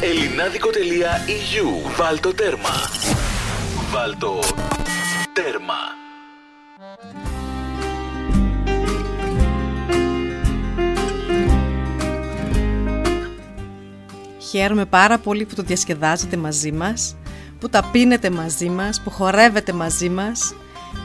Ελληνάδικο.eu 0.01 1.97
Βάλτο 1.97 2.35
τέρμα. 2.35 2.74
Βάλτο 3.91 4.39
τέρμα. 5.32 5.74
Χαίρομαι 14.51 14.85
πάρα 14.85 15.19
πολύ 15.19 15.45
που 15.45 15.55
το 15.55 15.62
διασκεδάζετε 15.62 16.36
μαζί 16.36 16.73
μας, 16.73 17.16
που 17.65 17.70
τα 17.70 17.85
πίνετε 17.93 18.31
μαζί 18.31 18.69
μας, 18.69 19.01
που 19.01 19.11
χορεύετε 19.11 19.73
μαζί 19.73 20.09
μας. 20.09 20.55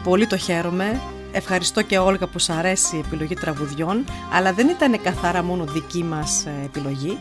Πολύ 0.03 0.27
το 0.27 0.38
χαίρομαι. 0.38 1.02
Ευχαριστώ 1.31 1.81
και 1.81 1.98
Όλγα 1.98 2.27
που 2.27 2.40
σου 2.40 2.53
αρέσει 2.53 2.95
η 2.95 2.99
επιλογή 2.99 3.34
τραγουδιών, 3.34 4.06
αλλά 4.34 4.53
δεν 4.53 4.68
ήταν 4.68 5.02
καθαρά 5.02 5.44
μόνο 5.44 5.64
δική 5.65 6.03
μας 6.03 6.45
ε, 6.45 6.65
επιλογή. 6.65 7.18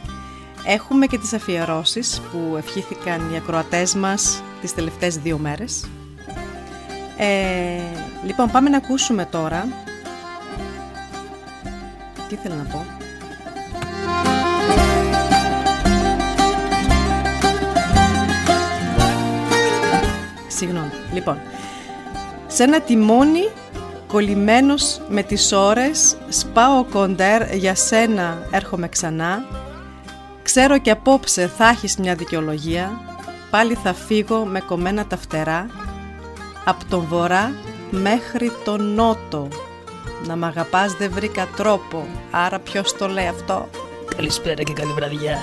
Έχουμε 0.66 1.06
και 1.06 1.18
τις 1.18 1.32
αφιερώσεις 1.32 2.20
που 2.32 2.56
ευχήθηκαν 2.56 3.32
οι 3.32 3.36
ακροατές 3.36 3.94
μας 3.94 4.42
τις 4.60 4.74
τελευταίες 4.74 5.16
δύο 5.16 5.38
μέρες. 5.38 5.84
Ε, 7.16 7.80
λοιπόν, 8.26 8.50
πάμε 8.50 8.70
να 8.70 8.76
ακούσουμε 8.76 9.24
τώρα. 9.24 9.68
Τι 12.28 12.34
ήθελα 12.34 12.54
να 12.54 12.64
πω; 12.64 12.97
Συγγνώμη. 20.58 20.90
Λοιπόν, 21.12 21.38
σε 22.46 22.62
ένα 22.62 22.80
τιμόνι 22.80 23.48
κολλημένος 24.06 25.00
με 25.08 25.22
τις 25.22 25.52
ώρες 25.52 26.16
σπάω 26.28 26.84
κοντέρ 26.84 27.54
για 27.54 27.74
σένα 27.74 28.38
έρχομαι 28.50 28.88
ξανά. 28.88 29.44
Ξέρω 30.42 30.78
και 30.78 30.90
απόψε 30.90 31.46
θα 31.46 31.68
έχεις 31.68 31.96
μια 31.96 32.14
δικαιολογία. 32.14 33.00
Πάλι 33.50 33.74
θα 33.74 33.94
φύγω 33.94 34.44
με 34.44 34.60
κομμένα 34.60 35.06
τα 35.06 35.16
φτερά. 35.16 35.66
Απ' 36.64 36.84
τον 36.84 37.06
βορρά 37.08 37.52
μέχρι 37.90 38.52
τον 38.64 38.94
νότο. 38.94 39.48
Να 40.26 40.36
μ' 40.36 40.44
αγαπάς 40.44 40.92
δεν 40.92 41.10
βρήκα 41.12 41.48
τρόπο. 41.56 42.06
Άρα 42.30 42.58
ποιος 42.58 42.96
το 42.96 43.08
λέει 43.08 43.26
αυτό; 43.26 43.68
Καλησπέρα 44.16 44.62
και 44.62 44.72
καλή 44.72 44.92
βραδιά. 44.92 45.38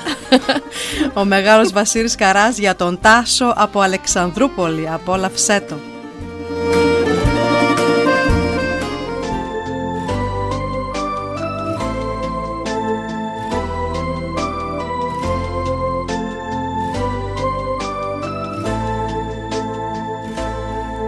Ο 1.13 1.25
μεγάλος 1.25 1.71
Βασίλης 1.71 2.15
Καράς 2.15 2.57
για 2.57 2.75
τον 2.75 2.99
Τάσο 3.01 3.53
από 3.55 3.79
Αλεξανδρούπολη 3.79 4.89
Απόλαυσέ 4.89 5.65
το 5.69 5.75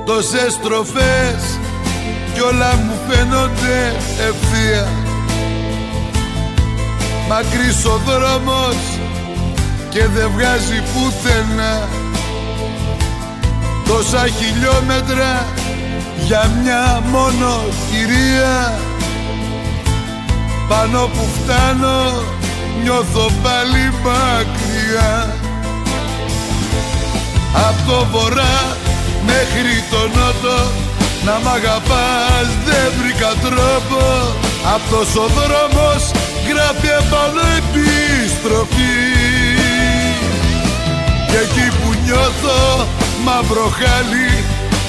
Τόσες 0.06 0.54
στροφές 0.54 1.60
κι 2.34 2.42
όλα 2.42 2.76
μου 2.76 2.94
φαίνονται 3.08 3.96
ευθεία 4.30 5.07
Μακρύς 7.28 7.86
ο 7.86 8.02
δρόμος 8.06 8.78
και 9.90 10.08
δεν 10.08 10.32
βγάζει 10.36 10.84
πουθενά. 10.94 11.88
Τόσα 13.88 14.28
χιλιόμετρα 14.28 15.46
για 16.26 16.52
μια 16.62 17.04
μόνο 17.12 17.64
κυρία 17.90 18.74
Πάνω 20.68 21.10
που 21.14 21.26
φτάνω 21.36 22.24
νιώθω 22.84 23.32
πάλι 23.44 23.94
μακριά. 24.04 25.36
Απ' 27.68 27.88
το 27.88 28.08
βορρά 28.12 28.58
μέχρι 29.26 29.76
το 29.92 29.98
νότο 29.98 30.58
να 31.26 31.40
μ' 31.44 31.54
αγαπάς 31.54 32.48
δεν 32.66 32.92
βρήκα 33.00 33.32
τρόπο. 33.46 34.02
Αυτός 34.76 35.16
ο 35.16 35.28
δρόμος 35.38 36.12
γράφει 36.50 36.90
επάνω 37.02 37.44
επιστροφή 37.60 38.98
Και 41.30 41.38
εκεί 41.46 41.68
που 41.78 41.90
νιώθω 42.04 42.88
μαύρο 43.26 43.68
χάλι 43.80 44.32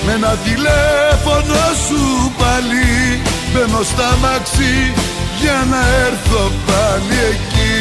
Με 0.04 0.12
ένα 0.12 0.32
τηλέφωνο 0.46 1.60
σου 1.86 2.32
πάλι 2.38 2.88
Μπαίνω 3.52 3.82
στα 3.82 4.16
μαξί 4.22 4.92
για 5.40 5.66
να 5.70 5.80
έρθω 6.06 6.52
πάλι 6.66 7.18
εκεί. 7.30 7.78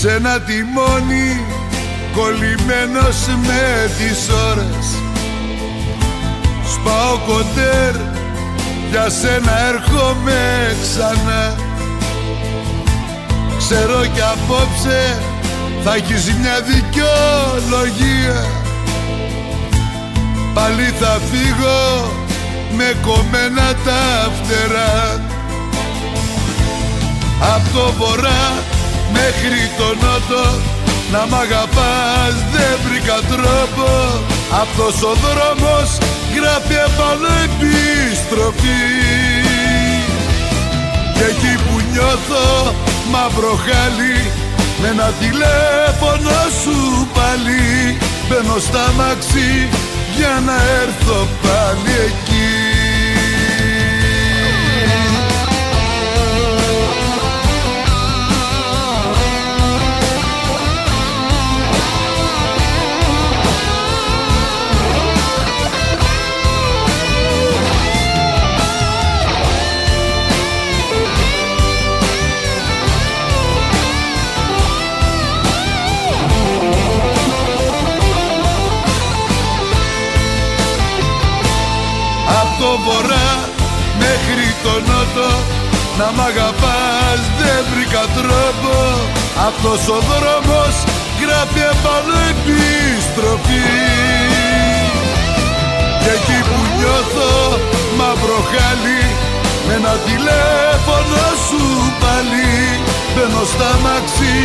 Σε 0.00 0.10
ένα 0.10 0.40
τιμόνι 0.40 1.44
κολλημένος 2.12 3.26
με 3.46 3.90
τις 3.98 4.28
ώρες. 4.50 4.86
Σπάω 6.72 7.18
κοντέρ 7.26 8.07
για 8.90 9.08
σένα 9.10 9.52
έρχομαι 9.68 10.40
ξανά. 10.82 11.54
Ξέρω 13.58 14.06
κι 14.14 14.20
απόψε 14.20 15.18
θα 15.84 15.94
έχεις 15.94 16.24
μια 16.40 16.60
δικαιολογία. 16.60 18.40
Πάλι 20.54 20.94
θα 21.00 21.18
φύγω 21.30 22.12
με 22.76 22.96
κομμένα 23.02 23.74
τα 23.84 24.30
φτερά. 24.36 25.20
Απ' 27.54 27.72
το 27.74 27.92
βορρά 27.98 28.52
μέχρι 29.12 29.70
το 29.78 29.84
νότο 29.84 30.44
να 31.12 31.26
μ' 31.26 31.34
αγαπάς 31.34 32.34
δεν 32.52 32.78
βρήκα 32.84 33.14
τρόπο 33.14 33.88
Αυτός 34.50 35.02
ο 35.02 35.12
δρόμος 35.24 35.98
γράφει 36.34 36.74
επάνω 36.88 37.28
επιστροφή 37.46 38.84
Και 41.14 41.24
εκεί 41.32 41.62
που 41.64 41.74
νιώθω 41.92 42.74
μαύρο 43.10 43.58
χάλι 43.66 44.18
Με 44.80 44.88
ένα 44.88 45.12
τηλέφωνο 45.20 46.36
σου 46.62 47.08
πάλι 47.14 47.98
Μπαίνω 48.28 48.58
στα 48.58 48.92
μαξί 48.96 49.68
για 50.16 50.42
να 50.46 50.56
έρθω 50.82 51.28
πάλι 51.42 51.92
εκεί 52.08 52.57
βορρά 82.84 83.30
μέχρι 84.02 84.46
το 84.64 84.74
νότο. 84.88 85.30
Να 85.98 86.06
μ' 86.14 86.24
αγαπάς 86.30 87.20
δεν 87.38 87.60
βρήκα 87.70 88.04
τρόπο. 88.16 88.74
Αυτός 89.48 89.80
ο 89.96 89.98
δρόμος 90.10 90.74
γράφει 91.20 91.62
επάνω 91.74 92.14
επιστροφή 92.32 93.66
Και 96.02 96.10
εκεί 96.18 96.38
που 96.48 96.58
νιώθω 96.76 97.32
μαύρο 97.98 98.40
χάλι 98.50 99.02
με 99.66 99.72
ένα 99.80 99.94
τηλέφωνο 100.08 101.22
σου 101.46 101.62
πάλι. 102.02 102.50
Μπαίνω 103.12 103.44
στα 103.52 103.70
μαξί 103.84 104.38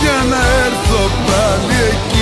για 0.00 0.18
να 0.30 0.40
έρθω 0.66 1.02
πάλι 1.26 1.76
εκεί 1.92 2.15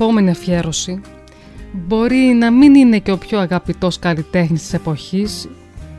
επόμενη 0.00 0.30
αφιέρωση 0.30 1.00
μπορεί 1.72 2.16
να 2.16 2.50
μην 2.50 2.74
είναι 2.74 2.98
και 2.98 3.12
ο 3.12 3.18
πιο 3.18 3.38
αγαπητός 3.38 3.98
καλλιτέχνης 3.98 4.60
της 4.60 4.72
εποχής. 4.72 5.48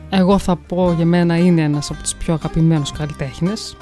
Εγώ 0.09 0.37
θα 0.37 0.55
πω 0.55 0.93
για 0.95 1.05
μένα 1.05 1.37
είναι 1.37 1.61
ένας 1.61 1.89
από 1.89 2.01
τους 2.01 2.15
πιο 2.15 2.33
αγαπημένους 2.33 2.91
καλλιτέχνες. 2.91 3.77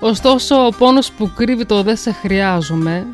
Ωστόσο, 0.00 0.66
ο 0.66 0.70
πόνος 0.78 1.12
που 1.12 1.30
κρύβει 1.36 1.66
το 1.66 1.82
«Δεν 1.82 1.96
σε 1.96 2.12
χρειάζομαι» 2.12 3.06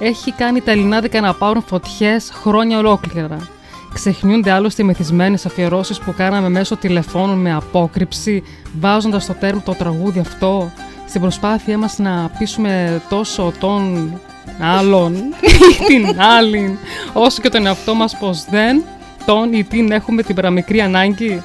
έχει 0.00 0.32
κάνει 0.32 0.60
τα 0.60 0.70
ελληνάδικα 0.70 1.20
να 1.20 1.34
πάρουν 1.34 1.62
φωτιές 1.62 2.30
χρόνια 2.30 2.78
ολόκληρα. 2.78 3.48
Ξεχνιούνται 3.92 4.50
άλλωστε 4.50 4.82
οι 4.82 4.84
μεθυσμένες 4.84 5.46
αφιερώσεις 5.46 5.98
που 5.98 6.14
κάναμε 6.16 6.48
μέσω 6.48 6.76
τηλεφώνων 6.76 7.38
με 7.38 7.52
απόκρυψη, 7.54 8.42
βάζοντας 8.80 9.22
στο 9.22 9.34
τέρμα 9.34 9.62
το 9.62 9.74
τραγούδι 9.74 10.18
αυτό, 10.18 10.72
στην 11.08 11.20
προσπάθειά 11.20 11.78
μας 11.78 11.98
να 11.98 12.30
πείσουμε 12.38 13.02
τόσο 13.08 13.52
τον 13.60 14.12
άλλον 14.60 15.14
ή 15.40 15.84
την 15.88 16.20
άλλη, 16.20 16.78
όσο 17.12 17.42
και 17.42 17.48
τον 17.48 17.66
εαυτό 17.66 17.94
μας 17.94 18.16
πως 18.16 18.44
δεν 18.50 18.82
τον 19.26 19.52
ή 19.52 19.64
την 19.64 19.92
έχουμε 19.92 20.22
την 20.22 20.34
παραμικρή 20.34 20.80
ανάγκη. 20.80 21.42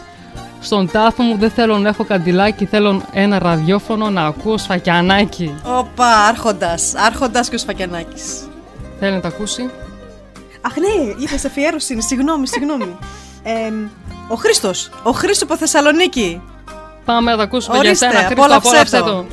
Στον 0.59 0.91
τάφο 0.91 1.23
μου 1.23 1.37
δεν 1.37 1.51
θέλω 1.51 1.77
να 1.77 1.89
έχω 1.89 2.03
καντιλάκι, 2.03 2.65
θέλω 2.65 3.01
ένα 3.11 3.39
ραδιόφωνο 3.39 4.09
να 4.09 4.25
ακούω 4.25 4.57
σφακιανάκι. 4.57 5.55
Όπα, 5.63 6.07
άρχοντας, 6.07 6.93
άρχοντας 6.95 7.49
και 7.49 7.55
ο 7.55 7.57
σφακιανάκης. 7.57 8.47
Θέλει 8.99 9.13
να 9.13 9.19
τα 9.21 9.27
ακούσει; 9.27 9.69
Αχ 10.61 10.73
ναι, 10.77 11.23
είπες 11.23 11.45
αφιέρωση, 11.45 11.93
είναι, 11.93 12.01
συγγνώμη, 12.01 12.47
συγγνώμη. 12.47 12.97
Ε, 13.43 13.71
ο 14.27 14.35
Χρήστος, 14.35 14.89
ο 15.03 15.11
Χρήστος 15.11 15.41
από 15.41 15.57
Θεσσαλονίκη. 15.57 16.41
Πάμε 17.05 17.31
να 17.31 17.37
τα 17.37 17.43
ακούσουμε 17.43 17.77
Ορίστε, 17.77 18.05
για 18.05 18.15
σένα, 18.15 18.27
Χρήστο, 18.27 18.43
απόλαυσέ 18.43 18.95
απόλαυσε 18.95 18.99
το. 18.99 19.25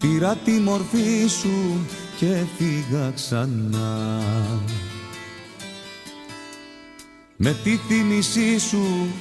Πήρα 0.00 0.36
τη 0.44 0.50
μορφή 0.50 1.26
σου 1.26 1.86
και 2.16 2.44
φύγα 2.56 3.10
ξανά. 3.14 4.22
Με 7.36 7.56
τη 7.64 7.76
θύμησή 7.76 8.58
σου 8.58 9.12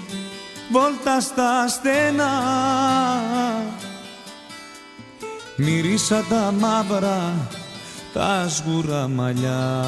βόλτα 0.71 1.19
στα 1.19 1.67
στενά. 1.67 2.31
Μυρίσα 5.55 6.23
τα 6.29 6.53
μαύρα 6.59 7.47
τα 8.13 8.49
σγουρά 8.49 9.07
μαλλιά. 9.07 9.85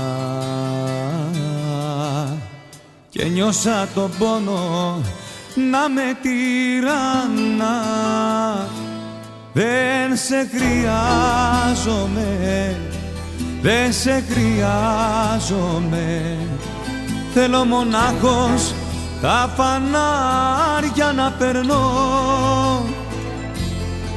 Και 3.09 3.25
νιώσα 3.25 3.87
τον 3.93 4.11
πόνο 4.17 5.01
να 5.55 5.89
με 5.89 6.17
τυραννά 6.21 7.75
δεν 9.53 10.17
σε 10.17 10.49
χρειάζομαι, 10.55 12.27
δεν 13.61 13.93
σε 13.93 14.23
χρειάζομαι. 14.29 16.37
Θέλω 17.33 17.65
μονάχος 17.65 18.73
τα 19.21 19.53
φανάρια 19.55 21.11
να 21.15 21.31
περνώ. 21.31 21.91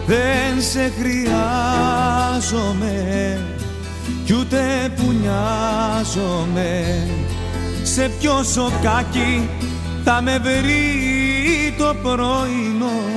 Δεν 0.07 0.63
σε 0.63 0.93
χρειάζομαι, 0.99 2.95
κι 4.25 4.35
ούτε 4.35 4.93
που 4.97 5.15
νοιάζομαι. 5.21 7.07
Σε 7.83 8.11
ποιο 8.21 8.43
σοκάκι 8.43 9.49
θα 10.05 10.23
με 10.23 10.39
βρει 10.39 11.75
το 11.79 11.95
πρωινό; 12.03 13.14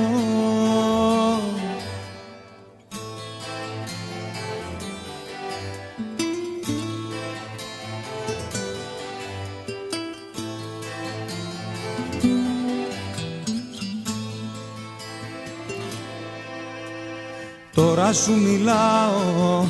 Τώρα 17.98 18.12
σου 18.12 18.32
μιλάω 18.32 19.64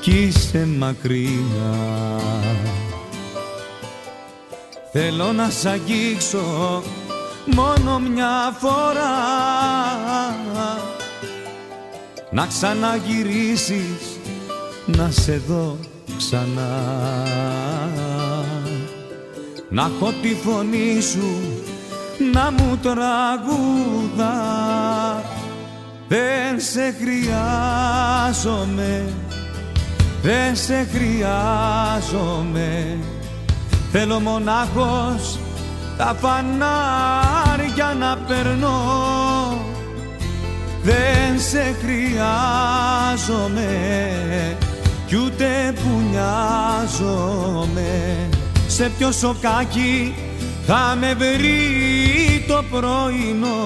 κι 0.00 0.10
είσαι 0.10 0.68
μακριά. 0.78 1.74
Θέλω 4.92 5.32
να 5.32 5.50
σ' 5.50 5.66
αγγίξω 5.66 6.82
μόνο 7.44 7.98
μια 7.98 8.56
φορά. 8.58 9.16
Να 12.30 12.46
ξαναγυρίσεις 12.46 14.18
να 14.86 15.10
σε 15.10 15.42
δω 15.48 15.76
ξανά. 16.16 16.82
Να 19.68 19.82
έχω 19.82 20.12
τη 20.22 20.34
φωνή 20.34 21.00
σου 21.00 21.40
να 22.32 22.50
μου 22.50 22.78
τραγουδάς 22.82 24.16
Δεν 26.08 26.60
σε 26.60 26.94
χρειάζομαι, 27.00 29.04
δεν 30.22 30.56
σε 30.56 30.86
χρειάζομαι. 30.92 32.98
Θέλω 33.92 34.20
μονάχος 34.20 35.38
τα 35.96 36.16
φανάρια 36.20 37.94
να 37.98 38.16
περνώ. 38.16 38.80
Δεν 40.82 41.40
σε 41.40 41.76
χρειάζομαι 41.82 43.66
κι 45.06 45.16
ούτε 45.16 45.74
που 45.74 46.02
νοιάζομαι. 46.10 47.90
Σε 48.66 48.90
ποιο 48.98 49.12
σοκάκι 49.12 50.14
θα 50.66 50.96
με 51.00 51.14
βρει 51.14 52.44
το 52.48 52.64
πρωινό; 52.70 53.56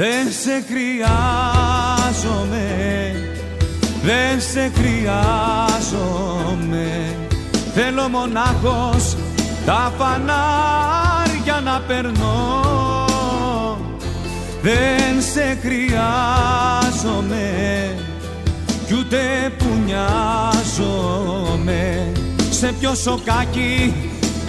Δεν 0.00 0.32
σε 0.42 0.64
χρειάζομαι, 0.68 1.96
δεν 4.02 4.40
σε 4.40 4.72
χρειάζομαι. 4.74 5.66
Θέλω 7.74 8.08
μονάχος 8.08 9.16
τα 9.66 9.92
φανάρια 9.98 11.60
να 11.64 11.82
περνώ. 11.86 12.64
Δεν 14.62 15.22
σε 15.32 15.58
χρειάζομαι 15.62 17.46
κι 18.86 18.94
ούτε 18.94 19.52
που 19.58 19.66
νοιάζομαι. 19.84 21.32
Σε 22.50 22.74
ποιο 22.80 22.94
σοκάκι 22.94 23.94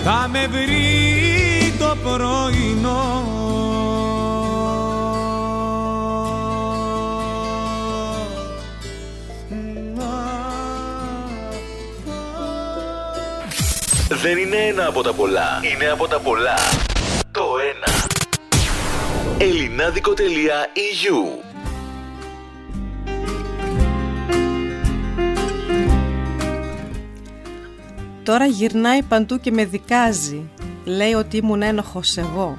θα 0.04 0.30
με 0.32 0.48
βρει 0.48 1.74
το 1.80 1.96
πρωινό 2.04 3.69
Δεν 14.12 14.38
είναι 14.38 14.56
ένα 14.56 14.88
από 14.88 15.02
τα 15.02 15.14
πολλά. 15.14 15.62
Είναι 15.74 15.90
από 15.90 16.08
τα 16.08 16.20
πολλά. 16.20 16.56
Το 17.32 17.44
ένα. 17.74 18.08
Ελληνάδικο.eu 19.38 21.44
Τώρα 28.24 28.46
γυρνάει 28.46 29.04
παντού 29.04 29.40
και 29.40 29.52
με 29.52 29.66
δικάζει. 29.66 30.50
Λέει 30.86 31.14
ότι 31.14 31.38
ήμουν 31.38 31.62
ένοχος 31.62 32.18
εγώ. 32.18 32.58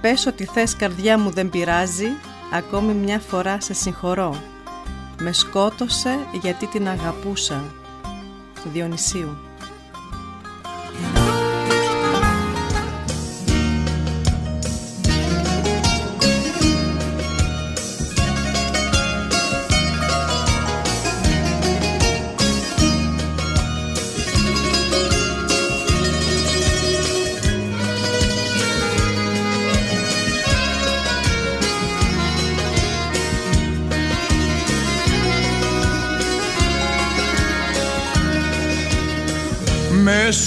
Πες 0.00 0.26
ότι 0.26 0.44
θες 0.44 0.76
καρδιά 0.76 1.18
μου 1.18 1.30
δεν 1.30 1.50
πειράζει. 1.50 2.08
Ακόμη 2.52 2.92
μια 2.92 3.18
φορά 3.18 3.60
σε 3.60 3.74
συγχωρώ. 3.74 4.42
Με 5.20 5.32
σκότωσε 5.32 6.18
γιατί 6.40 6.66
την 6.66 6.88
αγαπούσα. 6.88 7.64
Διονυσίου 8.72 9.45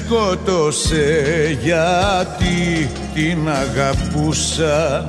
σκότωσε 0.10 1.58
γιατί 1.62 2.90
την 3.14 3.50
αγαπούσα 3.50 5.06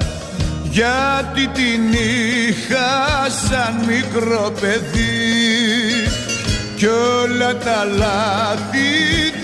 γιατί 0.71 1.49
την 1.49 1.93
είχα 1.93 3.29
σαν 3.49 3.75
μικρό 3.87 4.53
παιδί 4.61 6.09
κι 6.77 6.87
όλα 6.87 7.57
τα 7.57 7.85
λάθη 7.85 8.91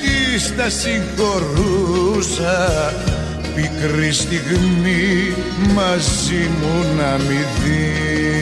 της 0.03 0.57
τα 0.57 0.69
συγχωρούσα 0.69 2.59
πικρή 3.55 4.13
στιγμή 4.13 5.35
μαζί 5.75 6.51
μου 6.61 6.97
να 6.97 7.17
μη 7.17 7.45
δεις. 7.63 8.36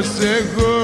Ενόχος 0.00 0.18
εγώ 0.20 0.78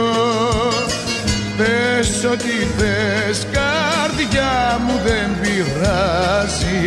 Πες 1.56 2.24
ότι 2.32 2.56
θες 2.76 3.46
καρδιά 3.52 4.80
μου 4.86 5.00
δεν 5.04 5.40
πειράζει. 5.40 6.84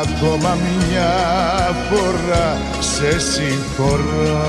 Ακόμα 0.00 0.56
μια 0.88 1.14
φορά 1.90 2.56
σε 2.80 3.20
συγχωρώ 3.20 4.46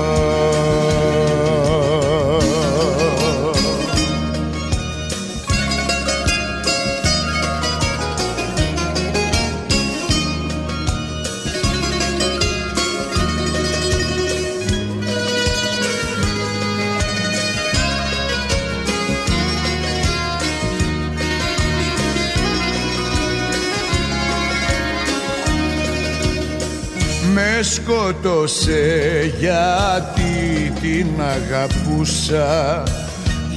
Με 27.60 27.64
σκότωσε 27.64 29.34
γιατί 29.38 30.72
την 30.80 31.06
αγαπούσα 31.20 32.82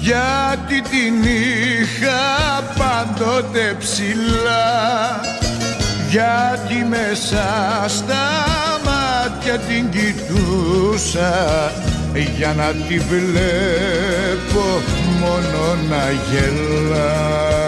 γιατί 0.01 0.81
την 0.81 1.23
είχα 1.23 2.63
πάντοτε 2.77 3.75
ψηλά 3.79 5.21
γιατί 6.09 6.85
μέσα 6.89 7.45
στα 7.87 8.27
μάτια 8.85 9.57
την 9.57 9.89
κοιτούσα 9.89 11.71
για 12.37 12.53
να 12.53 12.67
τη 12.87 12.97
βλέπω 12.97 14.65
μόνο 15.19 15.75
να 15.89 16.11
γελά 16.11 17.60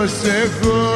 μονάχος 0.00 0.12
εγώ 0.42 0.88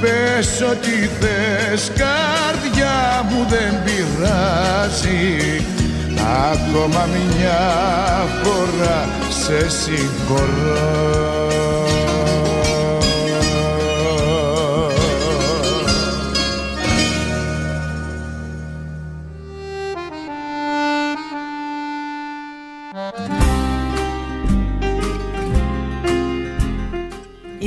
Πες 0.00 0.60
ό,τι 0.70 1.08
θες 1.20 1.90
καρδιά 1.96 3.26
μου 3.30 3.46
δεν 3.48 3.82
πειράζει. 3.84 5.64
Ακόμα 6.52 7.08
μια 7.12 7.62
φορά 8.42 9.08
σε 9.28 9.68
συγχωρώ 9.68 11.02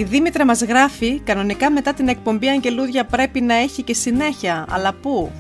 Δήμητρα 0.08 0.46
μας 0.46 0.62
γράφει, 0.64 1.20
κανονικά 1.20 1.72
μετά 1.72 1.94
την 1.94 2.08
εκπομπή 2.08 2.48
Αγγελούδια 2.48 3.06
πρέπει 3.06 3.42
να 3.42 3.54
έχει 3.54 3.84
και 3.84 3.94
συνέχεια, 3.94 4.66
αλλά 4.70 4.94
πού; 5.02 5.32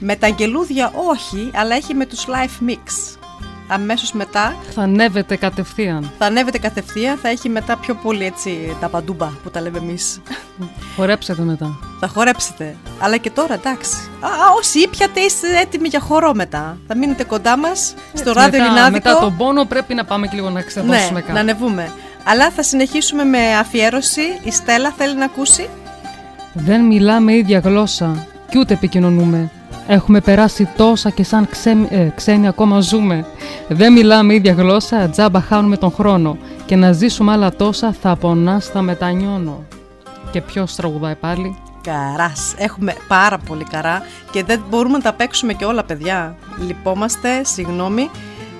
Με 0.00 0.16
τα 0.16 0.26
Αγγελούδια 0.26 0.92
όχι, 1.08 1.50
αλλά 1.54 1.74
έχει 1.74 1.94
με 1.94 2.06
τους 2.06 2.26
Live 2.26 2.70
Mix. 2.70 3.16
Αμέσως 3.68 4.12
μετά 4.12 4.56
Θα 4.74 4.82
ανέβετε 4.82 5.36
κατευθείαν. 5.36 6.10
θα 6.18 6.26
ανέβετε 6.26 6.58
κατευθείαν, 6.58 7.16
θα 7.16 7.28
έχει 7.28 7.48
μετά 7.48 7.76
πιο 7.76 7.94
πολύ 7.94 8.24
έτσι 8.24 8.76
τα 8.80 8.88
παντούμπα 8.88 9.26
που 9.26 9.50
τα 9.50 9.60
λέμε 9.60 9.78
εμείς. 9.78 10.20
Χορέψετε 10.96 11.42
μετά. 11.42 11.78
θα 12.00 12.08
χορέψετε. 12.08 12.76
Αλλά 13.00 13.16
και 13.16 13.30
τώρα 13.30 13.54
εντάξει. 13.54 13.96
Α, 14.20 14.26
α, 14.26 14.30
όσοι 14.58 14.78
ήπιατε 14.80 15.20
είστε 15.20 15.58
έτοιμοι 15.60 15.88
για 15.88 16.00
χορό 16.00 16.34
μετά. 16.34 16.78
Θα 16.86 16.96
μείνετε 16.96 17.24
κοντά 17.24 17.56
μας 17.58 17.94
στο 18.12 18.32
ράδιο 18.32 18.58
μετά, 18.60 18.64
Ελληνάδικο. 18.64 18.90
μετά 19.08 19.18
τον 19.20 19.36
πόνο 19.36 19.64
πρέπει 19.64 19.94
να 19.94 20.04
πάμε 20.04 20.26
και 20.26 20.34
λίγο 20.34 20.50
να 20.50 20.62
ξεδώσουμε 20.62 21.10
ναι, 21.12 21.20
κάτι. 21.20 21.32
να 21.32 21.40
ανεβούμε. 21.40 21.92
Αλλά 22.24 22.50
θα 22.50 22.62
συνεχίσουμε 22.62 23.24
με 23.24 23.56
αφιέρωση. 23.58 24.20
Η 24.42 24.50
Στέλλα 24.50 24.92
θέλει 24.96 25.16
να 25.16 25.24
ακούσει. 25.24 25.68
Δεν 26.52 26.84
μιλάμε 26.84 27.34
ίδια 27.34 27.58
γλώσσα 27.58 28.26
και 28.50 28.58
ούτε 28.58 28.74
επικοινωνούμε. 28.74 29.50
Έχουμε 29.86 30.20
περάσει 30.20 30.68
τόσα 30.76 31.10
και 31.10 31.22
σαν 31.22 31.48
ξέ, 31.48 31.86
ε, 31.90 32.08
ξένοι 32.14 32.48
ακόμα 32.48 32.80
ζούμε. 32.80 33.26
Δεν 33.68 33.92
μιλάμε 33.92 34.34
ίδια 34.34 34.52
γλώσσα, 34.52 35.08
τζάμπα 35.08 35.40
χάνουμε 35.40 35.76
τον 35.76 35.92
χρόνο. 35.92 36.38
Και 36.66 36.76
να 36.76 36.92
ζήσουμε 36.92 37.32
άλλα 37.32 37.52
τόσα 37.52 37.94
θα 38.00 38.16
πονά, 38.16 38.60
θα 38.60 38.82
μετανιώνω. 38.82 39.64
Και 40.30 40.40
ποιο 40.40 40.66
τραγουδάει 40.76 41.14
πάλι; 41.14 41.56
Καράς. 41.82 42.54
Έχουμε 42.56 42.94
πάρα 43.08 43.38
πολύ 43.38 43.64
καρά 43.64 44.02
και 44.30 44.44
δεν 44.44 44.62
μπορούμε 44.68 44.96
να 44.96 45.02
τα 45.02 45.12
παίξουμε 45.12 45.52
και 45.52 45.64
όλα, 45.64 45.84
παιδιά. 45.84 46.36
Λυπόμαστε, 46.66 47.44
συγγνώμη. 47.44 48.10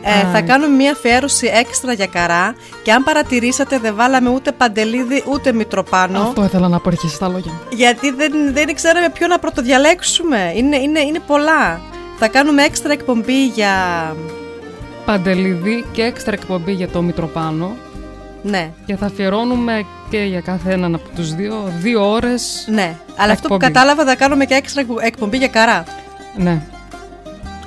Ε, 0.07 0.27
Α. 0.27 0.31
θα 0.33 0.41
κάνουμε 0.41 0.77
μια 0.77 0.93
αφιέρωση 0.93 1.51
έξτρα 1.55 1.93
για 1.93 2.07
καρά 2.07 2.55
και 2.83 2.93
αν 2.93 3.03
παρατηρήσατε 3.05 3.79
δεν 3.79 3.95
βάλαμε 3.95 4.29
ούτε 4.31 4.53
παντελίδι 4.53 5.23
ούτε 5.33 5.53
μητροπάνο 5.53 6.21
Αυτό 6.23 6.45
ήθελα 6.45 6.69
να 6.69 6.79
πω 6.81 6.89
αρχίσει 6.89 7.15
στα 7.15 7.29
λόγια. 7.29 7.53
γιατί 7.73 8.11
δεν, 8.11 8.33
δεν 8.53 8.75
ξέραμε 8.75 9.09
ποιο 9.11 9.27
να 9.27 9.39
πρωτοδιαλέξουμε. 9.39 10.53
Είναι, 10.57 10.77
είναι, 10.77 11.01
είναι 11.01 11.19
πολλά. 11.27 11.81
Θα 12.19 12.29
κάνουμε 12.29 12.63
έξτρα 12.63 12.93
εκπομπή 12.93 13.47
για... 13.47 13.71
Παντεληδί 15.05 15.85
και 15.93 16.03
έξτρα 16.03 16.33
εκπομπή 16.33 16.73
για 16.73 16.89
το 16.89 17.03
Μητροπάνο. 17.03 17.77
Ναι. 18.43 18.71
Και 18.87 18.97
θα 18.97 19.07
αφιερώνουμε 19.07 19.85
και 20.11 20.19
για 20.19 20.41
κάθε 20.41 20.73
έναν 20.73 20.95
από 20.95 21.09
τους 21.15 21.35
δύο 21.35 21.73
δύο 21.81 22.11
ώρες 22.11 22.69
Ναι, 22.71 22.97
αλλά 23.17 23.33
αυτό 23.33 23.49
που 23.49 23.55
εκπομπή. 23.55 23.73
κατάλαβα 23.73 24.05
θα 24.05 24.15
κάνουμε 24.17 24.45
και 24.45 24.55
έξτρα 24.55 24.81
εκπο- 24.81 24.99
εκπομπή 25.03 25.37
για 25.37 25.49
καρά. 25.49 25.85
Ναι. 26.37 26.63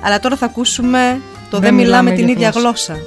Αλλά 0.02 0.20
τώρα 0.20 0.36
θα 0.36 0.44
ακούσουμε 0.46 1.20
το 1.50 1.58
Δεν 1.58 1.60
δεν, 1.60 1.74
μιλάμε, 1.74 2.10
μιλάμε 2.10 2.16
την 2.16 2.38
για 2.38 2.48
ίδια 2.48 2.60
γλώσσα. 2.60 2.98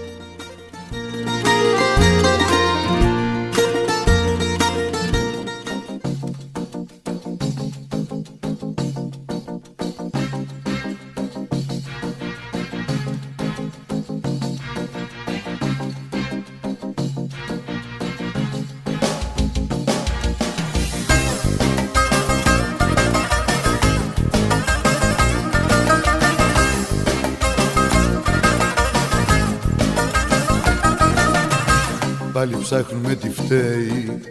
Πάλι 32.41 32.57
ψάχνουμε 32.61 33.15
τι 33.15 33.29
φταίει 33.29 34.21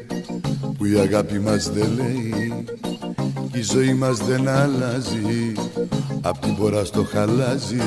που 0.79 0.85
η 0.85 0.99
αγάπη 0.99 1.39
μας 1.39 1.71
δεν 1.71 1.89
λέει 1.97 2.65
και 3.53 3.59
η 3.59 3.63
ζωή 3.63 3.95
μας 3.95 4.19
δεν 4.19 4.49
αλλάζει 4.49 5.53
απ' 6.21 6.39
την 6.39 6.57
πορά 6.57 6.85
στο 6.85 7.07
χαλάζει. 7.13 7.83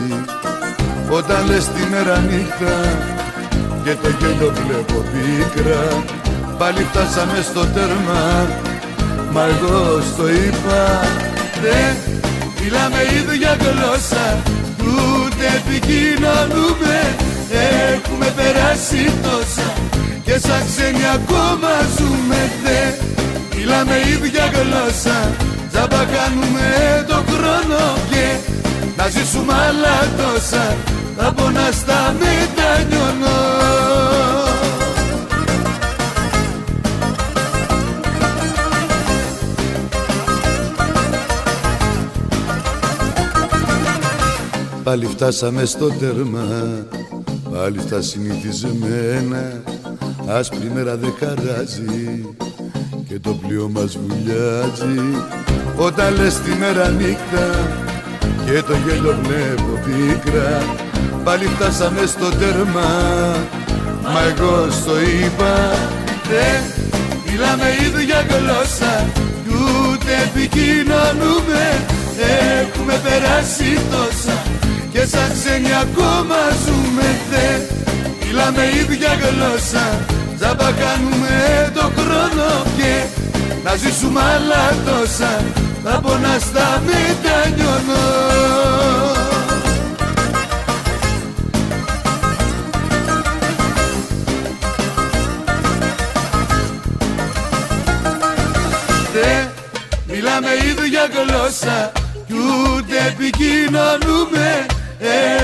Όταν 1.11 1.45
λες 1.45 1.65
τη 1.65 1.89
μέρα 1.91 2.19
νύχτα 2.19 2.75
και 3.83 3.95
το 4.01 4.09
γέλιο 4.19 4.53
βλέπω 4.65 5.03
πίκρα 5.11 6.03
πάλι 6.57 6.83
φτάσαμε 6.83 7.41
στο 7.41 7.65
τέρμα 7.65 8.47
μα 9.31 9.43
εγώ 9.45 10.01
στο 10.13 10.29
είπα. 10.29 11.01
Δεν 11.63 11.95
μιλάμε 12.63 13.01
ίδια 13.19 13.57
γλώσσα 13.59 14.43
ούτε 14.79 15.45
επικοινωνούμε 15.57 16.95
έχουμε 17.93 18.33
περάσει 18.35 19.11
τόσα 19.23 19.72
και 20.33 20.39
σαν 20.39 20.65
ξένοι 20.65 21.05
ακόμα 21.13 21.71
ζούμε 21.97 22.51
δε. 22.63 22.79
Μιλάμε 23.57 23.95
ίδια 23.97 24.45
γλώσσα. 24.53 25.35
Τζάμπα 25.71 26.05
κάνουμε 26.05 26.67
το 27.07 27.13
χρόνο 27.13 27.81
και 28.09 28.51
Να 28.97 29.07
ζήσουμε 29.07 29.53
άλλα 29.53 29.97
τόσα. 30.17 30.75
Θα 31.17 31.33
πονά 31.33 31.71
στα 31.71 32.15
μετανιώνω 32.19 33.37
Πάλι 44.83 45.05
φτάσαμε 45.05 45.65
στο 45.65 45.87
τέρμα. 45.87 46.47
Πάλι 47.51 47.79
στα 47.79 48.01
συνηθισμένα 48.01 49.61
Άσπρη 50.27 50.71
μέρα 50.73 50.95
δεν 50.95 51.13
χαράζει 51.19 52.25
Και 53.07 53.19
το 53.19 53.29
πλοίο 53.29 53.69
μας 53.73 53.97
βουλιάζει. 53.97 55.25
Όταν 55.75 56.15
λες 56.15 56.33
τη 56.39 56.51
μέρα 56.59 56.89
νύχτα 56.89 57.45
Και 58.45 58.61
το 58.61 58.73
γέλιο 58.85 59.17
βλέπω 59.23 59.79
πίκρα 59.85 60.63
Πάλι 61.23 61.45
φτάσαμε 61.45 62.05
στο 62.05 62.29
τέρμα. 62.29 62.89
Μα 64.01 64.21
εγώ 64.31 64.71
στο 64.71 64.99
είπα 64.99 65.71
Δεν 66.29 66.61
μιλάμε 67.25 67.67
ίδια 67.85 68.25
γλώσσα 68.29 69.05
Κι 69.43 69.53
ούτε 69.53 70.11
επικοινωνούμε. 70.25 71.63
Έχουμε 72.61 73.01
περάσει 73.03 73.79
τόσα 73.91 74.37
Και 74.91 75.05
σαν 75.05 75.31
ξένοι 75.33 75.73
ακόμα 75.81 76.39
ζούμε 76.65 77.07
Δεν 77.31 77.83
Μιλάμε 78.35 78.65
ίδια 78.67 79.13
γλώσσα. 79.13 80.05
Τζάμπα 80.37 80.71
κάνουμε 80.71 81.71
το 81.73 81.81
χρόνο 81.81 82.63
και 82.77 83.03
Να 83.63 83.75
ζήσουμε 83.75 84.21
άλλα 84.21 84.75
τόσα. 84.85 85.43
Θα 85.83 85.99
πονά 85.99 86.39
στα 86.39 86.81
μετανιώνω 86.85 88.03
Δεν 99.13 99.49
μιλάμε 100.07 100.49
ίδια 100.53 101.07
γλώσσα 101.13 101.91
Κι 102.27 102.33
ούτε 102.33 102.97
επικοινωνούμε. 103.07 104.65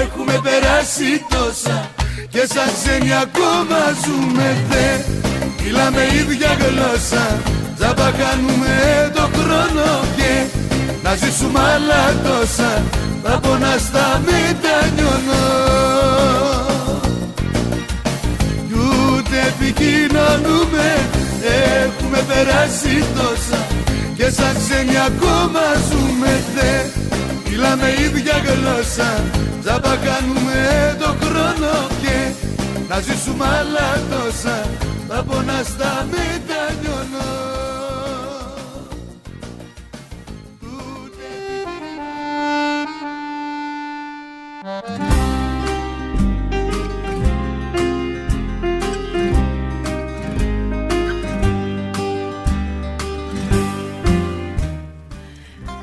Έχουμε 0.02 0.40
περάσει 0.44 1.26
τόσα 1.30 1.89
και 2.30 2.43
σαν 2.53 2.69
ξένοι 2.76 3.14
ακόμα 3.14 3.80
ζούμε 4.03 4.65
δε 4.69 5.18
Μιλάμε 5.72 6.01
ίδια 6.03 6.57
γλώσσα. 6.60 7.39
Τζάμπα 7.77 8.11
κάνουμε 8.11 9.11
το 9.15 9.22
χρόνο 9.22 9.99
και 10.15 10.43
Να 11.03 11.15
ζήσουμε 11.15 11.60
άλλα 11.60 12.22
τόσα. 12.23 12.84
Θα 13.23 13.39
πονά 13.39 13.77
στα 13.77 14.22
μετανιώνω. 14.26 15.45
Κι 18.68 18.73
ούτε 18.73 19.38
επικοινωνούμε. 19.47 21.07
Έχουμε 21.84 22.23
περάσει 22.27 23.03
τόσα 23.15 23.69
Και 24.20 24.30
σαν 24.30 24.56
ξένοι 24.58 24.98
ακόμα 24.98 25.64
ζούμε 25.90 26.44
δε 26.56 26.72
Μιλάμε 27.50 27.90
ίδια 27.91 28.38
γλώσσα. 28.46 29.24
Τζάμπα 29.62 29.96
κάνουμε 29.96 30.58
το 31.00 31.16
χρόνο 31.22 31.88
και 32.02 32.18
Να 32.90 33.00
ζήσουμε 33.00 33.46
άλλα 33.46 34.02
τόσα. 34.10 34.70
Θα 35.08 35.24
πονά 35.24 35.62
στα 35.64 36.08
μετα 36.12 36.64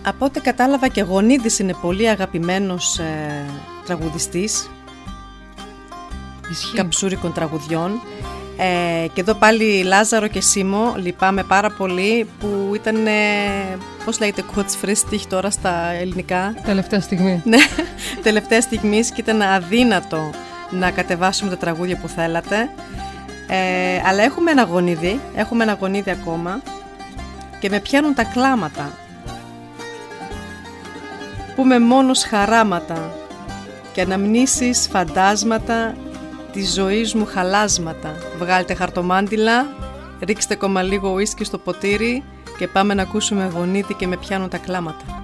Από 0.09 0.24
ό,τι 0.24 0.41
κατάλαβα 0.41 0.89
και 0.89 1.03
Γονίδης 1.03 1.59
είναι 1.59 1.74
πολύ 1.81 2.09
αγαπημένος 2.09 2.99
ε, 2.99 3.45
τραγουδιστής 3.85 4.70
καψούρικων 6.74 7.33
τραγουδιών 7.33 8.01
ε, 8.57 9.07
και 9.12 9.20
εδώ 9.20 9.35
πάλι 9.35 9.83
Λάζαρο 9.83 10.27
και 10.27 10.41
Σίμω 10.41 10.95
λυπάμαι 10.97 11.43
πάρα 11.43 11.70
πολύ 11.70 12.28
που 12.41 12.73
ήταν, 12.74 13.07
ε, 13.07 13.11
πώς 14.05 14.19
λέγεται 14.20 14.43
kurzfristig 14.55 15.20
τώρα 15.28 15.51
στα 15.51 15.91
ελληνικά; 15.91 16.55
Τελευταία 16.65 17.01
στιγμή. 17.01 17.43
Ναι, 17.45 17.59
τελευταία 18.23 18.61
στιγμή 18.61 19.01
και 19.01 19.20
ήταν 19.20 19.43
αδύνατο 19.43 20.31
να 20.70 20.91
κατεβάσουμε 20.91 21.51
τα 21.51 21.57
τραγούδια 21.57 21.97
που 21.97 22.09
θέλατε. 22.09 22.70
Ε, 23.49 24.01
αλλά 24.09 24.23
έχουμε 24.23 24.51
ένα 24.51 24.62
γονίδι, 24.62 25.20
έχουμε 25.35 25.62
ένα 25.62 25.73
γονίδι 25.81 26.11
ακόμα 26.11 26.62
και 27.59 27.69
με 27.69 27.81
πιάνουν 27.81 28.15
τα 28.15 28.24
κλάματα 28.24 28.93
που 31.57 31.65
με 31.65 31.78
μόνος 31.78 32.24
χαράματα 32.24 33.15
και 33.93 34.01
αναμνήσεις 34.01 34.89
φαντάσματα 34.89 35.95
της 36.53 36.73
ζωής 36.74 37.15
μου 37.15 37.27
χαλάσματα. 37.27 38.15
Βγάλτε 38.39 38.74
χαρτομάντιλα, 38.74 39.66
ρίξτε 40.20 40.55
ακόμα 40.55 40.83
λίγο 40.83 41.11
ουίσκι 41.11 41.45
στο 41.45 41.59
ποτήρι 41.59 42.23
και 42.59 42.69
πάμε 42.69 42.95
να 42.95 43.03
ακούσουμε 43.03 43.51
γονίδι 43.55 43.95
και 43.95 44.07
με 44.07 44.16
πιάνουν 44.16 44.49
τα 44.49 44.59
κλάματα. 44.59 45.15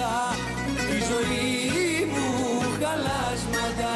Φαντάσματα 0.00 0.36
τη 0.74 0.98
ζωή 1.12 2.06
μου 2.12 2.60
χαλάσματα. 2.80 3.92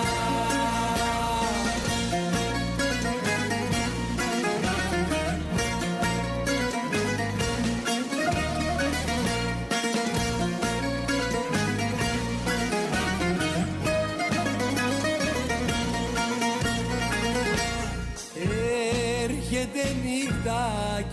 Έρχεται 19.22 19.96
νύχτα 20.02 20.62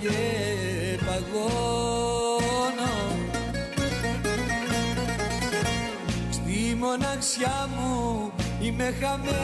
και 0.01 0.09
παγώνω 1.05 1.80
μοναξιά 7.41 7.69
μου 7.75 8.31
είμαι 8.61 8.93
χαμένος. 9.01 9.35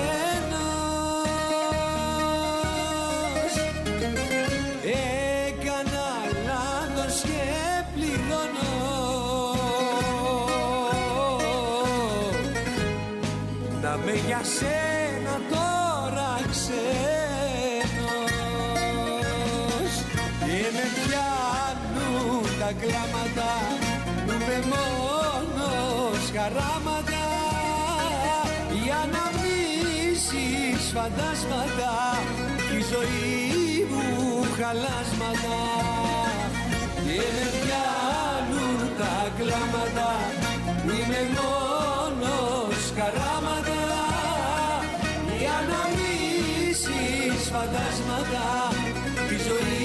Έκανα 5.45 6.09
λάθος 6.47 7.21
και 7.21 7.43
πληρώνω. 7.93 8.75
Να 13.81 13.97
με 14.05 14.13
για 14.27 14.41
σένα 14.43 15.35
τώρα 15.49 16.33
ξένος. 16.51 16.73
Και 20.45 20.59
με 20.73 20.85
πιάνουν 20.95 22.45
τα 22.59 22.71
κλάματα 22.81 23.51
που 24.25 24.33
με 24.47 24.57
μόνος 24.71 26.23
χαράματα 26.35 27.26
Για 28.87 29.03
να 29.15 29.25
μίσεις 29.41 30.83
φαντάσματα 30.95 31.93
τη 32.69 32.79
ζωή 32.91 33.87
μου 33.91 34.05
χαλάσματα. 34.57 35.57
Και 37.05 37.19
με 37.35 37.45
πιάνουν 37.61 38.79
τα 38.99 39.17
κλάματα 39.37 40.09
που 40.81 40.89
είμαι 40.97 41.21
μόνος 41.37 42.79
χαράματα. 42.97 43.81
Για 45.41 45.57
να 45.69 45.81
μίσεις 45.97 47.41
φαντάσματα 47.53 48.45
τη 49.27 49.35
ζωή 49.47 49.76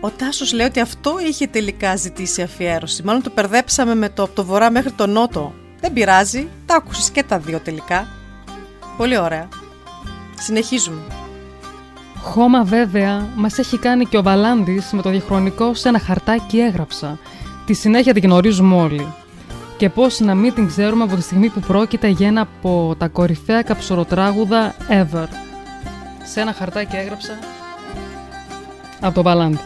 Ο 0.00 0.10
Τάσος 0.10 0.52
λέει 0.52 0.66
ότι 0.66 0.80
αυτό 0.80 1.16
είχε 1.28 1.46
τελικά 1.46 1.96
ζητήσει 1.96 2.42
αφιέρωση. 2.42 3.02
Μάλλον 3.02 3.22
το 3.22 3.30
περδέψαμε 3.30 3.94
με 3.94 4.08
το 4.08 4.22
από 4.22 4.34
το 4.34 4.44
βορρά 4.44 4.70
μέχρι 4.70 4.92
το 4.92 5.06
νότο. 5.06 5.54
Δεν 5.80 5.92
πειράζει, 5.92 6.48
τα 6.66 6.74
άκουσες 6.74 7.10
και 7.10 7.22
τα 7.22 7.38
δύο 7.38 7.58
τελικά. 7.58 8.08
Πολύ 8.96 9.18
ωραία. 9.18 9.48
Συνεχίζουμε. 10.38 11.00
Χώμα 12.22 12.64
βέβαια 12.64 13.28
μας 13.34 13.58
έχει 13.58 13.78
κάνει 13.78 14.04
και 14.04 14.18
ο 14.18 14.22
Βαλάντης 14.22 14.92
με 14.92 15.02
το 15.02 15.10
διαχρονικό 15.10 15.74
σε 15.74 15.88
ένα 15.88 15.98
χαρτάκι 15.98 16.58
έγραψα 16.58 17.18
Τη 17.66 17.74
συνέχεια 17.74 18.12
την 18.12 18.22
γνωρίζουμε 18.22 18.74
όλοι. 18.74 19.06
Και 19.76 19.88
πώς 19.88 20.20
να 20.20 20.34
μην 20.34 20.54
την 20.54 20.66
ξέρουμε 20.66 21.04
από 21.04 21.14
τη 21.14 21.22
στιγμή 21.22 21.48
που 21.48 21.60
πρόκειται 21.60 22.08
για 22.08 22.26
ένα 22.26 22.40
από 22.40 22.94
τα 22.98 23.08
κορυφαία 23.08 23.62
καψωροτράγουδα 23.62 24.74
ever. 24.88 25.26
Σε 26.24 26.40
ένα 26.40 26.52
χαρτάκι 26.52 26.96
έγραψα 26.96 27.38
από 29.00 29.14
το 29.14 29.22
Βαλάντι. 29.22 29.58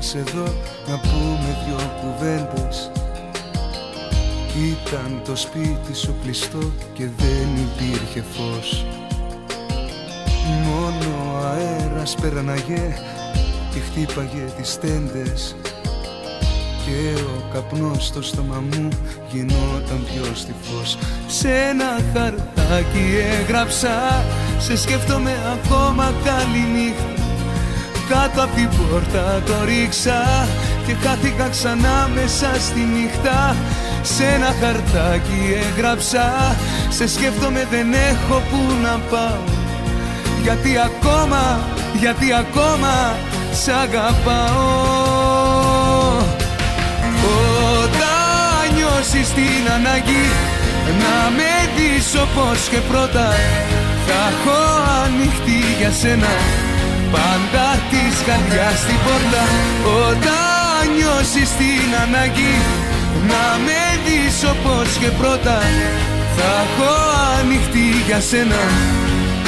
Σε 0.00 0.18
δω 0.34 0.44
να 0.88 0.98
πούμε 0.98 1.58
δυο 1.66 1.92
κουβέντες. 2.00 2.90
Ήταν 4.70 5.22
το 5.24 5.36
σπίτι 5.36 5.94
σου 5.94 6.14
κλειστό 6.22 6.72
και 6.92 7.08
δεν 7.16 7.48
υπήρχε 7.56 8.24
φως. 8.32 8.86
Μόνο 10.64 11.36
αέρας 11.44 12.14
πέραναγε 12.14 12.94
και 13.72 13.80
χτύπαγε 13.80 14.44
τις 14.56 14.78
τέντες. 14.78 15.56
Και 16.84 17.20
ο 17.22 17.52
καπνός 17.52 18.06
στο 18.06 18.22
στόμα 18.22 18.62
μου 18.72 18.88
γινόταν 19.32 20.06
πιο 20.12 20.34
στιφός. 20.34 20.98
Σε 21.26 21.48
ένα 21.48 21.98
χαρτάκι 22.12 23.04
έγραψα 23.40 24.24
Σε 24.58 24.76
σκέφτομαι 24.76 25.32
ακόμα 25.54 26.12
καλή 26.24 26.66
νύχτα 26.74 27.29
Κάτω 28.10 28.42
απ' 28.42 28.54
την 28.54 28.68
πόρτα 28.68 29.42
το 29.46 29.64
ρίξα 29.64 30.48
Και 30.86 30.94
χάθηκα 31.02 31.48
ξανά 31.48 32.10
μέσα 32.14 32.50
στη 32.60 32.80
νύχτα. 32.80 33.56
Σε 34.02 34.24
ένα 34.24 34.54
χαρτάκι 34.60 35.40
έγραψα 35.68 36.56
Σε 36.88 37.08
σκέφτομαι 37.08 37.66
δεν 37.70 37.92
έχω 37.92 38.42
που 38.50 38.58
να 38.82 39.00
πάω 39.10 39.42
Γιατί 40.42 40.70
ακόμα, 40.78 41.60
γιατί 42.00 42.32
ακόμα 42.32 43.16
Σ' 43.52 43.68
αγαπάω. 43.68 45.08
Όταν 47.82 48.74
νιώσεις 48.74 49.28
την 49.28 49.64
ανάγκη 49.74 50.26
Να 51.00 51.30
με 51.36 51.52
δεις 51.76 52.14
όπως 52.14 52.68
και 52.70 52.78
πρώτα 52.90 53.28
Θα 54.06 54.14
έχω 54.30 54.58
ανοιχτή 55.04 55.60
για 55.78 55.90
σένα 55.90 56.69
Πάντα 57.14 57.66
της 57.90 58.16
καρδιάς 58.26 58.78
στην 58.84 58.98
πόρτα 59.04 59.44
Όταν 60.08 60.80
νιώσεις 60.96 61.50
την 61.60 61.90
ανάγκη 62.04 62.54
Να 63.30 63.44
με 63.64 63.82
δεις 64.04 64.36
όπως 64.52 64.88
και 65.00 65.10
πρώτα 65.20 65.58
Θα 66.36 66.50
έχω 66.64 66.92
ανοιχτή 67.38 67.88
για 68.06 68.20
σένα. 68.20 68.62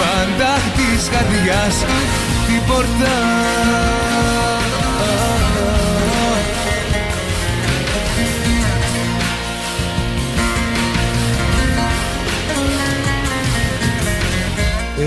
Πάντα 0.00 0.52
της 0.76 1.02
καρδιάς 1.12 1.76
την 2.46 2.60
πόρτα 2.66 3.14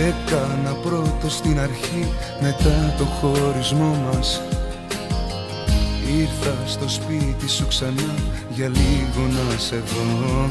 Έκανα 0.05 0.71
πρώτο 0.83 1.29
στην 1.29 1.59
αρχή 1.59 2.13
μετά 2.41 2.95
το 2.97 3.05
χωρισμό 3.05 4.11
μας. 4.11 4.41
Ήρθα 6.17 6.55
στο 6.65 6.89
σπίτι 6.89 7.49
σου 7.49 7.67
ξανά 7.67 8.13
για 8.49 8.67
λίγο 8.67 9.27
να 9.27 9.57
σε 9.57 9.75
δω. 9.75 10.49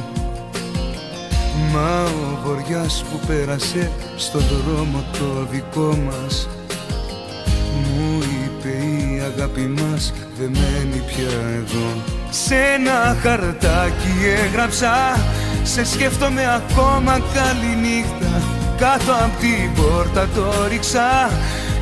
Μα 1.72 2.02
ο 2.02 2.38
βοριάς 2.44 3.04
που 3.10 3.26
πέρασε 3.26 3.90
στο 4.16 4.38
δρόμο 4.38 5.04
το 5.12 5.46
δικό 5.50 5.98
μας 6.06 6.48
Μου 7.74 8.18
είπε 8.18 8.68
η 8.68 9.20
αγάπη 9.20 9.60
μας 9.60 10.12
δεν 10.38 10.50
μένει 10.50 11.02
πια 11.06 11.38
εδώ 11.56 12.02
Σε 12.30 12.54
ένα 12.54 13.16
χαρτάκι 13.22 14.14
έγραψα 14.46 14.92
Σε 15.62 15.84
σκέφτομαι 15.84 16.54
ακόμα 16.54 17.12
καλή 17.12 17.76
νύχτα 17.80 18.63
Κάτω 18.78 19.12
απ' 19.12 19.38
την 19.40 19.72
πόρτα 19.74 20.28
το 20.34 20.66
ρίξα 20.68 21.30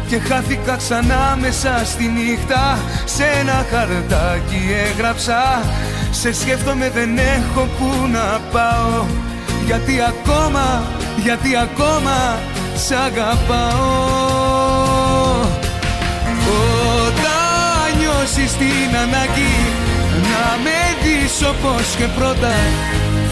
και 0.08 0.18
χάθηκα 0.18 0.76
ξανά 0.76 1.38
μέσα 1.40 1.82
στη 1.84 2.04
νύχτα. 2.04 2.78
Σε 3.04 3.24
ένα 3.40 3.66
χαρτάκι 3.70 4.62
έγραψα 4.90 5.62
Σε 6.10 6.32
σκέφτομαι 6.32 6.90
δεν 6.94 7.18
έχω 7.18 7.68
που 7.78 8.06
να 8.12 8.40
πάω 8.52 9.04
Γιατί 9.66 10.00
ακόμα, 10.00 10.82
γιατί 11.22 11.56
ακόμα 11.56 12.38
Σ' 12.86 12.90
αγαπάω. 12.90 14.42
Όταν 17.06 17.98
νιώσεις 17.98 18.52
την 18.52 18.96
ανάγκη 18.96 19.56
Να 20.30 20.46
με 20.64 20.78
δεις 21.02 21.42
όπως 21.48 21.94
και 21.98 22.06
πρώτα 22.18 22.54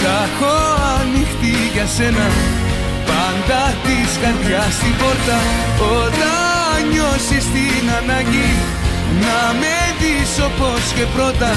Θα 0.03 0.29
έχω 0.29 0.55
ανοιχτή 1.01 1.57
για 1.75 1.87
σένα 1.87 2.60
Πάντα 3.31 3.75
της 3.83 4.19
καρδιάς 4.23 4.73
στην 4.75 4.97
πόρτα. 4.97 5.39
Όταν 6.03 6.89
νιώσεις 6.91 7.45
την 7.55 7.85
ανάγκη 7.99 8.53
Να 9.21 9.41
με 9.61 9.77
δεις 10.01 10.33
όπως 10.49 10.83
και 10.97 11.07
πρώτα 11.15 11.53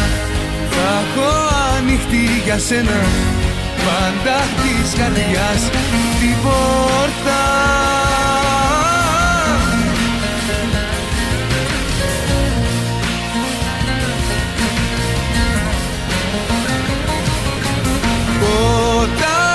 Θα 0.73 0.89
έχω 1.01 1.31
ανοιχτή 1.77 2.41
για 2.45 2.59
σένα. 2.59 3.01
Πάντα 3.85 4.37
της 4.61 4.99
καρδιάς 4.99 5.61
την 6.19 6.35
πόρτα. 6.43 7.41
Όταν 19.01 19.52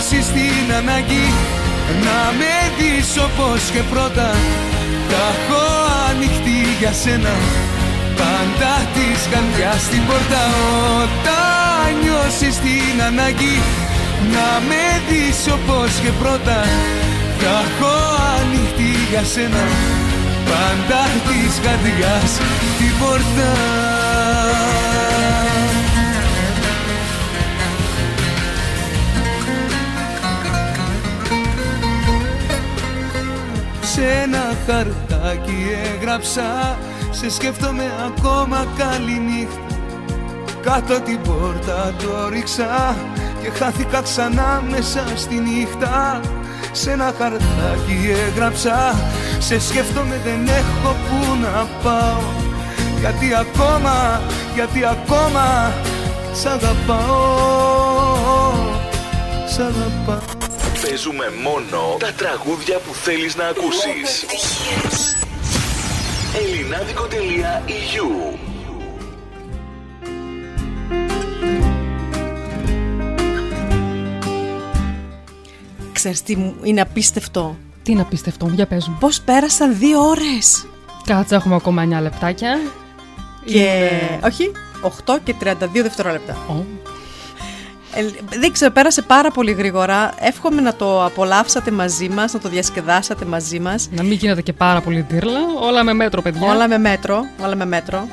νιώσεις 0.00 0.26
την 0.26 0.74
ανάγκη 0.80 1.26
Να 2.04 2.18
με 2.38 2.54
δεις 2.78 3.10
όπως 3.26 3.60
και 3.72 3.82
πρώτα. 3.92 4.30
Τα 5.10 5.22
έχω 5.32 5.64
ανοιχτή 6.10 6.60
για 6.80 6.92
σένα 7.02 7.34
Πάντα 8.20 8.72
της 8.94 9.20
καρδιάς 9.32 9.80
στην 9.88 10.02
πόρτα. 10.08 10.42
Όταν 11.02 11.88
νιώσεις 12.02 12.56
την 12.64 12.96
ανάγκη 13.08 13.56
Να 14.34 14.48
με 14.68 14.84
δεις 15.08 15.38
όπως 15.56 15.90
και 16.02 16.12
πρώτα 16.20 16.58
Τα 17.40 17.54
έχω 17.64 17.94
ανοιχτή 18.38 18.92
για 19.10 19.24
σένα 19.32 19.64
Πάντα 20.50 21.02
της 21.26 21.54
καρδιάς 21.64 22.32
την 22.78 22.92
πόρτα 23.00 23.50
Σε 34.00 34.06
ένα 34.06 34.44
χαρτάκι 34.66 35.56
έγραψα 35.94 36.78
Σε 37.10 37.30
σκέφτομαι 37.30 37.84
ακόμα 38.06 38.66
καλή 38.78 39.20
νύχτα. 39.20 39.76
Κάτω 40.62 41.00
την 41.00 41.20
πόρτα 41.22 41.94
το 41.98 42.28
ρίξα 42.28 42.96
Και 43.42 43.50
χάθηκα 43.50 44.02
ξανά 44.02 44.62
μέσα 44.70 45.04
στη 45.16 45.34
νύχτα. 45.34 46.20
Σε 46.72 46.90
ένα 46.90 47.14
χαρτάκι 47.18 48.10
έγραψα 48.28 48.94
Σε 49.38 49.60
σκέφτομαι 49.60 50.20
δεν 50.24 50.48
έχω 50.48 50.94
που 51.08 51.36
να 51.40 51.66
πάω. 51.82 52.22
Γιατί 53.00 53.34
ακόμα, 53.34 54.20
γιατί 54.54 54.84
ακόμα 54.84 55.72
Σ' 56.32 56.46
αγαπάω 56.46 57.10
Σ' 59.46 59.58
αγαπάω 59.58 60.39
Παίζουμε 60.82 61.24
μόνο 61.42 61.96
τα 61.98 62.12
τραγούδια 62.12 62.78
που 62.78 62.94
θέλεις 62.94 63.36
να 63.36 63.46
ακούσεις. 63.46 64.24
Ελληνάδικο.eu 66.36 68.38
Ξέρεις 75.92 76.22
τι 76.22 76.36
μου 76.36 76.54
είναι 76.62 76.80
απίστευτο; 76.80 77.56
Τι 77.82 77.92
είναι 77.92 78.00
απίστευτο, 78.00 78.50
για 78.54 78.66
πες 78.66 78.88
μου. 78.88 78.96
Πώς 79.00 79.20
πέρασαν 79.20 79.78
δύο 79.78 80.00
ώρες. 80.00 80.66
Κάτσε, 81.04 81.34
έχουμε 81.34 81.54
ακόμα 81.54 81.98
9 81.98 82.02
λεπτάκια. 82.02 82.58
Και... 83.44 83.90
Όχι, 84.24 84.50
8 85.06 85.18
και 85.24 85.34
32 85.40 85.54
δευτερόλεπτα. 85.72 86.36
Ε, 87.94 88.04
δεν 88.38 88.52
ξέρω, 88.52 88.72
πέρασε 88.72 89.02
πάρα 89.02 89.30
πολύ 89.30 89.52
γρήγορα. 89.52 90.12
Εύχομαι 90.20 90.60
να 90.60 90.74
το 90.74 91.04
απολαύσατε 91.04 91.70
μαζί 91.70 92.08
μας, 92.08 92.32
να 92.32 92.38
το 92.38 92.48
διασκεδάσατε 92.48 93.24
μαζί 93.24 93.60
μας. 93.60 93.88
Να 93.90 94.02
μην 94.02 94.12
γίνεται 94.12 94.42
και 94.42 94.52
πάρα 94.52 94.80
πολύ 94.80 95.02
τύρλα. 95.02 95.40
Όλα 95.60 95.84
με 95.84 95.92
μέτρο, 95.92 96.22
παιδιά. 96.22 96.52
Όλα 96.52 96.68
με 96.68 96.78
μέτρο. 96.78 97.26
Όλα 97.42 97.56
με 97.56 97.64
μέτρο. 97.64 98.08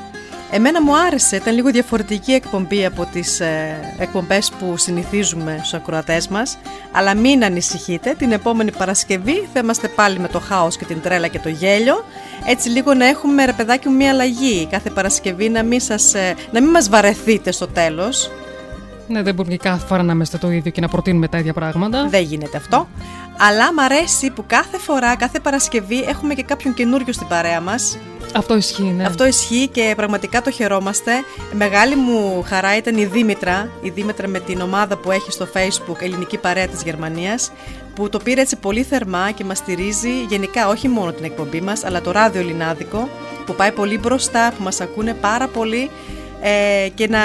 Εμένα 0.50 0.82
μου 0.82 0.98
άρεσε, 0.98 1.36
ήταν 1.36 1.54
λίγο 1.54 1.70
διαφορετική 1.70 2.32
εκπομπή 2.32 2.84
από 2.84 3.08
τις 3.12 3.40
ε, 3.40 3.80
εκπομπές 3.98 4.52
που 4.58 4.76
συνηθίζουμε 4.76 5.56
στους 5.58 5.74
ακροατές 5.74 6.28
μας 6.28 6.58
αλλά 6.92 7.14
μην 7.14 7.44
ανησυχείτε, 7.44 8.14
την 8.18 8.32
επόμενη 8.32 8.72
Παρασκευή 8.72 9.48
θα 9.52 9.60
είμαστε 9.60 9.88
πάλι 9.88 10.18
με 10.18 10.28
το 10.28 10.40
χάος 10.40 10.76
και 10.76 10.84
την 10.84 11.00
τρέλα 11.00 11.26
και 11.26 11.38
το 11.38 11.48
γέλιο 11.48 12.04
έτσι 12.46 12.68
λίγο 12.68 12.94
να 12.94 13.06
έχουμε 13.06 13.44
ρε 13.44 13.52
παιδάκι 13.52 13.88
μου 13.88 13.96
μια 13.96 14.10
αλλαγή 14.10 14.66
κάθε 14.70 14.90
Παρασκευή 14.90 15.48
να 15.48 15.62
μην, 15.62 15.80
σας, 15.80 16.14
ε, 16.14 16.34
να 16.50 16.60
μην 16.60 16.70
μας 16.70 16.88
βαρεθείτε 16.88 17.52
στο 17.52 17.66
τέλος 17.66 18.30
Ναι, 19.08 19.22
δεν 19.22 19.34
μπορεί 19.34 19.48
και 19.48 19.56
κάθε 19.56 19.86
φορά 19.86 20.02
να 20.02 20.12
είμαστε 20.12 20.38
το 20.38 20.50
ίδιο 20.50 20.70
και 20.70 20.80
να 20.80 20.88
προτείνουμε 20.88 21.28
τα 21.28 21.38
ίδια 21.38 21.52
πράγματα. 21.52 22.08
Δεν 22.08 22.22
γίνεται 22.22 22.56
αυτό. 22.56 22.88
Αλλά 23.38 23.72
μ' 23.72 23.80
αρέσει 23.80 24.30
που 24.30 24.44
κάθε 24.46 24.78
φορά, 24.78 25.16
κάθε 25.16 25.40
Παρασκευή 25.40 26.00
έχουμε 26.00 26.34
και 26.34 26.42
κάποιον 26.42 26.74
καινούριο 26.74 27.12
στην 27.12 27.26
παρέα 27.26 27.60
μας 27.60 27.98
Αυτό 28.34 28.56
ισχύει, 28.56 28.82
ναι. 28.82 29.04
αυτό 29.04 29.26
ισχύει 29.26 29.68
και 29.68 29.92
πραγματικά 29.96 30.42
το 30.42 30.50
χαιρόμαστε. 30.50 31.12
Μεγάλη 31.52 31.96
μου 31.96 32.42
χαρά 32.46 32.76
ήταν 32.76 32.96
η 32.96 33.04
Δήμητρα, 33.04 33.68
η 33.82 33.90
Δήμητρα 33.90 34.28
με 34.28 34.40
την 34.40 34.60
ομάδα 34.60 34.96
που 34.96 35.10
έχει 35.10 35.32
στο 35.32 35.48
Facebook 35.54 36.02
Ελληνική 36.02 36.38
Παρέα 36.38 36.66
της 36.66 36.82
Γερμανίας, 36.82 37.52
που 37.94 38.08
το 38.08 38.18
πήρε 38.18 38.40
έτσι 38.40 38.56
πολύ 38.56 38.82
θερμά 38.82 39.30
και 39.30 39.44
μας 39.44 39.58
στηρίζει 39.58 40.22
γενικά 40.28 40.68
όχι 40.68 40.88
μόνο 40.88 41.12
την 41.12 41.24
εκπομπή 41.24 41.60
μας, 41.60 41.84
αλλά 41.84 42.00
το 42.00 42.10
ράδιο 42.10 42.40
Ελληνάδικο, 42.40 43.08
που 43.46 43.54
πάει 43.54 43.72
πολύ 43.72 43.98
μπροστά, 43.98 44.52
που 44.56 44.62
μας 44.62 44.80
ακούνε 44.80 45.14
πάρα 45.14 45.48
πολύ 45.48 45.90
ε, 46.40 46.88
και 46.94 47.08
να, 47.08 47.18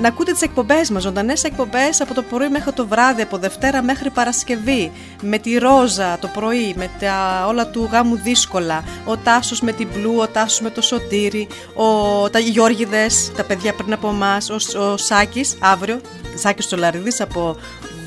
να 0.00 0.08
ακούτε 0.08 0.32
τις 0.32 0.42
εκπομπές 0.42 0.90
μας, 0.90 1.02
ζωντανές 1.02 1.44
εκπομπές 1.44 2.00
από 2.00 2.14
το 2.14 2.22
πρωί 2.22 2.48
μέχρι 2.48 2.72
το 2.72 2.86
βράδυ, 2.86 3.22
από 3.22 3.38
Δευτέρα 3.38 3.82
μέχρι 3.82 4.10
Παρασκευή, 4.10 4.92
με 5.22 5.38
τη 5.38 5.58
Ρόζα 5.58 6.18
το 6.18 6.28
πρωί, 6.28 6.74
με 6.76 6.90
τα 7.00 7.46
όλα 7.48 7.66
του 7.66 7.88
γάμου 7.92 8.16
δύσκολα, 8.16 8.84
ο 9.04 9.16
Τάσος 9.16 9.60
με 9.60 9.72
την 9.72 9.88
Μπλου, 9.92 10.14
ο 10.18 10.28
Τάσος 10.28 10.60
με 10.60 10.70
το 10.70 10.82
Σωτήρι, 10.82 11.48
ο, 11.74 12.30
τα 12.30 12.38
Γιώργιδες, 12.38 13.32
τα 13.36 13.44
παιδιά 13.44 13.74
πριν 13.74 13.92
από 13.92 14.08
εμάς, 14.08 14.50
ο, 14.50 14.82
ο 14.82 14.96
Σάκης, 14.96 15.56
αύριο, 15.60 16.00
Σάκης 16.34 16.66
Τσολαριδής 16.66 17.20
από 17.20 17.56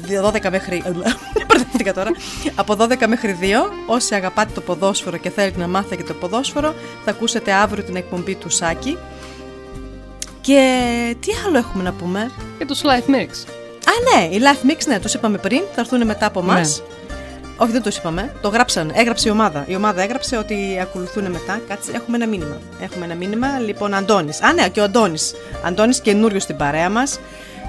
12 0.08 0.50
μέχρι. 0.50 0.84
Μπερδεύτηκα 1.48 1.94
τώρα. 1.94 2.12
Από 2.56 2.78
12 2.80 3.08
μέχρι 3.08 3.38
2, 3.42 3.46
όσοι 3.88 4.16
αγαπάτε 4.16 4.52
το 4.54 4.62
ποδόσφαιρο 4.62 5.18
και 5.18 5.30
θέλετε 5.30 5.60
να 5.60 5.68
μάθετε 5.68 5.96
και 5.96 6.04
το 6.04 6.14
ποδόσφαιρο, 6.14 6.74
θα 7.06 7.12
ακούσετε 7.12 7.52
αύριο 7.52 7.84
την 7.84 7.96
εκπομπή 7.96 8.36
του 8.36 8.50
Σάκη. 8.50 8.98
Και 10.46 11.16
τι 11.20 11.32
άλλο 11.48 11.58
έχουμε 11.58 11.84
να 11.84 11.92
πούμε; 11.94 12.32
Και 12.58 12.66
τους 12.66 12.82
Life 12.84 13.10
Mix. 13.10 13.30
Α, 13.88 13.94
ναι, 14.18 14.36
οι 14.36 14.40
Life 14.42 14.72
Mix, 14.72 14.86
ναι, 14.88 15.00
τους 15.00 15.14
είπαμε 15.14 15.38
πριν, 15.38 15.62
θα 15.74 15.82
έρθουν 15.82 16.06
μετά 16.06 16.26
από 16.26 16.40
εμά. 16.40 16.54
Ναι. 16.54 16.66
Όχι, 17.58 17.72
δεν 17.72 17.82
τους 17.82 17.98
είπαμε. 17.98 18.34
Το 18.42 18.50
γράψαν. 18.50 18.92
Έγραψε 18.94 19.28
η 19.28 19.32
ομάδα. 19.32 19.64
Η 19.68 19.76
ομάδα 19.76 20.02
έγραψε 20.02 20.38
ότι 20.38 20.80
ακολουθούν 20.82 21.32
μετά. 21.32 21.62
Κάτσε, 21.68 21.92
έχουμε 21.92 22.18
ένα 22.18 22.28
μήνυμα. 22.28 22.58
Έχουμε 22.82 23.06
ένα 23.06 23.16
μήνυμα. 23.16 23.60
Λοιπόν, 23.60 23.94
Αντώνης. 23.94 24.42
Α, 24.42 24.54
ναι, 24.54 24.70
και 24.70 24.80
ο 24.80 24.84
Αντώνης. 24.84 25.34
Αντώνης 25.66 26.02
καινούριο 26.02 26.40
στην 26.40 26.58
παρέα 26.58 26.90
μας. 26.90 27.20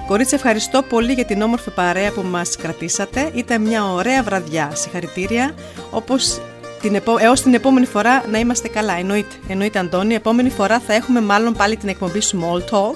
Κορίτσι, 0.07 0.35
ευχαριστώ 0.35 0.81
πολύ 0.81 1.13
για 1.13 1.25
την 1.25 1.41
όμορφη 1.41 1.69
παρέα 1.69 2.11
που 2.11 2.21
μας 2.21 2.55
κρατήσατε. 2.55 3.31
Ήταν 3.33 3.61
μια 3.61 3.85
ωραία 3.85 4.23
βραδιά. 4.23 4.71
Συγχαρητήρια. 4.73 5.53
Όπως 5.91 6.41
την 6.81 6.95
επο... 6.95 7.15
έως 7.19 7.41
την 7.41 7.53
επόμενη 7.53 7.85
φορά 7.85 8.23
να 8.31 8.39
είμαστε 8.39 8.67
καλά. 8.67 8.93
Εννοείται, 8.93 9.35
εννοείται 9.47 9.79
Αντώνη. 9.79 10.13
Επόμενη 10.13 10.49
φορά 10.49 10.79
θα 10.79 10.93
έχουμε 10.93 11.21
μάλλον 11.21 11.53
πάλι 11.53 11.75
την 11.77 11.89
εκπομπή 11.89 12.19
Small 12.31 12.73
Talk 12.73 12.95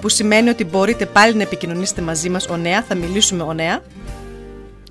που 0.00 0.08
σημαίνει 0.08 0.48
ότι 0.48 0.64
μπορείτε 0.64 1.06
πάλι 1.06 1.34
να 1.34 1.42
επικοινωνήσετε 1.42 2.02
μαζί 2.02 2.30
μας 2.30 2.48
ο 2.48 2.56
νέα, 2.56 2.82
θα 2.82 2.94
μιλήσουμε 2.94 3.42
ο 3.42 3.52
νέα. 3.52 3.82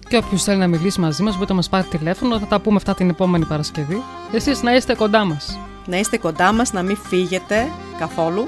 Και 0.10 0.18
όποιος 0.18 0.44
θέλει 0.44 0.58
να 0.58 0.68
μιλήσει 0.68 1.00
μαζί 1.00 1.24
μας, 1.24 1.34
μπορείτε 1.34 1.52
να 1.52 1.58
μας 1.58 1.70
πάρει 1.70 1.84
τηλέφωνο. 1.84 2.40
Θα 2.40 2.46
τα 2.46 2.60
πούμε 2.60 2.76
αυτά 2.76 2.94
την 2.94 3.10
επόμενη 3.10 3.46
Παρασκευή. 3.46 4.04
Εσείς 4.32 4.62
να 4.62 4.76
είστε 4.76 4.96
κοντά 4.96 5.26
μας. 5.26 5.60
Να 5.86 5.98
είστε 5.98 6.18
κοντά 6.18 6.52
μας, 6.52 6.74
να 6.74 6.82
μην 6.82 6.98
φύγετε 6.98 7.68
καθόλου. 8.00 8.48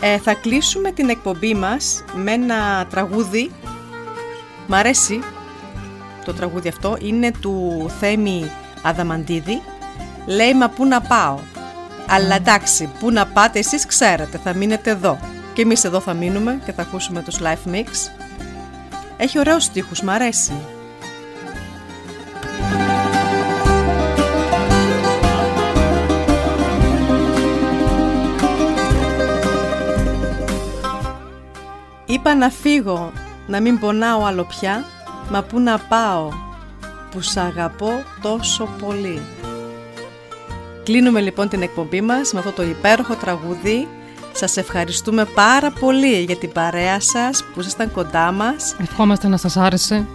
Ε, 0.00 0.18
θα 0.18 0.34
κλείσουμε 0.34 0.90
την 0.90 1.08
εκπομπή 1.08 1.54
μας 1.54 2.04
με 2.14 2.32
ένα 2.32 2.86
τραγούδι. 2.90 3.50
Μ' 4.66 4.74
αρέσει 4.74 5.20
το 6.24 6.32
τραγούδι 6.32 6.68
αυτό. 6.68 6.96
Είναι 7.00 7.30
του 7.40 7.86
Θέμη 8.00 8.50
Αδαμαντίδη. 8.82 9.62
Λέει 10.26 10.54
«Μα 10.54 10.68
πού 10.68 10.86
να 10.86 11.00
πάω». 11.00 11.38
Αλλά 12.08 12.34
εντάξει, 12.34 12.90
πού 12.98 13.10
να 13.10 13.26
πάτε 13.26 13.58
εσείς 13.58 13.86
ξέρετε, 13.86 14.40
θα 14.44 14.54
μείνετε 14.54 14.90
εδώ. 14.90 15.18
Και 15.52 15.62
εμείς 15.62 15.84
εδώ 15.84 16.00
θα 16.00 16.14
μείνουμε 16.14 16.60
και 16.64 16.72
θα 16.72 16.82
ακούσουμε 16.82 17.22
τους 17.22 17.38
Live 17.40 17.74
Mix. 17.74 17.86
Έχει 19.16 19.38
ωραίους 19.38 19.64
στίχους, 19.64 20.02
μ' 20.02 20.10
αρέσει. 20.10 20.52
Είπα 32.06 32.34
να 32.34 32.50
φύγω, 32.50 33.12
να 33.46 33.60
μην 33.60 33.78
πονάω 33.78 34.24
άλλο 34.24 34.44
πια, 34.44 34.84
μα 35.30 35.42
πού 35.42 35.60
να 35.60 35.78
πάω, 35.78 36.28
που 37.10 37.20
σ' 37.20 37.36
αγαπώ 37.36 37.90
τόσο 38.22 38.68
πολύ. 38.80 39.22
Κλείνουμε 40.84 41.20
λοιπόν 41.20 41.48
την 41.48 41.62
εκπομπή 41.62 42.00
μας 42.00 42.32
με 42.32 42.38
αυτό 42.38 42.52
το 42.52 42.62
υπέροχο 42.62 43.14
τραγούδι. 43.14 43.88
Σας 44.32 44.56
ευχαριστούμε 44.56 45.24
πάρα 45.24 45.70
πολύ 45.70 46.22
για 46.22 46.36
την 46.36 46.52
παρέα 46.52 47.00
σας 47.00 47.44
που 47.44 47.60
ήσασταν 47.60 47.92
κοντά 47.92 48.32
μας. 48.32 48.76
Ευχόμαστε 48.80 49.28
να 49.28 49.36
σας 49.36 49.56
άρεσε. 49.56 50.06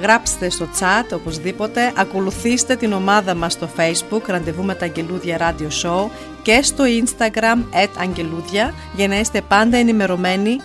Γράψτε 0.00 0.50
στο 0.50 0.68
chat 0.80 1.14
οπωσδήποτε, 1.14 1.92
ακολουθήστε 1.96 2.76
την 2.76 2.92
ομάδα 2.92 3.34
μας 3.34 3.52
στο 3.52 3.68
facebook 3.76 4.22
Ραντεβού 4.26 4.64
με 4.64 4.74
τα 4.74 4.84
Αγγελούδια 4.84 5.38
Radio 5.38 5.68
Show 5.82 6.10
και 6.42 6.62
στο 6.62 6.84
instagram 6.84 7.82
at 7.84 7.88
Αγγελούδια 7.98 8.74
για 8.96 9.08
να 9.08 9.18
είστε 9.18 9.40
πάντα 9.40 9.76
ενημερωμένοι 9.76 10.60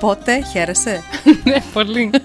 Πότε 0.00 0.42
χαίρεσαι; 0.52 1.02
Ναι, 1.44 1.62
πολύ. 1.72 2.10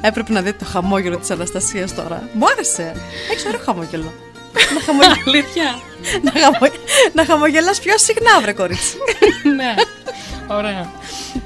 Έπρεπε 0.00 0.32
να 0.32 0.42
δείτε 0.42 0.56
το 0.58 0.64
χαμόγελο 0.64 1.16
της 1.16 1.30
Αναστασίας 1.30 1.94
τώρα 1.94 2.28
Μου 2.32 2.46
άρεσε 2.46 2.92
Έχεις 3.30 3.46
ωραίο 3.46 3.60
χαμόγελο 3.64 4.12
να, 4.74 4.80
χαμογε... 4.80 5.06
Αλήθεια. 5.26 5.78
να, 6.22 6.40
χαμο... 6.40 6.72
να 7.12 7.24
χαμογελάς 7.24 7.80
πιο 7.80 7.98
συχνά 7.98 8.40
βρε 8.40 8.52
κορίτσι 8.52 8.96
ναι. 9.56 9.74
Ωραία. 10.48 10.90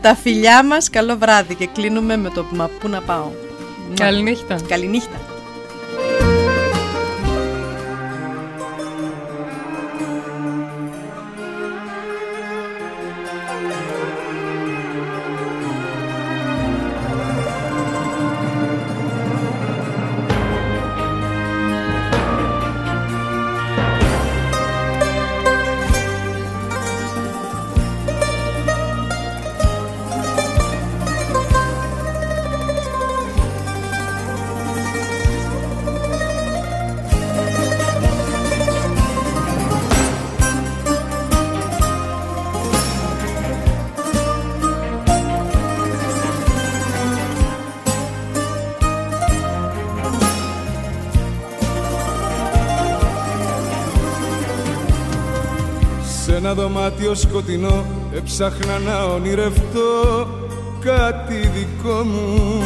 Τα 0.00 0.14
φιλιά 0.14 0.64
μας, 0.64 0.90
καλό 0.90 1.16
βράδυ 1.16 1.54
και 1.54 1.66
κλείνουμε 1.66 2.16
με 2.16 2.30
το 2.30 2.46
«Μα 2.50 2.70
πού 2.80 2.88
να 2.88 3.00
πάω». 3.00 3.30
Καληνύχτα. 3.94 4.60
Καληνύχτα. 4.68 5.20
Ένα 56.50 56.62
δωμάτιο 56.62 57.14
σκοτεινό 57.14 57.84
έψαχνα 58.14 58.78
να 58.78 59.04
ονειρευτώ 59.04 60.28
κάτι 60.80 61.50
δικό 61.54 62.02
μου. 62.04 62.62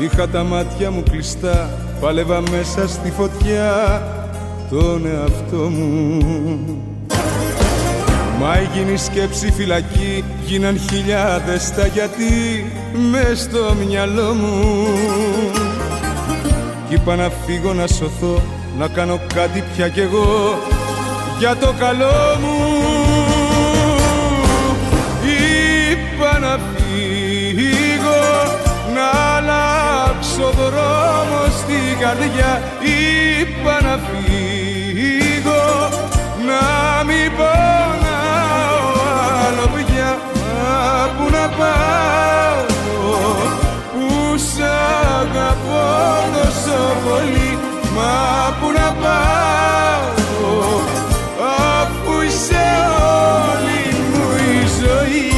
Είχα 0.00 0.28
τα 0.28 0.42
μάτια 0.42 0.90
μου 0.90 1.02
κλειστά, 1.10 1.70
πάλευα 2.00 2.40
μέσα 2.50 2.88
στη 2.88 3.10
φωτιά 3.10 4.02
τον 4.70 5.06
εαυτό 5.06 5.56
μου. 5.56 6.18
Μα 8.40 8.58
έγινε 8.58 8.90
η 8.90 8.96
σκέψη 8.96 9.52
φυλακή, 9.52 10.24
γίναν 10.46 10.78
χιλιάδες 10.78 11.70
τα 11.70 11.86
γιατί 11.86 12.32
μες 13.10 13.40
στο 13.40 13.74
μυαλό 13.86 14.32
μου. 14.34 14.86
Κι 16.88 16.94
είπα 16.94 17.16
να 17.16 17.30
φύγω 17.46 17.72
να 17.72 17.86
σωθώ, 17.86 18.42
να 18.78 18.88
κάνω 18.88 19.20
κάτι 19.34 19.64
πια 19.74 19.88
κι 19.88 20.00
εγώ 20.00 20.56
για 21.42 21.56
το 21.56 21.74
καλό 21.78 22.38
μου 22.40 22.58
είπα 25.22 26.38
να 26.38 26.58
φύγω 26.72 28.22
να 28.94 29.06
αλλάξω 29.36 30.52
δρόμο 30.56 31.40
στην 31.58 31.98
καρδιά. 32.00 32.62
Είπα 32.80 33.80
να 33.82 33.98
φύγω 34.06 35.64
να 36.48 36.64
μην 37.04 37.30
πονάω 37.36 38.88
άλλο 39.46 39.68
πια. 39.74 40.18
Μου 40.34 41.10
που 41.16 41.30
να 41.30 41.48
πάω 41.58 42.64
που 43.92 44.38
σ' 44.38 44.60
αγαπώ 45.20 45.90
τόσο 46.32 46.78
πολύ. 47.08 47.58
Μα 47.94 48.56
που 48.60 48.70
να 48.78 48.92
πάω 49.02 50.21
αφού 52.42 52.48
είσαι 52.48 52.64
όλη 53.52 53.82
μου 54.10 54.24
η 54.36 54.66
ζωή. 54.80 55.30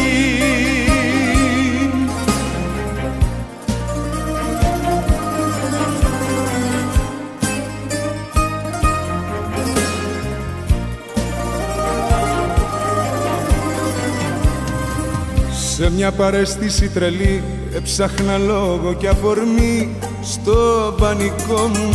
Σε 15.74 15.90
μια 15.90 16.12
παρέστηση 16.12 16.88
τρελή 16.88 17.42
έψαχνα 17.74 18.38
λόγο 18.38 18.94
και 18.98 19.08
αφορμή 19.08 19.96
στο 20.22 20.94
πανικό 20.98 21.66
μου. 21.66 21.88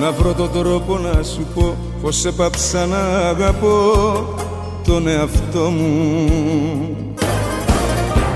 Να 0.00 0.12
βρω 0.12 0.34
τον 0.34 0.52
τρόπο 0.52 0.98
να 0.98 1.22
σου 1.22 1.46
πω 1.54 1.76
πως 2.02 2.24
έπαψα 2.24 2.86
να 2.86 3.28
αγαπώ 3.28 3.92
τον 4.84 5.08
εαυτό 5.08 5.70
μου. 5.70 6.96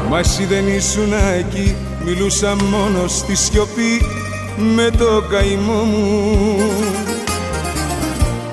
Μα 0.08 0.18
εσύ 0.18 0.44
δεν 0.44 0.66
ήσουν 0.66 1.12
εκεί, 1.38 1.76
μιλούσα 2.04 2.56
μόνο 2.70 3.08
στη 3.08 3.34
σιωπή 3.34 4.02
με 4.74 4.90
το 4.98 5.22
καημό 5.30 5.82
μου. 5.82 6.56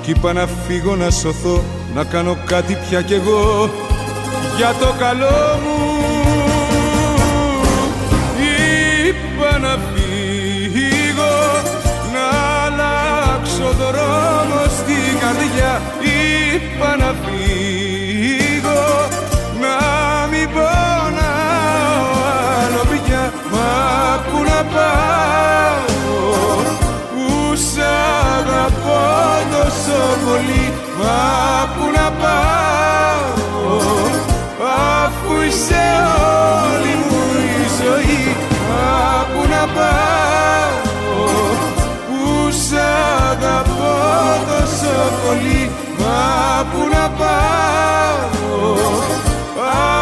Κι 0.02 0.10
είπα 0.10 0.32
να 0.32 0.46
φύγω 0.66 0.96
να 0.96 1.10
σωθώ, 1.10 1.62
να 1.94 2.04
κάνω 2.04 2.36
κάτι 2.44 2.78
πια 2.88 3.02
κι 3.02 3.14
εγώ 3.14 3.70
για 4.56 4.74
το 4.80 4.94
καλό 4.98 5.58
μου. 5.62 5.78
Είπα 9.08 9.58
να 9.58 9.68
φύγω, 9.68 11.36
να 12.12 12.24
αλλάξω 12.64 13.74
δρόμο 13.78 14.60
στην 14.64 14.69
καρδιά 15.30 15.80
Είπα 16.00 16.96
να 16.96 17.14
φύγω, 17.22 18.84
να 19.60 19.76
μην 20.30 20.48
πονάω 20.54 22.08
άλλο 22.60 22.82
πια 22.90 23.32
Μα 23.52 23.70
που 24.26 24.38
να 24.42 24.64
πάω, 24.74 25.82
που 27.10 27.56
σ' 27.56 27.78
αγαπώ 28.38 29.02
τόσο 29.50 29.98
πολύ 30.24 30.72
Μα 30.98 31.18
που 31.74 31.84
να 31.96 32.10
πάω. 32.10 33.78
Αφού 35.04 35.42
είσαι 35.46 35.84
όλη 36.66 36.94
μου 37.08 37.22
η 37.38 37.66
ζωή 37.80 38.36
Μα 38.68 39.26
που 39.32 39.48
να 39.48 39.72
πάω 39.74 40.09
τόσο 45.00 45.12
πολύ 45.26 45.70
Μα 45.98 46.66
που 46.72 46.88
να 46.92 47.04
πάω 47.10 48.28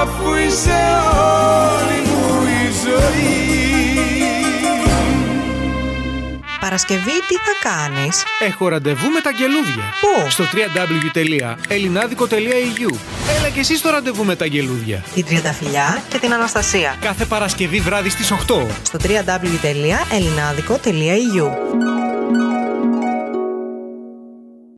αφού 0.01 0.35
είσαι 0.35 0.81
όλη 1.77 2.01
μου 2.09 2.43
η 2.43 2.45
ζωή 2.85 3.37
Παρασκευή 6.61 7.17
τι 7.29 7.35
θα 7.35 7.55
κάνεις; 7.71 8.25
Έχω 8.39 8.69
ραντεβού 8.69 9.09
με 9.09 9.21
τα 9.21 9.31
γελούδια. 9.31 9.83
Πού; 10.01 10.31
Στο 10.31 10.45
www.elinadico.eu 10.45 12.95
Έλα 13.39 13.49
και 13.55 13.61
εσύ 13.61 13.77
στο 13.77 13.91
ραντεβού 13.91 14.25
με 14.25 14.37
τα 14.37 14.45
γελούδια. 14.47 15.05
Την 15.15 15.25
Τριανταφυλιά 15.25 16.03
και 16.09 16.19
την 16.19 16.33
Αναστασία 16.33 16.97
Κάθε 17.01 17.25
Παρασκευή 17.25 17.81
βράδυ 17.81 18.11
στις 18.11 18.33
8. 18.33 18.37
στο 18.83 18.99
www.elinadico.eu 19.03 21.98